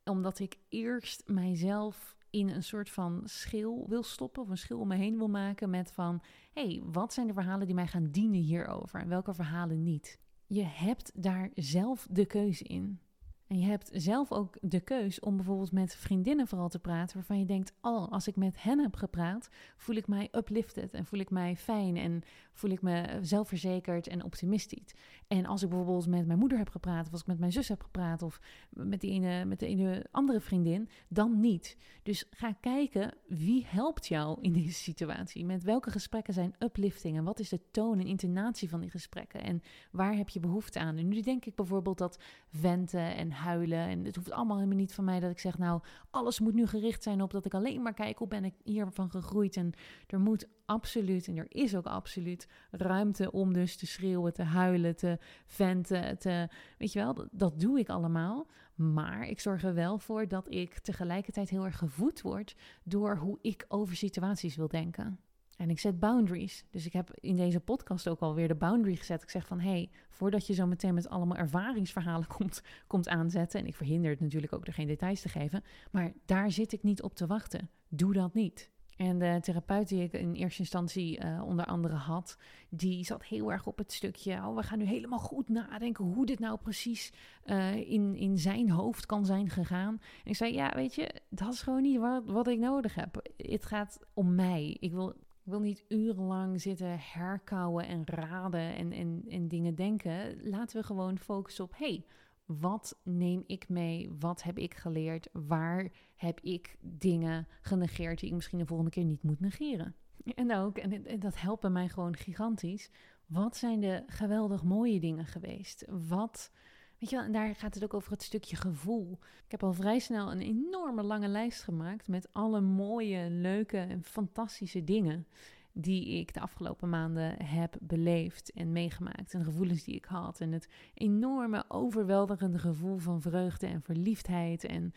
Omdat 0.04 0.39
ik 0.39 0.56
eerst 0.70 1.24
mijzelf 1.26 2.15
in 2.30 2.50
een 2.50 2.63
soort 2.63 2.89
van 2.89 3.22
schil 3.26 3.86
wil 3.88 4.04
stoppen 4.04 4.41
of 4.43 4.50
een 4.50 4.58
schil 4.58 4.80
om 4.80 4.88
me 4.88 4.96
heen 4.96 5.17
wil 5.17 5.30
maken 5.30 5.70
met 5.70 5.91
van, 5.91 6.22
hey, 6.54 6.82
wat 6.86 7.13
zijn 7.13 7.28
de 7.28 7.34
verhalen 7.34 7.65
die 7.65 7.76
mij 7.76 7.88
gaan 7.88 8.12
dienen 8.12 8.41
hierover 8.41 9.00
en 9.00 9.08
welke 9.08 9.34
verhalen 9.34 9.84
niet? 9.84 10.20
Je 10.48 10.63
hebt 10.63 11.12
daar 11.24 11.50
zelf 11.56 12.08
de 12.12 12.26
keuze 12.26 12.63
in. 12.63 13.00
En 13.47 13.60
je 13.60 13.65
hebt 13.65 13.89
zelf 13.93 14.31
ook 14.31 14.57
de 14.62 14.79
keus 14.79 15.19
om 15.19 15.36
bijvoorbeeld 15.36 15.71
met 15.71 15.95
vriendinnen 15.95 16.47
vooral 16.47 16.69
te 16.69 16.79
praten, 16.79 17.15
waarvan 17.15 17.39
je 17.39 17.45
denkt: 17.45 17.73
Oh, 17.81 18.12
als 18.12 18.27
ik 18.27 18.36
met 18.36 18.63
hen 18.63 18.79
heb 18.79 18.95
gepraat, 18.95 19.49
voel 19.77 19.95
ik 19.95 20.07
mij 20.07 20.27
uplifted 20.31 20.93
en 20.93 21.05
voel 21.05 21.19
ik 21.19 21.29
mij 21.29 21.55
fijn 21.55 21.97
en 21.97 22.21
voel 22.53 22.71
ik 22.71 22.81
me 22.81 23.19
zelfverzekerd 23.21 24.07
en 24.07 24.23
optimistisch. 24.23 24.95
En 25.27 25.45
als 25.45 25.63
ik 25.63 25.69
bijvoorbeeld 25.69 26.07
met 26.07 26.27
mijn 26.27 26.39
moeder 26.39 26.57
heb 26.57 26.69
gepraat, 26.69 27.05
of 27.05 27.12
als 27.12 27.21
ik 27.21 27.27
met 27.27 27.39
mijn 27.39 27.51
zus 27.51 27.67
heb 27.67 27.83
gepraat, 27.83 28.21
of 28.21 28.41
met 28.69 29.01
de 29.01 29.07
ene, 29.07 29.45
met 29.45 29.60
de 29.60 29.67
ene 29.67 30.05
andere 30.12 30.39
vriendin, 30.39 30.89
dan 31.07 31.39
niet. 31.39 31.77
Dus 32.03 32.25
ga 32.29 32.51
kijken 32.51 33.13
wie 33.27 33.65
helpt 33.67 34.07
jou 34.07 34.38
in 34.41 34.53
deze 34.53 34.73
situatie. 34.73 35.45
Met 35.45 35.63
welke 35.63 35.91
gesprekken 35.91 36.33
zijn 36.33 36.55
uplifting 36.60 37.17
en 37.17 37.23
wat 37.23 37.39
is 37.39 37.49
de 37.49 37.62
toon 37.71 37.99
en 37.99 38.07
intonatie 38.07 38.69
van 38.69 38.79
die 38.79 38.89
gesprekken 38.89 39.43
en 39.43 39.62
waar 39.91 40.15
heb 40.15 40.29
je 40.29 40.39
behoefte 40.39 40.79
aan? 40.79 40.97
En 40.97 41.07
nu 41.07 41.21
denk 41.21 41.45
ik 41.45 41.55
bijvoorbeeld 41.55 41.97
dat 41.97 42.19
venten 42.49 43.15
en 43.15 43.31
huilen. 43.38 43.88
En 43.88 44.06
het 44.06 44.15
hoeft 44.15 44.32
allemaal 44.32 44.56
helemaal 44.56 44.78
niet 44.78 44.93
van 44.93 45.04
mij 45.04 45.19
dat 45.19 45.32
ik 45.32 45.39
zeg, 45.39 45.58
nou, 45.58 45.82
alles 46.10 46.39
moet 46.39 46.54
nu 46.54 46.67
gericht 46.67 47.04
zijn 47.04 47.21
op 47.21 47.32
dat 47.32 47.45
ik 47.45 47.54
alleen 47.54 47.82
maar 47.82 47.93
kijk 47.93 48.17
hoe 48.17 48.28
ben 48.28 48.45
ik 48.45 48.54
hiervan 48.63 49.10
gegroeid. 49.10 49.56
En 49.56 49.73
er 50.08 50.19
moet 50.19 50.47
absoluut, 50.65 51.28
en 51.28 51.38
er 51.38 51.45
is 51.50 51.76
ook 51.76 51.86
absoluut 51.86 52.47
ruimte 52.71 53.32
om 53.32 53.54
dus 53.54 53.78
te 53.78 53.86
schreeuwen, 53.86 54.34
te 54.34 54.43
huilen, 54.43 54.95
te 54.95 55.17
venten, 55.45 56.17
te, 56.17 56.50
weet 56.78 56.93
je 56.93 57.00
wel, 57.00 57.13
dat, 57.13 57.28
dat 57.32 57.60
doe 57.60 57.80
ik 57.80 57.89
allemaal. 57.89 58.47
Maar 58.76 59.28
ik 59.28 59.39
zorg 59.39 59.63
er 59.63 59.73
wel 59.73 59.97
voor 59.97 60.28
dat 60.28 60.54
ik 60.54 60.80
tegelijkertijd 60.80 61.50
heel 61.50 61.65
erg 61.65 61.78
gevoed 61.78 62.21
word 62.21 62.56
door 62.84 63.17
hoe 63.17 63.38
ik 63.41 63.65
over 63.67 63.95
situaties 63.95 64.56
wil 64.56 64.67
denken. 64.67 65.19
En 65.58 65.70
ik 65.70 65.80
zet 65.80 66.00
boundaries. 66.00 66.65
Dus 66.72 66.86
ik 66.86 66.93
heb 66.93 67.12
in 67.13 67.36
deze 67.36 67.60
podcast 67.60 68.10
ook 68.10 68.20
alweer 68.20 68.48
de 68.48 68.56
boundary 68.56 68.96
gezet. 68.96 69.24
Ik 69.24 69.30
zeg 69.30 69.48
van, 69.48 69.60
hé, 69.60 69.70
hey, 69.70 69.89
voordat 70.10 70.48
je 70.48 70.54
zo 70.54 70.65
meteen 70.65 70.93
met 70.93 71.10
allemaal 71.10 71.38
ervaringsverhalen 71.38 72.28
komt, 72.38 72.62
komt 72.88 73.08
aanzetten... 73.08 73.60
en 73.60 73.67
ik 73.67 73.76
verhinder 73.76 74.12
het 74.12 74.20
natuurlijk 74.20 74.54
ook 74.54 74.67
er 74.67 74.74
geen 74.74 74.88
details 74.88 75.22
te 75.22 75.30
geven... 75.30 75.63
maar 75.91 76.13
daar 76.26 76.52
zit 76.52 76.72
ik 76.72 76.84
niet 76.84 77.02
op 77.02 77.15
te 77.15 77.28
wachten. 77.28 77.70
Doe 77.88 78.13
dat 78.13 78.34
niet. 78.34 78.72
En 78.98 79.20
de 79.20 79.38
therapeut 79.41 79.88
die 79.88 80.04
ik 80.04 80.13
in 80.13 80.34
eerste 80.34 80.62
instantie 80.62 81.24
uh, 81.24 81.43
onder 81.46 81.65
andere 81.65 81.96
had, 81.96 82.38
die 82.70 83.06
zat 83.06 83.24
heel 83.24 83.52
erg 83.52 83.67
op 83.67 83.78
het 83.78 83.93
stukje. 83.93 84.34
Oh, 84.34 84.56
we 84.56 84.63
gaan 84.63 84.78
nu 84.78 84.86
helemaal 84.86 85.20
goed 85.20 85.50
nadenken 85.50 86.06
hoe 86.06 86.26
dit 86.26 86.39
nou 86.39 86.58
precies 86.58 87.13
uh, 87.46 87.76
in, 87.76 88.15
in 88.15 88.38
zijn 88.38 88.70
hoofd 88.70 89.06
kan 89.06 89.26
zijn 89.26 89.50
gegaan. 89.50 89.93
En 90.24 90.30
ik 90.32 90.36
zei: 90.36 90.54
Ja, 90.54 90.72
weet 90.76 90.96
je, 90.96 91.22
dat 91.30 91.54
is 91.54 91.62
gewoon 91.62 91.82
niet 91.82 92.00
wat, 92.00 92.24
wat 92.26 92.48
ik 92.48 92.60
nodig 92.60 92.96
heb. 92.96 93.30
Het 93.38 93.65
gaat 93.65 94.00
om 94.13 94.36
mij. 94.36 94.78
Ik 94.80 94.91
wil 94.91 95.15
ik 95.47 95.53
wil 95.53 95.62
niet 95.62 95.86
urenlang 95.88 96.62
zitten 96.62 96.99
herkauwen 96.99 97.88
en 97.88 98.01
raden 98.05 98.75
en, 98.75 98.91
en, 98.91 99.23
en 99.29 99.47
dingen 99.47 99.75
denken. 99.75 100.49
Laten 100.49 100.79
we 100.79 100.86
gewoon 100.86 101.17
focussen 101.17 101.63
op: 101.63 101.73
hey, 101.75 102.05
wat 102.45 102.99
neem 103.03 103.43
ik 103.45 103.69
mee? 103.69 104.10
Wat 104.19 104.43
heb 104.43 104.57
ik 104.57 104.73
geleerd? 104.73 105.29
Waar 105.31 105.91
heb 106.15 106.39
ik 106.39 106.77
dingen 106.81 107.47
genegeerd 107.62 108.19
die 108.19 108.29
ik 108.29 108.36
misschien 108.36 108.57
de 108.57 108.65
volgende 108.65 108.91
keer 108.91 109.03
niet 109.03 109.23
moet 109.23 109.39
negeren? 109.39 109.95
En 110.36 110.55
ook, 110.55 110.77
en, 110.77 111.05
en 111.05 111.19
dat 111.19 111.41
helpt 111.41 111.69
mij 111.69 111.89
gewoon 111.89 112.15
gigantisch. 112.15 112.89
Wat 113.25 113.57
zijn 113.57 113.79
de 113.79 114.03
geweldig 114.07 114.63
mooie 114.63 114.99
dingen 114.99 115.25
geweest? 115.25 115.86
Wat 116.07 116.51
Weet 116.99 117.10
je 117.10 117.15
wel, 117.15 117.25
en 117.25 117.31
daar 117.31 117.55
gaat 117.55 117.73
het 117.73 117.83
ook 117.83 117.93
over 117.93 118.12
het 118.12 118.23
stukje 118.23 118.55
gevoel. 118.55 119.17
Ik 119.45 119.51
heb 119.51 119.63
al 119.63 119.73
vrij 119.73 119.99
snel 119.99 120.31
een 120.31 120.41
enorme 120.41 121.03
lange 121.03 121.27
lijst 121.27 121.63
gemaakt 121.63 122.07
met 122.07 122.29
alle 122.31 122.62
mooie, 122.62 123.29
leuke 123.29 123.77
en 123.77 124.03
fantastische 124.03 124.83
dingen 124.83 125.27
die 125.71 126.07
ik 126.07 126.33
de 126.33 126.39
afgelopen 126.39 126.89
maanden 126.89 127.45
heb 127.45 127.75
beleefd 127.81 128.51
en 128.51 128.71
meegemaakt. 128.71 129.33
En 129.33 129.43
gevoelens 129.43 129.83
die 129.83 129.95
ik 129.95 130.05
had. 130.05 130.39
En 130.39 130.51
het 130.51 130.69
enorme, 130.93 131.65
overweldigende 131.67 132.60
gevoel 132.60 132.97
van 132.97 133.21
vreugde 133.21 133.67
en 133.67 133.81
verliefdheid 133.81 134.63
en, 134.63 134.93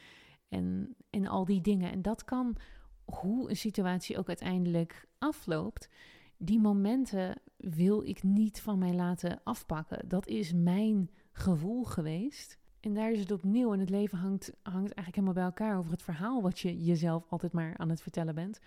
en, 0.48 0.96
en 1.10 1.26
al 1.26 1.44
die 1.44 1.60
dingen. 1.60 1.92
En 1.92 2.02
dat 2.02 2.24
kan, 2.24 2.56
hoe 3.04 3.50
een 3.50 3.56
situatie 3.56 4.18
ook 4.18 4.28
uiteindelijk 4.28 5.08
afloopt, 5.18 5.88
die 6.36 6.60
momenten 6.60 7.40
wil 7.56 8.02
ik 8.02 8.22
niet 8.22 8.60
van 8.60 8.78
mij 8.78 8.94
laten 8.94 9.40
afpakken. 9.44 10.08
Dat 10.08 10.26
is 10.26 10.52
mijn 10.52 11.10
gevoel 11.32 11.84
geweest. 11.84 12.58
En 12.80 12.94
daar 12.94 13.12
is 13.12 13.20
het 13.20 13.30
opnieuw. 13.30 13.72
En 13.72 13.80
het 13.80 13.90
leven 13.90 14.18
hangt, 14.18 14.52
hangt 14.62 14.94
eigenlijk 14.94 15.14
helemaal 15.14 15.34
bij 15.34 15.44
elkaar 15.44 15.78
over 15.78 15.90
het 15.90 16.02
verhaal 16.02 16.42
wat 16.42 16.58
je 16.58 16.84
jezelf 16.84 17.26
altijd 17.28 17.52
maar 17.52 17.76
aan 17.76 17.88
het 17.88 18.02
vertellen 18.02 18.34
bent. 18.34 18.60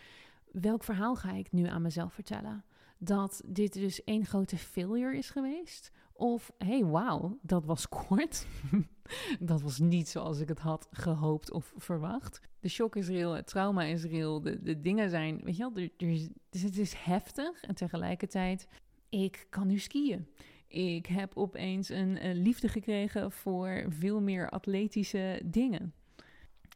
Welk 0.52 0.84
verhaal 0.84 1.16
ga 1.16 1.32
ik 1.32 1.52
nu 1.52 1.68
aan 1.68 1.82
mezelf 1.82 2.14
vertellen? 2.14 2.64
Dat 2.98 3.42
dit 3.46 3.74
dus 3.74 4.04
één 4.04 4.26
grote 4.26 4.58
failure 4.58 5.18
is 5.18 5.30
geweest? 5.30 5.92
Of 6.14 6.52
hey, 6.58 6.86
wauw, 6.86 7.38
dat 7.42 7.66
was 7.66 7.90
kort. 7.90 8.48
dat 9.40 9.62
was 9.62 9.80
niet 9.80 10.10
zoals 10.10 10.40
ik 10.40 10.48
het 10.48 10.60
had 10.60 10.88
gehoopt 10.92 11.52
of 11.52 11.74
verwacht. 11.78 12.40
De 12.60 12.70
shock 12.70 12.96
is 12.96 13.08
real, 13.08 13.34
het 13.34 13.48
trauma 13.48 13.84
is 13.84 14.04
real, 14.04 14.42
de, 14.42 14.62
de 14.62 14.82
dingen 14.82 15.10
zijn, 15.10 15.42
weet 15.44 15.58
je 15.58 15.64
wel, 15.64 15.84
er, 15.84 15.92
er, 15.98 16.28
dus 16.50 16.62
het 16.62 16.78
is 16.78 16.94
heftig 16.94 17.64
en 17.64 17.76
tegelijkertijd, 17.76 18.68
ik 19.10 19.48
kan 19.50 19.68
nu 19.68 19.80
skiën. 19.80 20.28
Ik 20.74 21.06
heb 21.06 21.38
opeens 21.38 21.90
een, 21.90 22.26
een 22.26 22.36
liefde 22.36 22.68
gekregen 22.68 23.32
voor 23.32 23.86
veel 23.90 24.22
meer 24.22 24.50
atletische 24.50 25.42
dingen. 25.46 25.94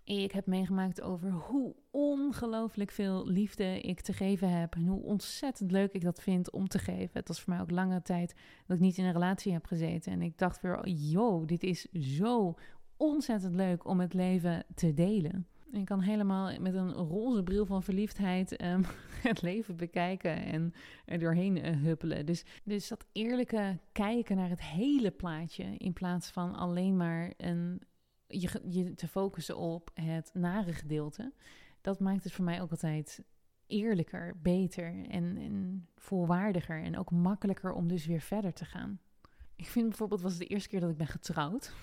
Ik 0.03 0.31
heb 0.31 0.45
meegemaakt 0.45 1.01
over 1.01 1.31
hoe 1.31 1.75
ongelooflijk 1.91 2.91
veel 2.91 3.27
liefde 3.27 3.81
ik 3.81 4.01
te 4.01 4.13
geven 4.13 4.49
heb. 4.59 4.75
En 4.75 4.85
hoe 4.85 5.03
ontzettend 5.03 5.71
leuk 5.71 5.93
ik 5.93 6.01
dat 6.01 6.21
vind 6.21 6.51
om 6.51 6.67
te 6.67 6.79
geven. 6.79 7.09
Het 7.13 7.27
was 7.27 7.41
voor 7.41 7.53
mij 7.53 7.61
ook 7.61 7.71
lange 7.71 8.01
tijd 8.01 8.35
dat 8.65 8.77
ik 8.77 8.83
niet 8.83 8.97
in 8.97 9.05
een 9.05 9.13
relatie 9.13 9.53
heb 9.53 9.65
gezeten. 9.65 10.11
En 10.11 10.21
ik 10.21 10.37
dacht 10.37 10.61
weer, 10.61 10.87
yo, 10.87 11.45
dit 11.45 11.63
is 11.63 11.81
zo 11.91 12.55
ontzettend 12.97 13.55
leuk 13.55 13.87
om 13.87 13.99
het 13.99 14.13
leven 14.13 14.65
te 14.75 14.93
delen. 14.93 15.47
Ik 15.71 15.85
kan 15.85 16.01
helemaal 16.01 16.59
met 16.59 16.73
een 16.73 16.91
roze 16.91 17.43
bril 17.43 17.65
van 17.65 17.83
verliefdheid 17.83 18.63
um, 18.63 18.85
het 19.29 19.41
leven 19.41 19.75
bekijken 19.75 20.43
en 20.43 20.73
er 21.05 21.19
doorheen 21.19 21.57
uh, 21.57 21.83
huppelen. 21.83 22.25
Dus, 22.25 22.45
dus 22.63 22.87
dat 22.87 23.05
eerlijke 23.11 23.77
kijken 23.91 24.35
naar 24.35 24.49
het 24.49 24.61
hele 24.61 25.11
plaatje 25.11 25.63
in 25.77 25.93
plaats 25.93 26.29
van 26.29 26.55
alleen 26.55 26.97
maar 26.97 27.33
een, 27.37 27.81
je, 28.27 28.61
je 28.69 28.93
te 28.93 29.07
focussen 29.07 29.57
op 29.57 29.91
het 29.93 30.29
nare 30.33 30.73
gedeelte. 30.73 31.33
Dat 31.81 31.99
maakt 31.99 32.23
het 32.23 32.33
voor 32.33 32.45
mij 32.45 32.61
ook 32.61 32.71
altijd 32.71 33.23
eerlijker, 33.67 34.37
beter 34.41 35.05
en, 35.09 35.37
en 35.37 35.87
volwaardiger 35.95 36.83
en 36.83 36.97
ook 36.97 37.11
makkelijker 37.11 37.73
om 37.73 37.87
dus 37.87 38.05
weer 38.05 38.21
verder 38.21 38.53
te 38.53 38.65
gaan. 38.65 38.99
Ik 39.57 39.67
vind 39.67 39.87
bijvoorbeeld, 39.87 40.21
was 40.21 40.31
het 40.31 40.41
de 40.41 40.47
eerste 40.47 40.69
keer 40.69 40.79
dat 40.79 40.89
ik 40.89 40.97
ben 40.97 41.07
getrouwd. 41.07 41.73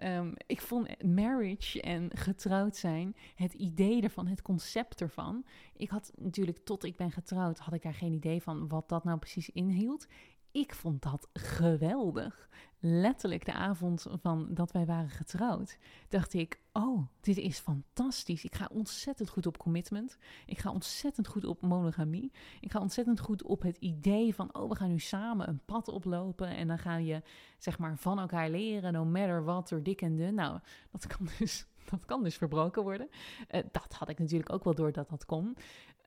um, 0.00 0.34
ik 0.46 0.60
vond 0.60 1.02
marriage 1.02 1.82
en 1.82 2.10
getrouwd 2.16 2.76
zijn, 2.76 3.16
het 3.34 3.52
idee 3.54 4.02
ervan, 4.02 4.26
het 4.26 4.42
concept 4.42 5.00
ervan. 5.00 5.44
Ik 5.76 5.90
had 5.90 6.12
natuurlijk, 6.16 6.58
tot 6.64 6.84
ik 6.84 6.96
ben 6.96 7.12
getrouwd, 7.12 7.58
had 7.58 7.74
ik 7.74 7.82
daar 7.82 7.94
geen 7.94 8.12
idee 8.12 8.42
van 8.42 8.68
wat 8.68 8.88
dat 8.88 9.04
nou 9.04 9.18
precies 9.18 9.50
inhield. 9.50 10.06
Ik 10.50 10.74
vond 10.74 11.02
dat 11.02 11.28
geweldig. 11.32 12.48
Letterlijk 12.80 13.44
de 13.44 13.52
avond 13.52 14.06
van 14.22 14.48
dat 14.50 14.72
wij 14.72 14.86
waren 14.86 15.10
getrouwd, 15.10 15.78
dacht 16.08 16.32
ik: 16.34 16.60
Oh, 16.72 17.06
dit 17.20 17.36
is 17.36 17.58
fantastisch. 17.58 18.44
Ik 18.44 18.54
ga 18.54 18.68
ontzettend 18.72 19.28
goed 19.28 19.46
op 19.46 19.58
commitment. 19.58 20.18
Ik 20.46 20.58
ga 20.58 20.70
ontzettend 20.70 21.26
goed 21.26 21.44
op 21.44 21.60
monogamie. 21.60 22.32
Ik 22.60 22.70
ga 22.70 22.80
ontzettend 22.80 23.20
goed 23.20 23.42
op 23.42 23.62
het 23.62 23.76
idee 23.76 24.34
van: 24.34 24.54
Oh, 24.54 24.68
we 24.68 24.76
gaan 24.76 24.88
nu 24.88 24.98
samen 24.98 25.48
een 25.48 25.64
pad 25.64 25.88
oplopen. 25.88 26.48
En 26.48 26.68
dan 26.68 26.78
ga 26.78 26.96
je 26.96 27.22
zeg 27.58 27.78
maar 27.78 27.96
van 27.96 28.18
elkaar 28.18 28.50
leren, 28.50 28.92
no 28.92 29.04
matter 29.04 29.44
what, 29.44 29.68
door 29.68 29.82
dik 29.82 30.02
en 30.02 30.16
dun. 30.16 30.34
Nou, 30.34 30.58
dat 30.90 31.06
kan 31.06 31.28
dus 31.38 31.66
dat 31.90 32.04
kan 32.04 32.22
dus 32.22 32.36
verbroken 32.36 32.82
worden. 32.82 33.08
Uh, 33.50 33.62
dat 33.72 33.92
had 33.92 34.08
ik 34.08 34.18
natuurlijk 34.18 34.52
ook 34.52 34.64
wel 34.64 34.74
door 34.74 34.92
dat 34.92 35.08
dat 35.08 35.24
kon. 35.24 35.56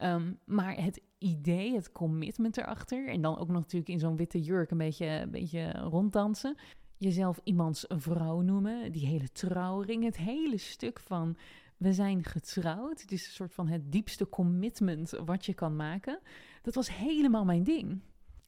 Um, 0.03 0.39
maar 0.45 0.75
het 0.75 1.01
idee, 1.17 1.73
het 1.73 1.91
commitment 1.91 2.57
erachter. 2.57 3.07
En 3.07 3.21
dan 3.21 3.37
ook 3.37 3.47
nog 3.47 3.61
natuurlijk 3.61 3.91
in 3.91 3.99
zo'n 3.99 4.15
witte 4.15 4.41
jurk 4.41 4.71
een 4.71 4.77
beetje, 4.77 5.05
een 5.05 5.31
beetje 5.31 5.71
ronddansen. 5.71 6.55
Jezelf 6.97 7.39
iemands 7.43 7.85
vrouw 7.87 8.41
noemen. 8.41 8.91
Die 8.91 9.07
hele 9.07 9.31
trouwring. 9.31 10.03
Het 10.03 10.17
hele 10.17 10.57
stuk 10.57 10.99
van 10.99 11.37
we 11.77 11.93
zijn 11.93 12.23
getrouwd. 12.23 13.01
Het 13.01 13.11
is 13.11 13.25
een 13.25 13.31
soort 13.31 13.53
van 13.53 13.67
het 13.67 13.91
diepste 13.91 14.29
commitment 14.29 15.11
wat 15.25 15.45
je 15.45 15.53
kan 15.53 15.75
maken. 15.75 16.19
Dat 16.61 16.75
was 16.75 16.95
helemaal 16.95 17.45
mijn 17.45 17.63
ding. 17.63 18.01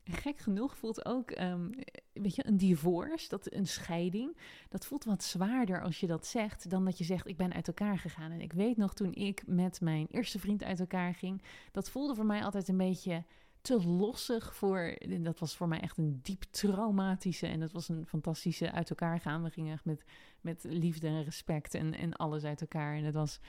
En 0.04 0.14
gek 0.14 0.38
genoeg 0.38 0.78
voelt 0.78 1.06
ook, 1.06 1.40
um, 1.40 1.70
weet 2.14 2.36
je, 2.36 2.48
een 2.48 2.58
divorce, 2.58 3.30
dat, 3.30 3.54
een 3.54 3.68
scheiding, 3.68 4.38
dat 4.70 4.86
voelt 4.86 5.04
wat 5.04 5.24
zwaarder 5.24 5.82
als 5.82 6.00
je 6.00 6.08
dat 6.08 6.26
zegt 6.26 6.70
dan 6.70 6.86
dat 6.86 6.98
je 6.98 7.04
zegt, 7.04 7.28
ik 7.28 7.38
ben 7.38 7.54
uit 7.54 7.68
elkaar 7.68 7.98
gegaan. 7.98 8.32
En 8.32 8.42
ik 8.42 8.54
weet 8.54 8.78
nog 8.78 8.94
toen 8.94 9.14
ik 9.14 9.44
met 9.48 9.82
mijn 9.82 10.08
eerste 10.12 10.40
vriend 10.40 10.64
uit 10.64 10.80
elkaar 10.80 11.14
ging, 11.14 11.42
dat 11.72 11.90
voelde 11.90 12.16
voor 12.16 12.26
mij 12.26 12.44
altijd 12.44 12.68
een 12.68 12.78
beetje 12.78 13.24
te 13.62 13.88
lossig 13.88 14.56
voor, 14.56 14.98
dat 15.20 15.40
was 15.40 15.56
voor 15.56 15.68
mij 15.68 15.80
echt 15.80 15.98
een 15.98 16.20
diep 16.22 16.44
traumatische 16.44 17.48
en 17.48 17.60
dat 17.60 17.72
was 17.72 17.90
een 17.90 18.06
fantastische 18.06 18.72
uit 18.72 18.90
elkaar 18.90 19.20
gaan. 19.20 19.44
We 19.44 19.50
gingen 19.50 19.74
echt 19.74 19.86
met, 19.86 20.04
met 20.42 20.64
liefde 20.64 21.08
en 21.08 21.24
respect 21.24 21.74
en, 21.74 21.94
en 21.94 22.14
alles 22.14 22.44
uit 22.44 22.62
elkaar 22.62 22.96
en 22.96 23.04
het 23.04 23.14
was 23.14 23.40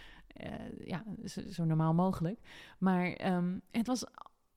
uh, 0.43 0.87
ja, 0.87 1.05
zo, 1.51 1.65
normaal 1.65 1.95
mogelijk. 1.95 2.41
Maar 2.79 3.35
um, 3.35 3.63
het 3.71 3.87
was 3.87 4.05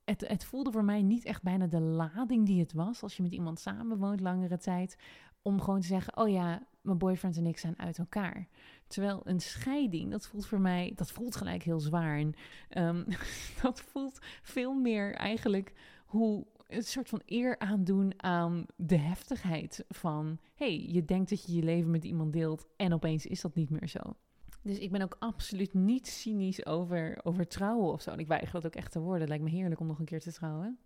het, 0.08 0.28
het 0.28 0.44
voelde 0.44 0.72
voor 0.72 0.84
mij 0.84 1.02
niet 1.02 1.24
echt 1.24 1.42
bijna 1.42 1.66
de 1.66 1.80
lading 1.80 2.46
die 2.46 2.60
het 2.60 2.72
was 2.72 3.02
als 3.02 3.16
je 3.16 3.22
met 3.22 3.32
iemand 3.32 3.60
samenwoont 3.60 4.20
langere 4.20 4.58
tijd. 4.58 4.96
Om 5.42 5.60
gewoon 5.60 5.80
te 5.80 5.86
zeggen: 5.86 6.16
Oh 6.16 6.28
ja, 6.28 6.66
mijn 6.80 6.98
boyfriend 6.98 7.36
en 7.36 7.46
ik 7.46 7.58
zijn 7.58 7.78
uit 7.78 7.98
elkaar. 7.98 8.48
Terwijl 8.86 9.20
een 9.24 9.40
scheiding, 9.40 10.10
dat 10.10 10.26
voelt 10.26 10.46
voor 10.46 10.60
mij, 10.60 10.92
dat 10.94 11.10
voelt 11.10 11.36
gelijk 11.36 11.62
heel 11.62 11.80
zwaar. 11.80 12.18
En 12.18 12.34
um, 12.84 13.04
dat 13.62 13.80
voelt 13.80 14.18
veel 14.42 14.74
meer 14.74 15.14
eigenlijk 15.14 15.72
hoe 16.06 16.46
een 16.66 16.82
soort 16.82 17.08
van 17.08 17.22
eer 17.24 17.58
aandoen 17.58 18.22
aan 18.22 18.66
de 18.76 18.98
heftigheid 18.98 19.84
van: 19.88 20.38
hey, 20.54 20.86
je 20.86 21.04
denkt 21.04 21.30
dat 21.30 21.44
je 21.44 21.54
je 21.54 21.62
leven 21.62 21.90
met 21.90 22.04
iemand 22.04 22.32
deelt 22.32 22.66
en 22.76 22.92
opeens 22.92 23.26
is 23.26 23.40
dat 23.40 23.54
niet 23.54 23.70
meer 23.70 23.88
zo. 23.88 24.00
Dus 24.62 24.78
ik 24.78 24.90
ben 24.90 25.02
ook 25.02 25.16
absoluut 25.18 25.74
niet 25.74 26.06
cynisch 26.06 26.66
over, 26.66 27.20
over 27.22 27.48
trouwen 27.48 27.92
of 27.92 28.02
zo. 28.02 28.10
En 28.10 28.18
ik 28.18 28.26
weiger 28.26 28.52
dat 28.52 28.66
ook 28.66 28.74
echt 28.74 28.92
te 28.92 29.00
worden. 29.00 29.20
Het 29.20 29.28
lijkt 29.28 29.44
me 29.44 29.50
heerlijk 29.50 29.80
om 29.80 29.86
nog 29.86 29.98
een 29.98 30.04
keer 30.04 30.20
te 30.20 30.32
trouwen. 30.32 30.78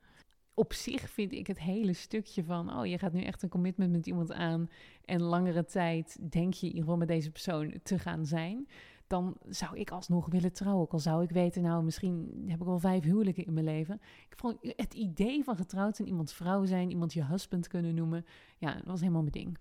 Op 0.54 0.72
zich 0.72 1.10
vind 1.10 1.32
ik 1.32 1.46
het 1.46 1.58
hele 1.58 1.92
stukje 1.92 2.44
van, 2.44 2.78
oh, 2.78 2.86
je 2.86 2.98
gaat 2.98 3.12
nu 3.12 3.22
echt 3.22 3.42
een 3.42 3.48
commitment 3.48 3.92
met 3.92 4.06
iemand 4.06 4.32
aan 4.32 4.68
en 5.04 5.22
langere 5.22 5.64
tijd 5.64 6.32
denk 6.32 6.54
je 6.54 6.60
in 6.60 6.66
ieder 6.66 6.82
geval 6.82 6.96
met 6.96 7.08
deze 7.08 7.30
persoon 7.30 7.74
te 7.82 7.98
gaan 7.98 8.26
zijn, 8.26 8.68
dan 9.06 9.36
zou 9.48 9.78
ik 9.78 9.90
alsnog 9.90 10.26
willen 10.26 10.52
trouwen. 10.52 10.82
Ook 10.82 10.92
al 10.92 10.98
zou 10.98 11.22
ik 11.22 11.30
weten, 11.30 11.62
nou, 11.62 11.84
misschien 11.84 12.44
heb 12.46 12.60
ik 12.60 12.66
wel 12.66 12.78
vijf 12.78 13.04
huwelijken 13.04 13.44
in 13.44 13.52
mijn 13.52 13.66
leven. 13.66 14.00
Ik 14.28 14.36
vond 14.36 14.56
het 14.60 14.94
idee 14.94 15.44
van 15.44 15.56
getrouwd 15.56 15.96
zijn, 15.96 16.08
iemands 16.08 16.34
vrouw 16.34 16.64
zijn, 16.64 16.90
iemand 16.90 17.12
je 17.12 17.24
husband 17.24 17.68
kunnen 17.68 17.94
noemen, 17.94 18.24
ja, 18.58 18.74
dat 18.74 18.84
was 18.84 19.00
helemaal 19.00 19.22
mijn 19.22 19.32
ding. 19.32 19.58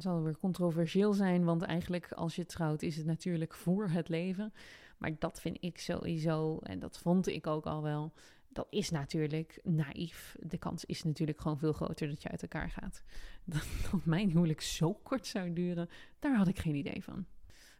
Het 0.00 0.08
zal 0.08 0.22
weer 0.22 0.38
controversieel 0.38 1.12
zijn, 1.12 1.44
want 1.44 1.62
eigenlijk 1.62 2.12
als 2.12 2.36
je 2.36 2.46
trouwt 2.46 2.82
is 2.82 2.96
het 2.96 3.06
natuurlijk 3.06 3.54
voor 3.54 3.88
het 3.88 4.08
leven. 4.08 4.52
Maar 4.98 5.10
dat 5.18 5.40
vind 5.40 5.56
ik 5.60 5.78
sowieso, 5.78 6.58
en 6.58 6.78
dat 6.78 6.98
vond 6.98 7.26
ik 7.26 7.46
ook 7.46 7.66
al 7.66 7.82
wel, 7.82 8.12
dat 8.48 8.66
is 8.70 8.90
natuurlijk 8.90 9.60
naïef. 9.62 10.36
De 10.38 10.58
kans 10.58 10.84
is 10.84 11.02
natuurlijk 11.02 11.40
gewoon 11.40 11.58
veel 11.58 11.72
groter 11.72 12.08
dat 12.08 12.22
je 12.22 12.28
uit 12.28 12.42
elkaar 12.42 12.70
gaat. 12.70 13.02
Dat, 13.44 13.66
mijn 14.04 14.30
huwelijk 14.30 14.60
zo 14.60 14.92
kort 14.92 15.26
zou 15.26 15.52
duren, 15.52 15.88
daar 16.18 16.36
had 16.36 16.48
ik 16.48 16.58
geen 16.58 16.74
idee 16.74 17.04
van. 17.04 17.26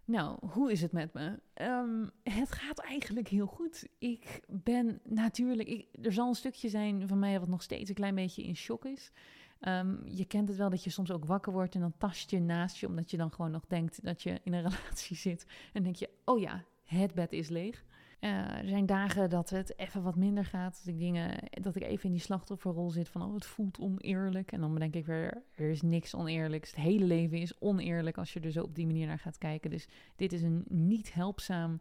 Nou, 0.04 0.46
hoe 0.46 0.72
is 0.72 0.82
het 0.82 0.92
met 0.92 1.12
me? 1.12 1.38
Um, 1.54 2.10
het 2.22 2.52
gaat 2.52 2.78
eigenlijk 2.78 3.28
heel 3.28 3.46
goed. 3.46 3.88
Ik 3.98 4.40
ben 4.48 5.00
natuurlijk. 5.04 5.68
Ik, 5.68 5.88
er 6.02 6.12
zal 6.12 6.28
een 6.28 6.34
stukje 6.34 6.68
zijn 6.68 7.08
van 7.08 7.18
mij 7.18 7.40
wat 7.40 7.48
nog 7.48 7.62
steeds 7.62 7.88
een 7.88 7.94
klein 7.94 8.14
beetje 8.14 8.42
in 8.42 8.56
shock 8.56 8.84
is. 8.84 9.12
Um, 9.60 10.00
je 10.04 10.24
kent 10.24 10.48
het 10.48 10.56
wel 10.56 10.70
dat 10.70 10.84
je 10.84 10.90
soms 10.90 11.10
ook 11.10 11.24
wakker 11.24 11.52
wordt 11.52 11.74
en 11.74 11.80
dan 11.80 11.94
tast 11.98 12.30
je 12.30 12.40
naast 12.40 12.76
je, 12.76 12.86
omdat 12.86 13.10
je 13.10 13.16
dan 13.16 13.32
gewoon 13.32 13.50
nog 13.50 13.66
denkt 13.66 14.04
dat 14.04 14.22
je 14.22 14.40
in 14.42 14.52
een 14.52 14.62
relatie 14.70 15.16
zit. 15.16 15.46
En 15.72 15.82
denk 15.82 15.96
je, 15.96 16.10
oh 16.24 16.40
ja, 16.40 16.64
het 16.84 17.14
bed 17.14 17.32
is 17.32 17.48
leeg. 17.48 17.84
Uh, 18.20 18.58
er 18.58 18.68
zijn 18.68 18.86
dagen 18.86 19.30
dat 19.30 19.50
het 19.50 19.78
even 19.78 20.02
wat 20.02 20.16
minder 20.16 20.44
gaat. 20.44 20.80
Dat 20.84 20.94
ik, 20.94 20.98
dingen, 20.98 21.38
dat 21.50 21.76
ik 21.76 21.82
even 21.82 22.04
in 22.04 22.12
die 22.12 22.20
slachtofferrol 22.20 22.90
zit 22.90 23.08
van, 23.08 23.22
oh, 23.22 23.34
het 23.34 23.46
voelt 23.46 23.78
oneerlijk. 23.78 24.52
En 24.52 24.60
dan 24.60 24.74
denk 24.74 24.94
ik 24.94 25.06
weer, 25.06 25.42
er 25.54 25.70
is 25.70 25.82
niks 25.82 26.14
oneerlijks. 26.14 26.70
Het 26.70 26.80
hele 26.80 27.04
leven 27.04 27.38
is 27.38 27.58
oneerlijk 27.58 28.18
als 28.18 28.32
je 28.32 28.40
er 28.40 28.50
zo 28.50 28.62
op 28.62 28.74
die 28.74 28.86
manier 28.86 29.06
naar 29.06 29.18
gaat 29.18 29.38
kijken. 29.38 29.70
Dus 29.70 29.88
dit 30.16 30.32
is 30.32 30.42
een 30.42 30.64
niet 30.68 31.14
helpzaam... 31.14 31.80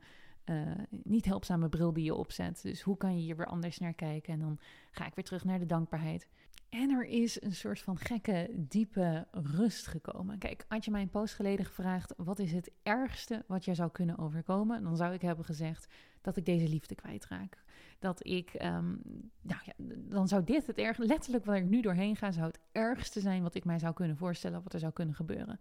Uh, 0.49 0.71
niet 0.89 1.25
helpzame 1.25 1.69
bril 1.69 1.93
die 1.93 2.03
je 2.03 2.13
opzet. 2.13 2.61
Dus 2.61 2.81
hoe 2.81 2.97
kan 2.97 3.15
je 3.15 3.21
hier 3.21 3.35
weer 3.37 3.45
anders 3.45 3.77
naar 3.77 3.93
kijken? 3.93 4.33
En 4.33 4.39
dan 4.39 4.59
ga 4.91 5.05
ik 5.05 5.15
weer 5.15 5.25
terug 5.25 5.43
naar 5.43 5.59
de 5.59 5.65
dankbaarheid. 5.65 6.27
En 6.69 6.89
er 6.89 7.05
is 7.05 7.41
een 7.41 7.55
soort 7.55 7.79
van 7.79 7.97
gekke, 7.97 8.49
diepe 8.53 9.27
rust 9.31 9.87
gekomen. 9.87 10.37
Kijk, 10.37 10.65
had 10.67 10.85
je 10.85 10.91
mij 10.91 11.01
een 11.01 11.09
post 11.09 11.33
geleden 11.33 11.65
gevraagd: 11.65 12.13
wat 12.17 12.39
is 12.39 12.51
het 12.51 12.71
ergste 12.83 13.43
wat 13.47 13.65
jij 13.65 13.75
zou 13.75 13.91
kunnen 13.91 14.17
overkomen? 14.17 14.83
Dan 14.83 14.95
zou 14.97 15.13
ik 15.13 15.21
hebben 15.21 15.45
gezegd 15.45 15.87
dat 16.21 16.37
ik 16.37 16.45
deze 16.45 16.67
liefde 16.67 16.95
kwijtraak. 16.95 17.63
Dat 17.99 18.25
ik, 18.27 18.53
ehm, 18.53 18.95
nou 19.41 19.61
ja, 19.65 19.73
dan 19.87 20.27
zou 20.27 20.43
dit 20.43 20.67
het 20.67 20.77
erg, 20.77 20.97
letterlijk 20.97 21.45
waar 21.45 21.57
ik 21.57 21.69
nu 21.69 21.81
doorheen 21.81 22.15
ga, 22.15 22.31
zou 22.31 22.47
het 22.47 22.59
ergste 22.71 23.19
zijn 23.19 23.43
wat 23.43 23.55
ik 23.55 23.65
mij 23.65 23.79
zou 23.79 23.93
kunnen 23.93 24.17
voorstellen, 24.17 24.63
wat 24.63 24.73
er 24.73 24.79
zou 24.79 24.93
kunnen 24.93 25.15
gebeuren. 25.15 25.59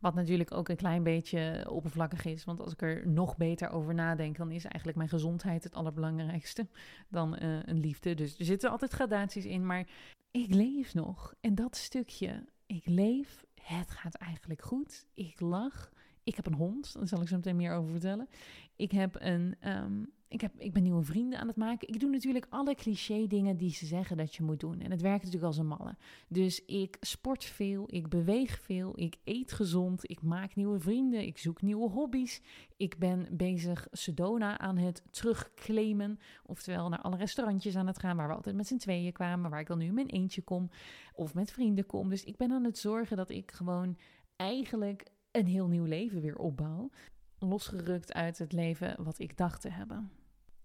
Wat 0.00 0.14
natuurlijk 0.14 0.52
ook 0.52 0.68
een 0.68 0.76
klein 0.76 1.02
beetje 1.02 1.66
oppervlakkig 1.70 2.24
is. 2.24 2.44
Want 2.44 2.60
als 2.60 2.72
ik 2.72 2.82
er 2.82 3.08
nog 3.08 3.36
beter 3.36 3.70
over 3.70 3.94
nadenk, 3.94 4.36
dan 4.36 4.50
is 4.50 4.64
eigenlijk 4.64 4.96
mijn 4.96 5.08
gezondheid 5.08 5.64
het 5.64 5.74
allerbelangrijkste 5.74 6.66
dan 7.08 7.36
uh, 7.42 7.62
een 7.62 7.80
liefde. 7.80 8.14
Dus 8.14 8.38
er 8.38 8.44
zitten 8.44 8.70
altijd 8.70 8.92
gradaties 8.92 9.44
in. 9.44 9.66
Maar 9.66 9.86
ik 10.30 10.54
leef 10.54 10.94
nog. 10.94 11.34
En 11.40 11.54
dat 11.54 11.76
stukje, 11.76 12.44
ik 12.66 12.86
leef, 12.86 13.44
het 13.62 13.90
gaat 13.90 14.14
eigenlijk 14.14 14.62
goed. 14.62 15.06
Ik 15.14 15.40
lach. 15.40 15.92
Ik 16.22 16.36
heb 16.36 16.46
een 16.46 16.54
hond, 16.54 16.94
daar 16.94 17.08
zal 17.08 17.20
ik 17.20 17.28
zo 17.28 17.36
meteen 17.36 17.56
meer 17.56 17.72
over 17.72 17.90
vertellen. 17.90 18.28
Ik 18.76 18.90
heb 18.90 19.16
een, 19.20 19.56
um, 19.68 20.12
ik, 20.28 20.40
heb, 20.40 20.52
ik 20.58 20.72
ben 20.72 20.82
nieuwe 20.82 21.02
vrienden 21.02 21.38
aan 21.38 21.46
het 21.46 21.56
maken. 21.56 21.88
Ik 21.88 22.00
doe 22.00 22.10
natuurlijk 22.10 22.46
alle 22.48 22.74
cliché 22.74 23.26
dingen 23.26 23.56
die 23.56 23.70
ze 23.70 23.86
zeggen 23.86 24.16
dat 24.16 24.34
je 24.34 24.42
moet 24.42 24.60
doen. 24.60 24.80
En 24.80 24.90
het 24.90 25.00
werkt 25.00 25.24
natuurlijk 25.24 25.46
als 25.46 25.58
een 25.58 25.66
malle. 25.66 25.96
Dus 26.28 26.64
ik 26.64 26.96
sport 27.00 27.44
veel, 27.44 27.84
ik 27.86 28.08
beweeg 28.08 28.60
veel, 28.60 28.92
ik 29.00 29.16
eet 29.24 29.52
gezond, 29.52 30.10
ik 30.10 30.22
maak 30.22 30.54
nieuwe 30.54 30.80
vrienden, 30.80 31.26
ik 31.26 31.38
zoek 31.38 31.62
nieuwe 31.62 31.90
hobby's. 31.90 32.42
Ik 32.76 32.98
ben 32.98 33.26
bezig 33.30 33.86
Sedona 33.90 34.58
aan 34.58 34.76
het 34.76 35.02
terugclaimen. 35.10 36.18
Oftewel 36.46 36.88
naar 36.88 37.00
alle 37.00 37.16
restaurantjes 37.16 37.76
aan 37.76 37.86
het 37.86 37.98
gaan 37.98 38.16
waar 38.16 38.28
we 38.28 38.34
altijd 38.34 38.56
met 38.56 38.66
z'n 38.66 38.76
tweeën 38.76 39.12
kwamen. 39.12 39.50
Waar 39.50 39.60
ik 39.60 39.66
dan 39.66 39.78
nu 39.78 39.84
in 39.84 39.94
mijn 39.94 40.10
eentje 40.10 40.42
kom 40.42 40.70
of 41.12 41.34
met 41.34 41.50
vrienden 41.50 41.86
kom. 41.86 42.08
Dus 42.08 42.24
ik 42.24 42.36
ben 42.36 42.52
aan 42.52 42.64
het 42.64 42.78
zorgen 42.78 43.16
dat 43.16 43.30
ik 43.30 43.52
gewoon 43.52 43.96
eigenlijk 44.36 45.12
een 45.30 45.46
heel 45.46 45.68
nieuw 45.68 45.84
leven 45.84 46.20
weer 46.20 46.36
opbouw. 46.36 46.90
Losgerukt 47.38 48.12
uit 48.12 48.38
het 48.38 48.52
leven 48.52 49.04
wat 49.04 49.18
ik 49.18 49.36
dacht 49.36 49.60
te 49.60 49.68
hebben. 49.68 50.10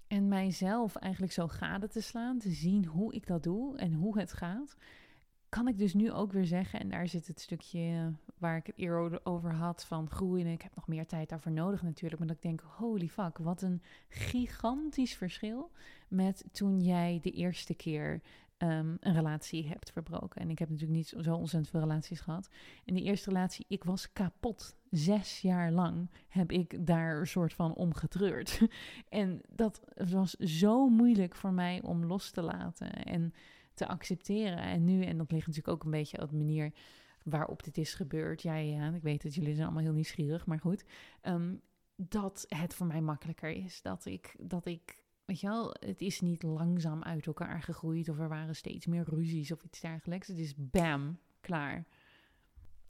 En 0.07 0.27
mijzelf 0.27 0.95
eigenlijk 0.95 1.33
zo 1.33 1.47
gade 1.47 1.87
te 1.87 2.01
slaan, 2.01 2.39
te 2.39 2.51
zien 2.51 2.85
hoe 2.85 3.13
ik 3.13 3.27
dat 3.27 3.43
doe 3.43 3.77
en 3.77 3.93
hoe 3.93 4.19
het 4.19 4.33
gaat, 4.33 4.75
kan 5.49 5.67
ik 5.67 5.77
dus 5.77 5.93
nu 5.93 6.11
ook 6.11 6.31
weer 6.31 6.45
zeggen, 6.45 6.79
en 6.79 6.89
daar 6.89 7.07
zit 7.07 7.27
het 7.27 7.39
stukje 7.39 8.13
waar 8.37 8.57
ik 8.57 8.65
het 8.65 8.77
eerder 8.77 9.19
over 9.25 9.53
had 9.53 9.85
van 9.85 10.09
groeien. 10.09 10.47
Ik 10.47 10.61
heb 10.61 10.75
nog 10.75 10.87
meer 10.87 11.05
tijd 11.05 11.29
daarvoor 11.29 11.51
nodig 11.51 11.81
natuurlijk, 11.81 12.19
maar 12.19 12.27
dat 12.27 12.35
ik 12.35 12.41
denk, 12.41 12.61
holy 12.61 13.07
fuck, 13.07 13.37
wat 13.37 13.61
een 13.61 13.81
gigantisch 14.09 15.15
verschil 15.15 15.71
met 16.07 16.43
toen 16.51 16.79
jij 16.79 17.19
de 17.21 17.31
eerste 17.31 17.73
keer 17.73 18.21
um, 18.63 18.97
een 18.99 19.13
relatie 19.13 19.67
hebt 19.67 19.91
verbroken. 19.91 20.41
En 20.41 20.49
ik 20.49 20.59
heb 20.59 20.69
natuurlijk 20.69 20.97
niet 20.97 21.07
zo 21.07 21.33
ontzettend 21.33 21.69
veel 21.69 21.79
relaties 21.79 22.19
gehad. 22.19 22.49
In 22.85 22.93
die 22.93 23.03
eerste 23.03 23.29
relatie, 23.29 23.65
ik 23.67 23.83
was 23.83 24.11
kapot. 24.13 24.75
Zes 24.89 25.41
jaar 25.41 25.71
lang 25.71 26.09
heb 26.27 26.51
ik 26.51 26.85
daar 26.85 27.19
een 27.19 27.27
soort 27.27 27.53
van 27.53 27.73
om 27.73 27.93
getreurd. 27.93 28.61
en 29.09 29.41
dat 29.49 29.81
was 30.09 30.31
zo 30.33 30.89
moeilijk 30.89 31.35
voor 31.35 31.53
mij 31.53 31.81
om 31.81 32.05
los 32.05 32.31
te 32.31 32.41
laten 32.41 32.91
en 33.03 33.33
te 33.73 33.87
accepteren. 33.87 34.61
En 34.61 34.83
nu, 34.83 35.03
en 35.03 35.17
dat 35.17 35.31
ligt 35.31 35.47
natuurlijk 35.47 35.75
ook 35.75 35.83
een 35.83 35.91
beetje 35.91 36.21
op 36.21 36.29
de 36.29 36.37
manier 36.37 36.73
waarop 37.23 37.63
dit 37.63 37.77
is 37.77 37.93
gebeurd. 37.93 38.41
Ja, 38.41 38.55
ja, 38.55 38.93
ik 38.93 39.01
weet 39.01 39.23
dat 39.23 39.35
jullie 39.35 39.53
zijn 39.53 39.65
allemaal 39.65 39.83
heel 39.83 39.93
nieuwsgierig, 39.93 40.45
maar 40.45 40.59
goed. 40.59 40.85
Um, 41.23 41.61
dat 41.95 42.45
het 42.47 42.73
voor 42.73 42.87
mij 42.87 43.01
makkelijker 43.01 43.49
is. 43.49 43.81
Dat 43.81 44.05
ik, 44.05 44.35
dat 44.39 44.65
ik 44.65 45.03
Weet 45.29 45.39
je 45.39 45.47
wel, 45.47 45.75
het 45.79 46.01
is 46.01 46.21
niet 46.21 46.43
langzaam 46.43 47.03
uit 47.03 47.27
elkaar 47.27 47.61
gegroeid 47.61 48.09
of 48.09 48.19
er 48.19 48.27
waren 48.27 48.55
steeds 48.55 48.85
meer 48.85 49.03
ruzies 49.07 49.51
of 49.51 49.63
iets 49.63 49.79
dergelijks. 49.79 50.27
Het 50.27 50.37
is 50.37 50.53
bam, 50.57 51.19
klaar. 51.41 51.85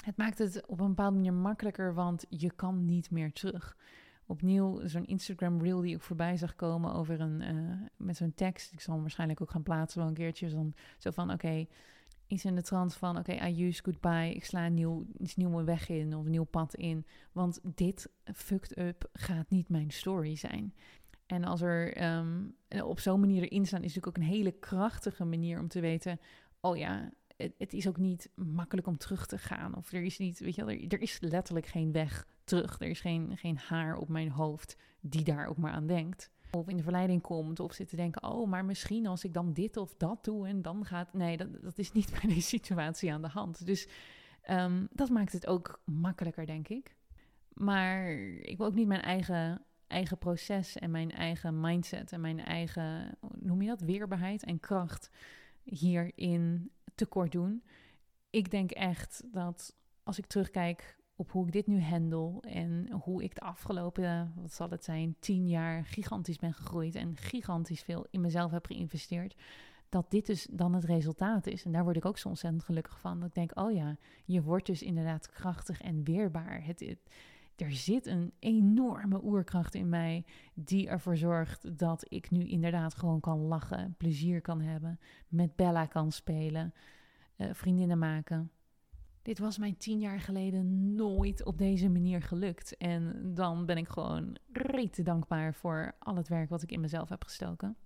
Het 0.04 0.18
maakt 0.18 0.38
het 0.38 0.66
op 0.66 0.80
een 0.80 0.88
bepaalde 0.88 1.16
manier 1.16 1.34
makkelijker, 1.34 1.94
want 1.94 2.26
je 2.30 2.52
kan 2.52 2.86
niet 2.86 3.12
meer 3.12 3.34
terug. 3.34 3.78
Opnieuw 4.26 4.88
zo'n 4.88 5.06
Instagram 5.06 5.62
reel 5.62 5.82
die 5.82 5.96
ik 5.96 6.02
voorbij 6.02 6.38
zag 6.38 6.56
komen 6.56 6.94
over 6.94 7.20
een, 7.20 7.42
uh, 7.56 7.88
met 7.98 8.18
zo'n 8.18 8.34
tekst. 8.34 8.72
Ik 8.72 8.82
zal 8.82 8.94
hem 8.94 9.02
waarschijnlijk 9.02 9.42
ook 9.42 9.52
gaan 9.52 9.64
plaatsen 9.64 10.00
wel 10.00 10.08
een 10.08 10.14
keertje. 10.14 10.74
Zo, 10.98 11.12
van, 11.12 11.32
oké, 11.32 11.66
iets 12.28 12.46
in 12.46 12.56
de 12.56 12.62
trant 12.62 12.94
van, 12.94 13.18
oké, 13.18 13.48
I 13.48 13.66
use 13.66 13.84
goodbye. 13.84 14.34
Ik 14.34 14.46
sla 14.46 14.66
een 14.66 14.74
nieuw, 14.74 15.06
iets 15.18 15.36
nieuwe 15.36 15.64
weg 15.64 15.90
in 15.90 16.16
of 16.16 16.26
een 16.26 16.32
nieuw 16.32 16.44
pad 16.44 16.76
in. 16.76 17.06
Want 17.32 17.60
dit 17.64 18.10
fucked 18.34 18.78
up 18.78 19.10
gaat 19.14 19.50
niet 19.50 19.70
mijn 19.70 19.92
story 19.92 20.36
zijn. 20.36 20.74
En 21.32 21.44
als 21.44 21.62
er 21.62 22.04
um, 22.18 22.56
op 22.84 23.00
zo'n 23.00 23.20
manier 23.20 23.44
erin 23.44 23.66
staan, 23.66 23.84
is 23.84 23.94
natuurlijk 23.94 24.18
ook 24.18 24.24
een 24.24 24.30
hele 24.30 24.52
krachtige 24.52 25.26
manier 25.26 25.60
om 25.60 25.68
te 25.68 25.80
weten: 25.80 26.20
oh 26.62 26.78
ja, 26.78 27.12
het, 27.38 27.74
is 27.74 27.88
ook 27.88 27.98
niet 27.98 28.30
makkelijk 28.36 28.88
om 28.88 28.98
terug 28.98 29.26
te 29.26 29.38
gaan. 29.38 29.76
Of 29.76 29.92
er 29.92 30.04
is 30.04 30.18
niet, 30.18 30.40
weet 30.40 30.56
je 30.56 30.62
er, 30.62 30.88
er, 30.88 31.02
is 31.02 31.20
letterlijk 31.20 31.66
geen 31.66 31.92
weg 31.92 32.28
terug. 32.44 32.80
Er 32.80 32.88
is 32.88 33.02
geen, 33.02 33.38
geen 33.38 33.58
haar 33.58 33.98
op 33.98 34.10
mijn 34.10 34.30
hoofd 34.30 34.78
die 35.02 35.24
daar 35.24 35.48
ook 35.48 35.58
maar 35.58 35.72
aan 35.72 35.88
denkt. 35.88 36.32
Of 36.52 36.68
in 36.68 36.78
de 36.78 36.84
verleiding 36.84 37.22
komt 37.22 37.60
of 37.60 37.74
zit 37.74 37.90
te 37.90 37.96
denken: 37.96 38.24
oh, 38.24 38.50
maar 38.50 38.66
misschien 38.66 39.08
als 39.08 39.24
ik 39.24 39.34
dan 39.34 39.54
dit 39.54 39.78
of 39.78 39.96
dat 39.98 40.24
doe 40.24 40.48
en 40.48 40.62
dan 40.62 40.86
gaat. 40.86 41.14
Nee, 41.14 41.38
dat, 41.38 41.62
dat 41.62 41.78
is 41.78 41.92
niet 41.92 42.12
bij 42.22 42.34
deze 42.34 42.48
situatie 42.48 43.14
aan 43.14 43.22
de 43.22 43.28
hand. 43.28 43.66
Dus 43.66 43.88
um, 44.50 44.88
dat 44.92 45.10
maakt 45.10 45.32
het 45.32 45.48
ook 45.48 45.82
makkelijker, 45.86 46.46
denk 46.46 46.68
ik. 46.68 46.96
Maar 47.54 48.12
ik 48.42 48.58
wil 48.58 48.66
ook 48.66 48.76
niet 48.76 48.88
mijn 48.88 49.02
eigen 49.02 49.62
eigen 49.90 50.18
proces 50.18 50.76
en 50.78 50.92
mijn 50.92 51.12
eigen 51.12 51.60
mindset 51.60 52.12
en 52.12 52.22
mijn 52.22 52.40
eigen, 52.40 53.18
noem 53.40 53.62
je 53.62 53.68
dat, 53.68 53.82
weerbaarheid 53.82 54.44
en 54.44 54.60
kracht 54.60 55.10
hierin 55.64 56.72
tekort 56.96 57.32
doen. 57.32 57.64
Ik 58.30 58.52
denk 58.52 58.72
echt 58.72 59.24
dat 59.32 59.76
als 60.04 60.18
ik 60.18 60.26
terugkijk 60.26 60.98
op 61.16 61.32
hoe 61.32 61.46
ik 61.46 61.52
dit 61.52 61.68
nu 61.68 61.82
handel 61.82 62.44
en 62.48 62.92
hoe 62.92 63.24
ik 63.24 63.36
de 63.36 63.42
afgelopen, 63.42 64.34
wat 64.36 64.54
zal 64.54 64.70
het 64.70 64.84
zijn, 64.84 65.16
tien 65.20 65.48
jaar 65.48 65.86
gigantisch 65.86 66.38
ben 66.38 66.54
gegroeid 66.54 66.96
en 66.96 67.18
gigantisch 67.18 67.82
veel 67.82 68.06
in 68.10 68.22
mezelf 68.22 68.52
heb 68.52 68.66
geïnvesteerd, 68.66 69.36
dat 69.90 70.12
dit 70.12 70.26
dus 70.26 70.48
dan 70.52 70.74
het 70.74 70.84
resultaat 70.84 71.48
is. 71.48 71.66
En 71.66 71.72
daar 71.72 71.84
word 71.84 71.96
ik 71.96 72.06
ook 72.06 72.18
zo 72.18 72.28
ontzettend 72.28 72.64
gelukkig 72.64 73.00
van. 73.00 73.20
Dat 73.20 73.28
ik 73.28 73.36
denk, 73.36 73.60
oh 73.60 73.72
ja, 73.72 73.98
je 74.26 74.42
wordt 74.42 74.66
dus 74.66 74.82
inderdaad 74.82 75.30
krachtig 75.30 75.82
en 75.82 76.04
weerbaar. 76.04 76.66
Het, 76.66 76.80
het 76.80 77.12
er 77.62 77.72
zit 77.72 78.06
een 78.06 78.32
enorme 78.40 79.24
oerkracht 79.24 79.76
in 79.76 79.90
mij 79.90 80.26
die 80.54 80.88
ervoor 80.88 81.18
zorgt 81.18 81.78
dat 81.78 82.06
ik 82.08 82.32
nu 82.32 82.48
inderdaad 82.48 82.94
gewoon 82.94 83.20
kan 83.20 83.40
lachen, 83.40 83.96
plezier 83.98 84.42
kan 84.42 84.62
hebben, 84.62 85.00
met 85.28 85.56
Bella 85.56 85.86
kan 85.86 86.12
spelen, 86.12 86.74
uh, 87.38 87.50
vriendinnen 87.54 87.98
maken. 87.98 88.52
Dit 89.22 89.40
was 89.40 89.58
mij 89.58 89.76
tien 89.78 90.00
jaar 90.00 90.20
geleden 90.20 90.96
nooit 90.96 91.46
op 91.46 91.58
deze 91.58 91.90
manier 91.90 92.22
gelukt. 92.22 92.78
En 92.78 93.32
dan 93.34 93.66
ben 93.66 93.78
ik 93.78 93.88
gewoon 93.88 94.38
rete 94.52 95.04
dankbaar 95.04 95.54
voor 95.54 95.96
al 96.00 96.16
het 96.16 96.28
werk 96.28 96.50
wat 96.50 96.62
ik 96.62 96.72
in 96.72 96.80
mezelf 96.80 97.10
heb 97.10 97.24
gestoken. 97.24 97.78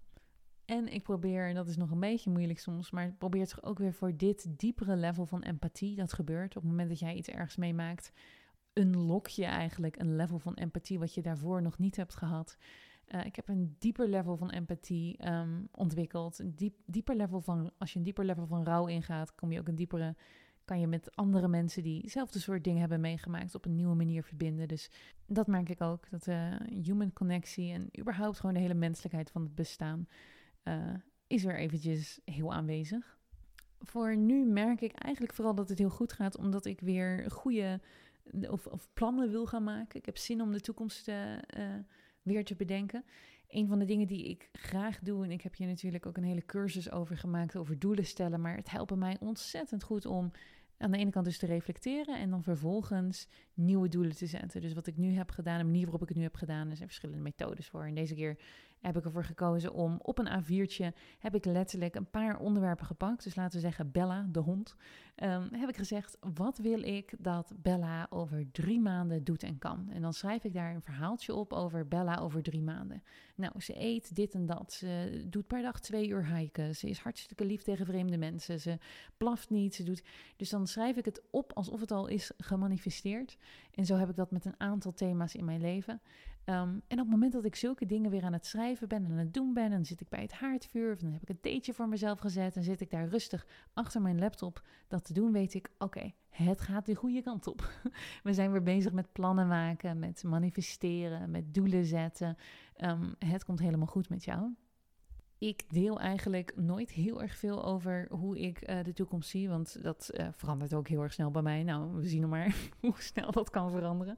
En 0.66 0.88
ik 0.88 1.04
probeer, 1.04 1.54
dat 1.54 1.68
is 1.68 1.78
nog 1.78 1.92
een 1.92 2.00
beetje 2.00 2.30
moeilijk 2.30 2.60
soms, 2.60 2.92
maar 2.92 3.06
ik 3.06 3.18
probeer 3.18 3.48
toch 3.48 3.64
ook 3.64 3.78
weer 3.78 3.94
voor 3.94 4.18
dit 4.18 4.60
diepere 4.60 4.96
level 4.96 5.26
van 5.26 5.42
empathie 5.42 5.96
dat 5.96 6.14
gebeurt 6.14 6.56
op 6.56 6.62
het 6.62 6.72
moment 6.72 6.90
dat 6.90 7.00
jij 7.00 7.16
iets 7.16 7.30
ergs 7.30 7.56
meemaakt 7.56 8.12
unlock 8.74 9.28
je 9.28 9.46
eigenlijk 9.46 10.00
een 10.00 10.16
level 10.16 10.40
van 10.40 10.54
empathie 10.54 11.00
wat 11.00 11.14
je 11.14 11.22
daarvoor 11.22 11.62
nog 11.62 11.78
niet 11.78 11.96
hebt 11.96 12.16
gehad. 12.16 12.58
Uh, 13.08 13.26
ik 13.26 13.36
heb 13.36 13.50
een 13.50 13.76
dieper 13.80 14.08
level 14.08 14.38
van 14.38 14.50
empathie 14.50 15.28
um, 15.28 15.68
ontwikkeld. 15.72 16.40
Een 16.40 16.56
diep, 16.56 16.76
dieper 16.86 17.16
level 17.16 17.42
van, 17.42 17.72
als 17.78 17.92
je 17.92 17.98
een 17.98 18.04
dieper 18.04 18.26
level 18.26 18.46
van 18.46 18.64
rouw 18.64 18.88
ingaat, 18.88 19.36
kom 19.36 19.52
je 19.52 19.60
ook 19.60 19.68
een 19.68 19.76
diepere, 19.76 20.16
kan 20.66 20.80
je 20.80 20.88
met 20.88 21.16
andere 21.16 21.48
mensen 21.48 21.84
die 21.84 22.02
hetzelfde 22.02 22.40
soort 22.40 22.64
dingen 22.64 22.80
hebben 22.80 23.02
meegemaakt 23.02 23.56
op 23.56 23.66
een 23.66 23.76
nieuwe 23.76 23.96
manier 23.96 24.24
verbinden. 24.24 24.68
Dus 24.68 24.92
dat 25.26 25.48
merk 25.48 25.70
ik 25.70 25.82
ook. 25.82 26.10
Dat 26.10 26.28
uh, 26.28 26.56
human 26.84 27.14
connectie 27.14 27.74
en 27.74 27.90
überhaupt 28.00 28.40
gewoon 28.40 28.56
de 28.56 28.62
hele 28.62 28.74
menselijkheid 28.74 29.32
van 29.32 29.42
het 29.42 29.56
bestaan 29.56 30.08
uh, 30.64 30.94
is 31.28 31.46
er 31.46 31.58
eventjes 31.58 32.20
heel 32.26 32.54
aanwezig. 32.54 33.18
Voor 33.80 34.18
nu 34.18 34.46
merk 34.46 34.82
ik 34.82 34.94
eigenlijk 34.94 35.36
vooral 35.36 35.56
dat 35.56 35.70
het 35.70 35.78
heel 35.78 35.90
goed 35.90 36.14
gaat, 36.14 36.38
omdat 36.38 36.66
ik 36.66 36.80
weer 36.80 37.32
goede 37.32 37.82
of, 38.50 38.90
plannen 38.94 39.32
wil 39.32 39.46
gaan 39.46 39.64
maken. 39.64 40.00
Ik 40.00 40.06
heb 40.06 40.18
zin 40.18 40.42
om 40.42 40.52
de 40.52 40.62
toekomst 40.62 41.08
uh, 41.08 41.16
weer 42.22 42.46
te 42.46 42.56
bedenken. 42.56 43.04
Een 43.48 43.68
van 43.68 43.80
de 43.80 43.86
dingen 43.86 44.08
die 44.08 44.30
ik 44.30 44.50
graag 44.52 45.00
doe, 45.00 45.24
en 45.24 45.32
ik 45.32 45.42
heb 45.42 45.56
hier 45.56 45.68
natuurlijk 45.68 46.06
ook 46.06 46.18
een 46.18 46.24
hele 46.24 46.46
cursus 46.46 46.92
over 46.92 47.18
gemaakt, 47.18 47.56
over 47.56 47.80
doelen 47.80 48.06
stellen, 48.06 48.42
maar 48.42 48.56
het 48.56 48.70
helpt 48.70 48.96
mij 48.96 49.18
ontzettend 49.20 49.84
goed 49.84 50.06
om 50.06 50.32
aan 50.78 50.92
de 50.92 50.98
ene 50.98 51.12
kant 51.12 51.26
dus 51.26 51.38
te 51.38 51.46
reflecteren 51.46 52.20
en 52.20 52.30
dan 52.30 52.44
vervolgens 52.44 53.28
nieuwe 53.54 53.88
doelen 53.88 54.16
te 54.16 54.26
zetten. 54.26 54.62
Dus 54.62 54.74
wat 54.74 54.88
ik 54.88 54.98
nu 54.98 55.14
heb 55.14 55.32
gedaan, 55.32 55.58
de 55.58 55.64
manier 55.64 55.84
waarop 55.84 56.02
ik 56.02 56.08
het 56.08 56.18
nu 56.18 56.24
heb 56.24 56.36
gedaan, 56.36 56.70
er 56.70 56.76
zijn 56.76 56.88
verschillende 56.88 57.22
methodes 57.22 57.68
voor. 57.68 57.86
En 57.86 57.96
deze 57.96 58.16
keer 58.16 58.38
heb 58.84 58.98
ik 58.98 59.06
ervoor 59.06 59.24
gekozen 59.24 59.74
om 59.74 60.00
op 60.02 60.20
een 60.20 60.44
A4'tje 60.44 61.00
heb 61.20 61.36
ik 61.36 61.46
letterlijk 61.46 61.96
een 61.96 62.10
paar 62.10 62.38
onderwerpen 62.40 62.86
gepakt. 62.86 63.24
Dus 63.24 63.36
laten 63.36 63.56
we 63.56 63.66
zeggen 63.66 63.92
Bella, 63.92 64.28
de 64.32 64.40
hond. 64.40 64.76
Um, 65.16 65.48
heb 65.52 65.70
ik 65.70 65.76
gezegd, 65.76 66.18
wat 66.34 66.58
wil 66.58 66.82
ik 66.82 67.14
dat 67.20 67.54
Bella 67.56 68.08
over 68.10 68.52
drie 68.52 68.80
maanden 68.80 69.24
doet 69.24 69.44
en 69.44 69.58
kan? 69.58 69.90
En 69.90 70.02
dan 70.02 70.14
schrijf 70.14 70.44
ik 70.44 70.54
daar 70.54 70.76
een 70.76 70.82
verhaaltje 70.82 71.34
op 71.34 71.54
over 71.54 71.88
Bella 71.88 72.18
over 72.18 72.44
drie 72.44 72.62
maanden. 72.62 73.04
Nou, 73.36 73.62
ze 73.62 73.82
eet 73.82 74.16
dit 74.16 74.34
en 74.34 74.46
dat. 74.46 74.74
Ze 74.74 75.24
doet 75.28 75.48
per 75.48 75.62
dag 75.62 75.80
twee 75.80 76.08
uur 76.08 76.36
hiken. 76.36 76.76
Ze 76.76 76.90
is 76.90 77.00
hartstikke 77.00 77.46
lief 77.46 77.62
tegen 77.62 77.86
vreemde 77.86 78.18
mensen. 78.18 78.60
Ze 78.60 78.78
blaft 79.18 79.50
niet. 79.50 79.76
Ze 79.76 79.84
doet... 79.84 80.04
Dus 80.36 80.50
dan 80.50 80.68
schrijf 80.68 80.98
ik 80.98 81.06
het 81.06 81.22
op 81.30 81.54
alsof 81.54 81.80
het 81.80 81.92
al 81.92 82.08
is 82.08 82.32
gemanifesteerd. 82.38 83.38
En 83.72 83.86
zo 83.86 83.96
heb 83.96 84.10
ik 84.10 84.16
dat 84.16 84.32
met 84.32 84.46
een 84.46 84.60
aantal 84.60 84.94
thema's 84.94 85.36
in 85.36 85.46
mijn 85.46 85.62
leven. 85.62 86.02
Ehm, 86.46 86.70
en 86.70 87.00
op 87.00 87.06
het 87.06 87.10
moment 87.10 87.34
dat 87.34 87.46
ik 87.46 87.56
zulke 87.56 87.86
dingen 87.86 88.12
weer 88.12 88.24
aan 88.24 88.34
het 88.34 88.46
schrijven 88.46 88.88
ben 88.88 89.06
en 89.06 89.12
aan 89.12 89.18
het 89.18 89.34
doen 89.34 89.54
ben, 89.54 89.70
dan 89.70 89.86
zit 89.86 90.02
ik 90.02 90.10
bij 90.10 90.22
het 90.22 90.32
haardvuur, 90.32 90.94
of 90.94 91.00
dan 91.00 91.12
heb 91.12 91.22
ik 91.22 91.30
een 91.30 91.42
theetje 91.42 91.74
voor 91.74 91.88
mezelf 91.88 92.20
gezet 92.20 92.56
en 92.56 92.64
zit 92.64 92.82
ik 92.82 92.90
daar 92.90 93.08
rustig 93.08 93.48
achter 93.74 94.02
mijn 94.02 94.20
laptop 94.20 94.64
dat 94.88 95.06
te 95.06 95.14
doen, 95.14 95.32
weet 95.32 95.54
ik, 95.54 95.70
oké, 95.78 96.12
het 96.30 96.62
gaat 96.62 96.86
de 96.86 96.96
goede 96.96 97.22
kant 97.22 97.48
op. 97.48 97.72
We 98.24 98.34
zijn 98.34 98.52
weer 98.52 98.64
bezig 98.64 98.92
met 98.92 99.12
plannen 99.12 99.48
maken, 99.48 100.00
met 100.00 100.24
manifesteren, 100.24 101.32
met 101.32 101.54
doelen 101.54 101.86
zetten. 101.86 102.38
Ehm, 102.76 103.12
het 103.20 103.46
komt 103.46 103.60
helemaal 103.60 103.88
goed 103.88 104.10
met 104.10 104.24
jou 104.24 104.54
ik 105.48 105.64
deel 105.70 106.00
eigenlijk 106.00 106.54
nooit 106.56 106.92
heel 106.92 107.22
erg 107.22 107.36
veel 107.36 107.66
over 107.66 108.08
hoe 108.10 108.40
ik 108.40 108.70
uh, 108.70 108.84
de 108.84 108.94
toekomst 108.94 109.30
zie. 109.30 109.50
Want 109.50 109.84
dat 109.84 110.10
uh, 110.14 110.28
verandert 110.32 110.74
ook 110.74 110.88
heel 110.88 111.02
erg 111.02 111.14
snel 111.14 111.32
bij 111.32 111.42
mij. 111.42 111.64
Nou, 111.64 111.96
we 111.96 112.08
zien 112.08 112.22
nog 112.22 112.30
maar 112.30 112.56
hoe 112.82 112.94
snel 112.98 113.32
dat 113.32 113.50
kan 113.50 113.72
veranderen. 113.72 114.18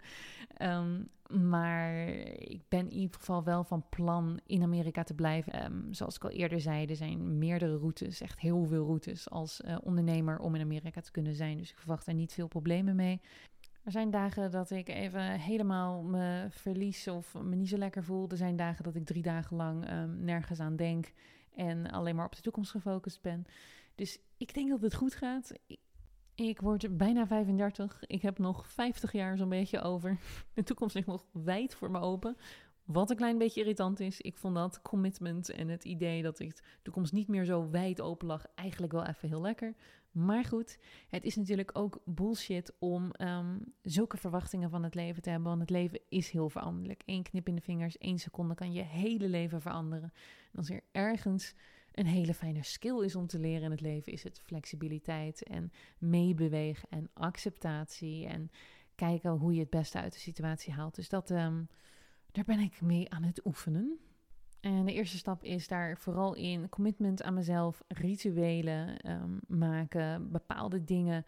Um, 0.61 1.09
maar 1.29 2.07
ik 2.37 2.61
ben 2.67 2.79
in 2.79 2.91
ieder 2.91 3.15
geval 3.19 3.43
wel 3.43 3.63
van 3.63 3.85
plan 3.89 4.39
in 4.45 4.63
Amerika 4.63 5.03
te 5.03 5.13
blijven. 5.13 5.65
Um, 5.65 5.93
zoals 5.93 6.15
ik 6.15 6.23
al 6.23 6.29
eerder 6.29 6.61
zei, 6.61 6.85
er 6.85 6.95
zijn 6.95 7.37
meerdere 7.37 7.77
routes, 7.77 8.21
echt 8.21 8.39
heel 8.39 8.65
veel 8.65 8.85
routes 8.85 9.29
als 9.29 9.61
uh, 9.61 9.77
ondernemer 9.83 10.39
om 10.39 10.55
in 10.55 10.61
Amerika 10.61 11.01
te 11.01 11.11
kunnen 11.11 11.33
zijn. 11.33 11.57
Dus 11.57 11.71
ik 11.71 11.77
verwacht 11.77 12.05
daar 12.05 12.15
niet 12.15 12.33
veel 12.33 12.47
problemen 12.47 12.95
mee. 12.95 13.21
Er 13.85 13.91
zijn 13.91 14.09
dagen 14.09 14.51
dat 14.51 14.69
ik 14.69 14.89
even 14.89 15.39
helemaal 15.39 16.03
me 16.03 16.47
verlies 16.49 17.07
of 17.07 17.33
me 17.33 17.55
niet 17.55 17.69
zo 17.69 17.77
lekker 17.77 18.03
voel. 18.03 18.29
Er 18.29 18.37
zijn 18.37 18.55
dagen 18.55 18.83
dat 18.83 18.95
ik 18.95 19.05
drie 19.05 19.21
dagen 19.21 19.57
lang 19.57 19.91
um, 19.91 20.23
nergens 20.23 20.59
aan 20.59 20.75
denk 20.75 21.11
en 21.55 21.91
alleen 21.91 22.15
maar 22.15 22.25
op 22.25 22.35
de 22.35 22.41
toekomst 22.41 22.71
gefocust 22.71 23.21
ben. 23.21 23.45
Dus 23.95 24.19
ik 24.37 24.53
denk 24.53 24.69
dat 24.69 24.81
het 24.81 24.93
goed 24.95 25.15
gaat. 25.15 25.51
Ik, 25.67 25.79
ik 26.35 26.61
word 26.61 26.97
bijna 26.97 27.27
35. 27.27 28.03
Ik 28.05 28.21
heb 28.21 28.37
nog 28.37 28.67
50 28.67 29.11
jaar 29.11 29.37
zo'n 29.37 29.49
beetje 29.49 29.81
over. 29.81 30.19
De 30.53 30.63
toekomst 30.63 30.95
ligt 30.95 31.07
nog 31.07 31.25
wijd 31.31 31.75
voor 31.75 31.91
me 31.91 31.99
open. 31.99 32.37
Wat 32.83 33.09
een 33.09 33.15
klein 33.15 33.37
beetje 33.37 33.59
irritant 33.59 33.99
is. 33.99 34.21
Ik 34.21 34.37
vond 34.37 34.55
dat 34.55 34.81
commitment 34.81 35.49
en 35.49 35.67
het 35.67 35.83
idee 35.83 36.21
dat 36.21 36.39
ik 36.39 36.55
de 36.55 36.61
toekomst 36.81 37.13
niet 37.13 37.27
meer 37.27 37.45
zo 37.45 37.69
wijd 37.69 38.01
open 38.01 38.27
lag 38.27 38.45
eigenlijk 38.55 38.93
wel 38.93 39.05
even 39.05 39.29
heel 39.29 39.41
lekker. 39.41 39.75
Maar 40.15 40.45
goed, 40.45 40.77
het 41.09 41.23
is 41.23 41.35
natuurlijk 41.35 41.69
ook 41.73 42.01
bullshit 42.05 42.73
om 42.79 43.11
um, 43.21 43.73
zulke 43.81 44.17
verwachtingen 44.17 44.69
van 44.69 44.83
het 44.83 44.95
leven 44.95 45.21
te 45.21 45.29
hebben. 45.29 45.47
Want 45.47 45.61
het 45.61 45.69
leven 45.69 45.99
is 46.09 46.29
heel 46.29 46.49
veranderlijk. 46.49 47.01
Eén 47.05 47.23
knip 47.23 47.47
in 47.47 47.55
de 47.55 47.61
vingers, 47.61 47.97
één 47.97 48.19
seconde 48.19 48.55
kan 48.55 48.73
je 48.73 48.81
hele 48.81 49.27
leven 49.27 49.61
veranderen. 49.61 50.13
En 50.51 50.57
als 50.57 50.69
er 50.69 50.81
ergens 50.91 51.55
een 51.91 52.05
hele 52.05 52.33
fijne 52.33 52.63
skill 52.63 53.03
is 53.03 53.15
om 53.15 53.27
te 53.27 53.39
leren 53.39 53.63
in 53.63 53.71
het 53.71 53.81
leven, 53.81 54.11
is 54.11 54.23
het 54.23 54.39
flexibiliteit 54.39 55.43
en 55.43 55.71
meebewegen 55.97 56.89
en 56.89 57.09
acceptatie. 57.13 58.25
En 58.25 58.49
kijken 58.95 59.31
hoe 59.31 59.53
je 59.53 59.59
het 59.59 59.69
beste 59.69 59.99
uit 59.99 60.13
de 60.13 60.19
situatie 60.19 60.73
haalt. 60.73 60.95
Dus 60.95 61.09
dat, 61.09 61.29
um, 61.29 61.67
daar 62.31 62.45
ben 62.45 62.59
ik 62.59 62.81
mee 62.81 63.09
aan 63.09 63.23
het 63.23 63.45
oefenen. 63.45 63.99
En 64.65 64.85
de 64.85 64.93
eerste 64.93 65.17
stap 65.17 65.43
is 65.43 65.67
daar 65.67 65.97
vooral 65.97 66.35
in 66.35 66.69
commitment 66.69 67.23
aan 67.23 67.33
mezelf, 67.33 67.83
rituelen 67.87 69.11
um, 69.11 69.39
maken, 69.47 70.31
bepaalde 70.31 70.83
dingen 70.83 71.25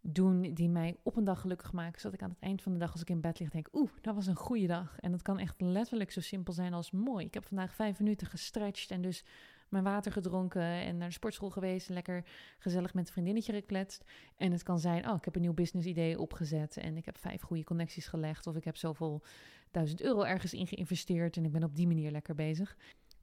doen 0.00 0.54
die 0.54 0.68
mij 0.68 0.96
op 1.02 1.16
een 1.16 1.24
dag 1.24 1.40
gelukkig 1.40 1.72
maken. 1.72 2.00
Zodat 2.00 2.16
ik 2.16 2.22
aan 2.22 2.30
het 2.30 2.40
eind 2.40 2.62
van 2.62 2.72
de 2.72 2.78
dag, 2.78 2.92
als 2.92 3.00
ik 3.00 3.10
in 3.10 3.20
bed 3.20 3.38
lig, 3.38 3.50
denk: 3.50 3.68
Oeh, 3.72 3.90
dat 4.00 4.14
was 4.14 4.26
een 4.26 4.36
goede 4.36 4.66
dag. 4.66 4.96
En 5.00 5.10
dat 5.10 5.22
kan 5.22 5.38
echt 5.38 5.60
letterlijk 5.60 6.10
zo 6.10 6.20
simpel 6.20 6.52
zijn 6.52 6.72
als 6.72 6.90
mooi. 6.90 7.26
Ik 7.26 7.34
heb 7.34 7.44
vandaag 7.44 7.74
vijf 7.74 7.98
minuten 7.98 8.26
gestretched 8.26 8.90
en 8.90 9.00
dus 9.00 9.24
mijn 9.70 9.84
water 9.84 10.12
gedronken 10.12 10.62
en 10.62 10.96
naar 10.96 11.08
de 11.08 11.14
sportschool 11.14 11.50
geweest. 11.50 11.88
En 11.88 11.94
lekker 11.94 12.24
gezellig 12.58 12.94
met 12.94 13.06
een 13.06 13.12
vriendinnetje 13.12 13.52
gekletst. 13.52 14.04
En 14.36 14.52
het 14.52 14.62
kan 14.62 14.78
zijn: 14.78 15.08
Oh, 15.08 15.16
ik 15.16 15.24
heb 15.24 15.34
een 15.34 15.40
nieuw 15.40 15.54
business 15.54 15.86
idee 15.86 16.18
opgezet 16.18 16.76
en 16.76 16.96
ik 16.96 17.04
heb 17.04 17.18
vijf 17.18 17.42
goede 17.42 17.64
connecties 17.64 18.06
gelegd. 18.06 18.46
Of 18.46 18.56
ik 18.56 18.64
heb 18.64 18.76
zoveel 18.76 19.22
1000 19.70 20.02
euro 20.02 20.22
ergens 20.22 20.54
in 20.54 20.66
geïnvesteerd 20.66 21.36
en 21.36 21.44
ik 21.44 21.52
ben 21.52 21.64
op 21.64 21.76
die 21.76 21.86
manier 21.86 22.10
lekker 22.10 22.34
bezig. 22.34 22.76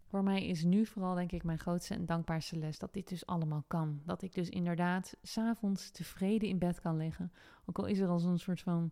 Voor 0.08 0.24
mij 0.24 0.45
is 0.45 0.64
nu 0.64 0.86
vooral, 0.86 1.16
denk 1.16 1.32
ik, 1.32 1.43
mijn 1.43 1.60
grootste 1.60 1.93
en 1.93 2.06
dankbaarste 2.06 2.58
les 2.58 2.80
dat 2.80 2.93
dit 2.93 3.08
dus 3.08 3.26
allemaal 3.26 3.64
kan. 3.68 4.02
Dat 4.06 4.22
ik 4.22 4.34
dus 4.34 4.50
inderdaad 4.50 5.16
s'avonds 5.22 5.91
tevreden 5.91 6.50
in 6.50 6.58
bed 6.58 6.82
kan 6.82 6.98
liggen. 6.98 7.32
Ook 7.66 7.78
al 7.80 7.86
is 7.86 8.00
er 8.00 8.08
al 8.08 8.20
zo'n 8.20 8.38
soort 8.38 8.62
van 8.62 8.91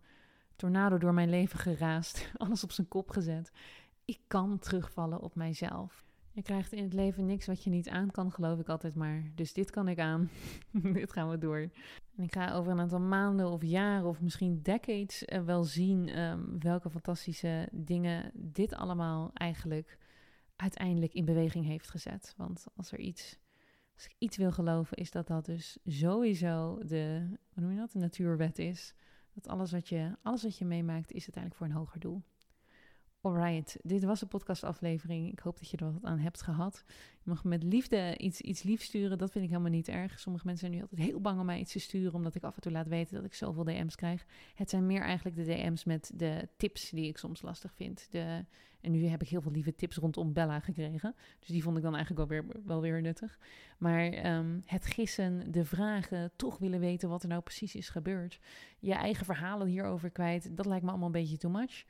tornado 0.55 0.97
door 0.97 1.13
mijn 1.13 1.29
leven 1.29 1.59
geraast, 1.59 2.31
alles 2.37 2.63
op 2.63 2.71
zijn 2.71 2.87
kop 2.87 3.09
gezet. 3.09 3.51
Ik 4.05 4.19
kan 4.27 4.59
terugvallen 4.59 5.21
op 5.21 5.35
mijzelf. 5.35 6.05
Je 6.35 6.41
krijgt 6.41 6.73
in 6.73 6.83
het 6.83 6.93
leven 6.93 7.25
niks 7.25 7.45
wat 7.45 7.63
je 7.63 7.69
niet 7.69 7.89
aan 7.89 8.11
kan, 8.11 8.31
geloof 8.31 8.59
ik 8.59 8.69
altijd 8.69 8.95
maar. 8.95 9.31
Dus 9.35 9.53
dit 9.53 9.69
kan 9.69 9.87
ik 9.87 9.99
aan. 9.99 10.29
dit 10.93 11.13
gaan 11.13 11.29
we 11.29 11.37
door. 11.37 11.57
En 12.15 12.23
ik 12.23 12.33
ga 12.33 12.53
over 12.53 12.71
een 12.71 12.79
aantal 12.79 12.99
maanden 12.99 13.49
of 13.49 13.61
jaren 13.61 14.07
of 14.07 14.21
misschien 14.21 14.61
decades 14.61 15.23
uh, 15.23 15.43
wel 15.43 15.63
zien 15.63 16.19
um, 16.19 16.59
welke 16.59 16.89
fantastische 16.89 17.69
dingen 17.71 18.31
dit 18.33 18.73
allemaal 18.73 19.31
eigenlijk 19.33 19.97
uiteindelijk 20.55 21.13
in 21.13 21.25
beweging 21.25 21.65
heeft 21.65 21.89
gezet. 21.89 22.33
Want 22.37 22.65
als 22.75 22.91
er 22.91 22.99
iets, 22.99 23.39
als 23.93 24.05
ik 24.05 24.15
iets 24.17 24.37
wil 24.37 24.51
geloven, 24.51 24.97
is 24.97 25.11
dat 25.11 25.27
dat 25.27 25.45
dus 25.45 25.77
sowieso 25.85 26.79
de, 26.85 27.27
hoe 27.53 27.63
noem 27.63 27.71
je 27.71 27.77
dat, 27.77 27.91
de 27.91 27.99
natuurwet 27.99 28.59
is. 28.59 28.93
Dat 29.33 29.47
alles 29.47 29.71
wat 29.71 29.89
je, 29.89 30.17
alles 30.21 30.43
wat 30.43 30.57
je 30.57 30.65
meemaakt 30.65 31.11
is 31.11 31.21
uiteindelijk 31.21 31.55
voor 31.55 31.67
een 31.67 31.81
hoger 31.81 31.99
doel. 31.99 32.23
Alright, 33.25 33.77
dit 33.83 34.03
was 34.03 34.19
de 34.19 34.25
podcastaflevering. 34.25 35.31
Ik 35.31 35.39
hoop 35.39 35.57
dat 35.57 35.69
je 35.69 35.77
er 35.77 35.93
wat 35.93 36.03
aan 36.03 36.19
hebt 36.19 36.41
gehad. 36.41 36.83
Je 37.23 37.29
mag 37.29 37.43
met 37.43 37.63
liefde 37.63 38.17
iets, 38.17 38.41
iets 38.41 38.63
lief 38.63 38.81
sturen, 38.81 39.17
dat 39.17 39.31
vind 39.31 39.43
ik 39.43 39.49
helemaal 39.49 39.71
niet 39.71 39.87
erg. 39.87 40.19
Sommige 40.19 40.45
mensen 40.45 40.67
zijn 40.67 40.77
nu 40.77 40.87
altijd 40.87 41.09
heel 41.09 41.21
bang 41.21 41.39
om 41.39 41.45
mij 41.45 41.59
iets 41.59 41.71
te 41.71 41.79
sturen, 41.79 42.13
omdat 42.13 42.35
ik 42.35 42.43
af 42.43 42.55
en 42.55 42.61
toe 42.61 42.71
laat 42.71 42.87
weten 42.87 43.15
dat 43.15 43.25
ik 43.25 43.33
zoveel 43.33 43.63
DM's 43.63 43.95
krijg. 43.95 44.25
Het 44.55 44.69
zijn 44.69 44.85
meer 44.85 45.01
eigenlijk 45.01 45.35
de 45.35 45.43
DM's 45.43 45.83
met 45.83 46.11
de 46.15 46.47
tips 46.57 46.89
die 46.89 47.07
ik 47.07 47.17
soms 47.17 47.41
lastig 47.41 47.73
vind. 47.73 48.07
De, 48.11 48.45
en 48.81 48.91
nu 48.91 49.05
heb 49.05 49.21
ik 49.21 49.29
heel 49.29 49.41
veel 49.41 49.51
lieve 49.51 49.75
tips 49.75 49.95
rondom 49.95 50.33
Bella 50.33 50.59
gekregen. 50.59 51.15
Dus 51.39 51.49
die 51.49 51.63
vond 51.63 51.77
ik 51.77 51.83
dan 51.83 51.95
eigenlijk 51.95 52.29
wel 52.29 52.41
weer, 52.41 52.61
wel 52.65 52.81
weer 52.81 53.01
nuttig. 53.01 53.39
Maar 53.77 54.35
um, 54.35 54.61
het 54.65 54.85
gissen, 54.85 55.51
de 55.51 55.65
vragen, 55.65 56.31
toch 56.35 56.57
willen 56.57 56.79
weten 56.79 57.09
wat 57.09 57.23
er 57.23 57.29
nou 57.29 57.41
precies 57.41 57.75
is 57.75 57.89
gebeurd. 57.89 58.39
Je 58.79 58.93
eigen 58.93 59.25
verhalen 59.25 59.67
hierover 59.67 60.09
kwijt, 60.09 60.57
dat 60.57 60.65
lijkt 60.65 60.83
me 60.83 60.89
allemaal 60.89 61.07
een 61.07 61.13
beetje 61.13 61.37
too 61.37 61.51
much. 61.51 61.85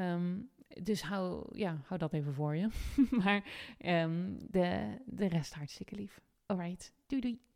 Um, 0.00 0.50
dus 0.82 1.02
hou, 1.02 1.46
ja, 1.58 1.80
hou 1.84 1.98
dat 1.98 2.12
even 2.12 2.34
voor 2.34 2.56
je. 2.56 2.68
maar 3.22 3.44
um, 3.78 4.36
de, 4.50 4.98
de 5.04 5.26
rest 5.26 5.54
hartstikke 5.54 5.94
lief. 5.94 6.20
Alright, 6.46 6.92
doei 7.06 7.20
doei. 7.20 7.46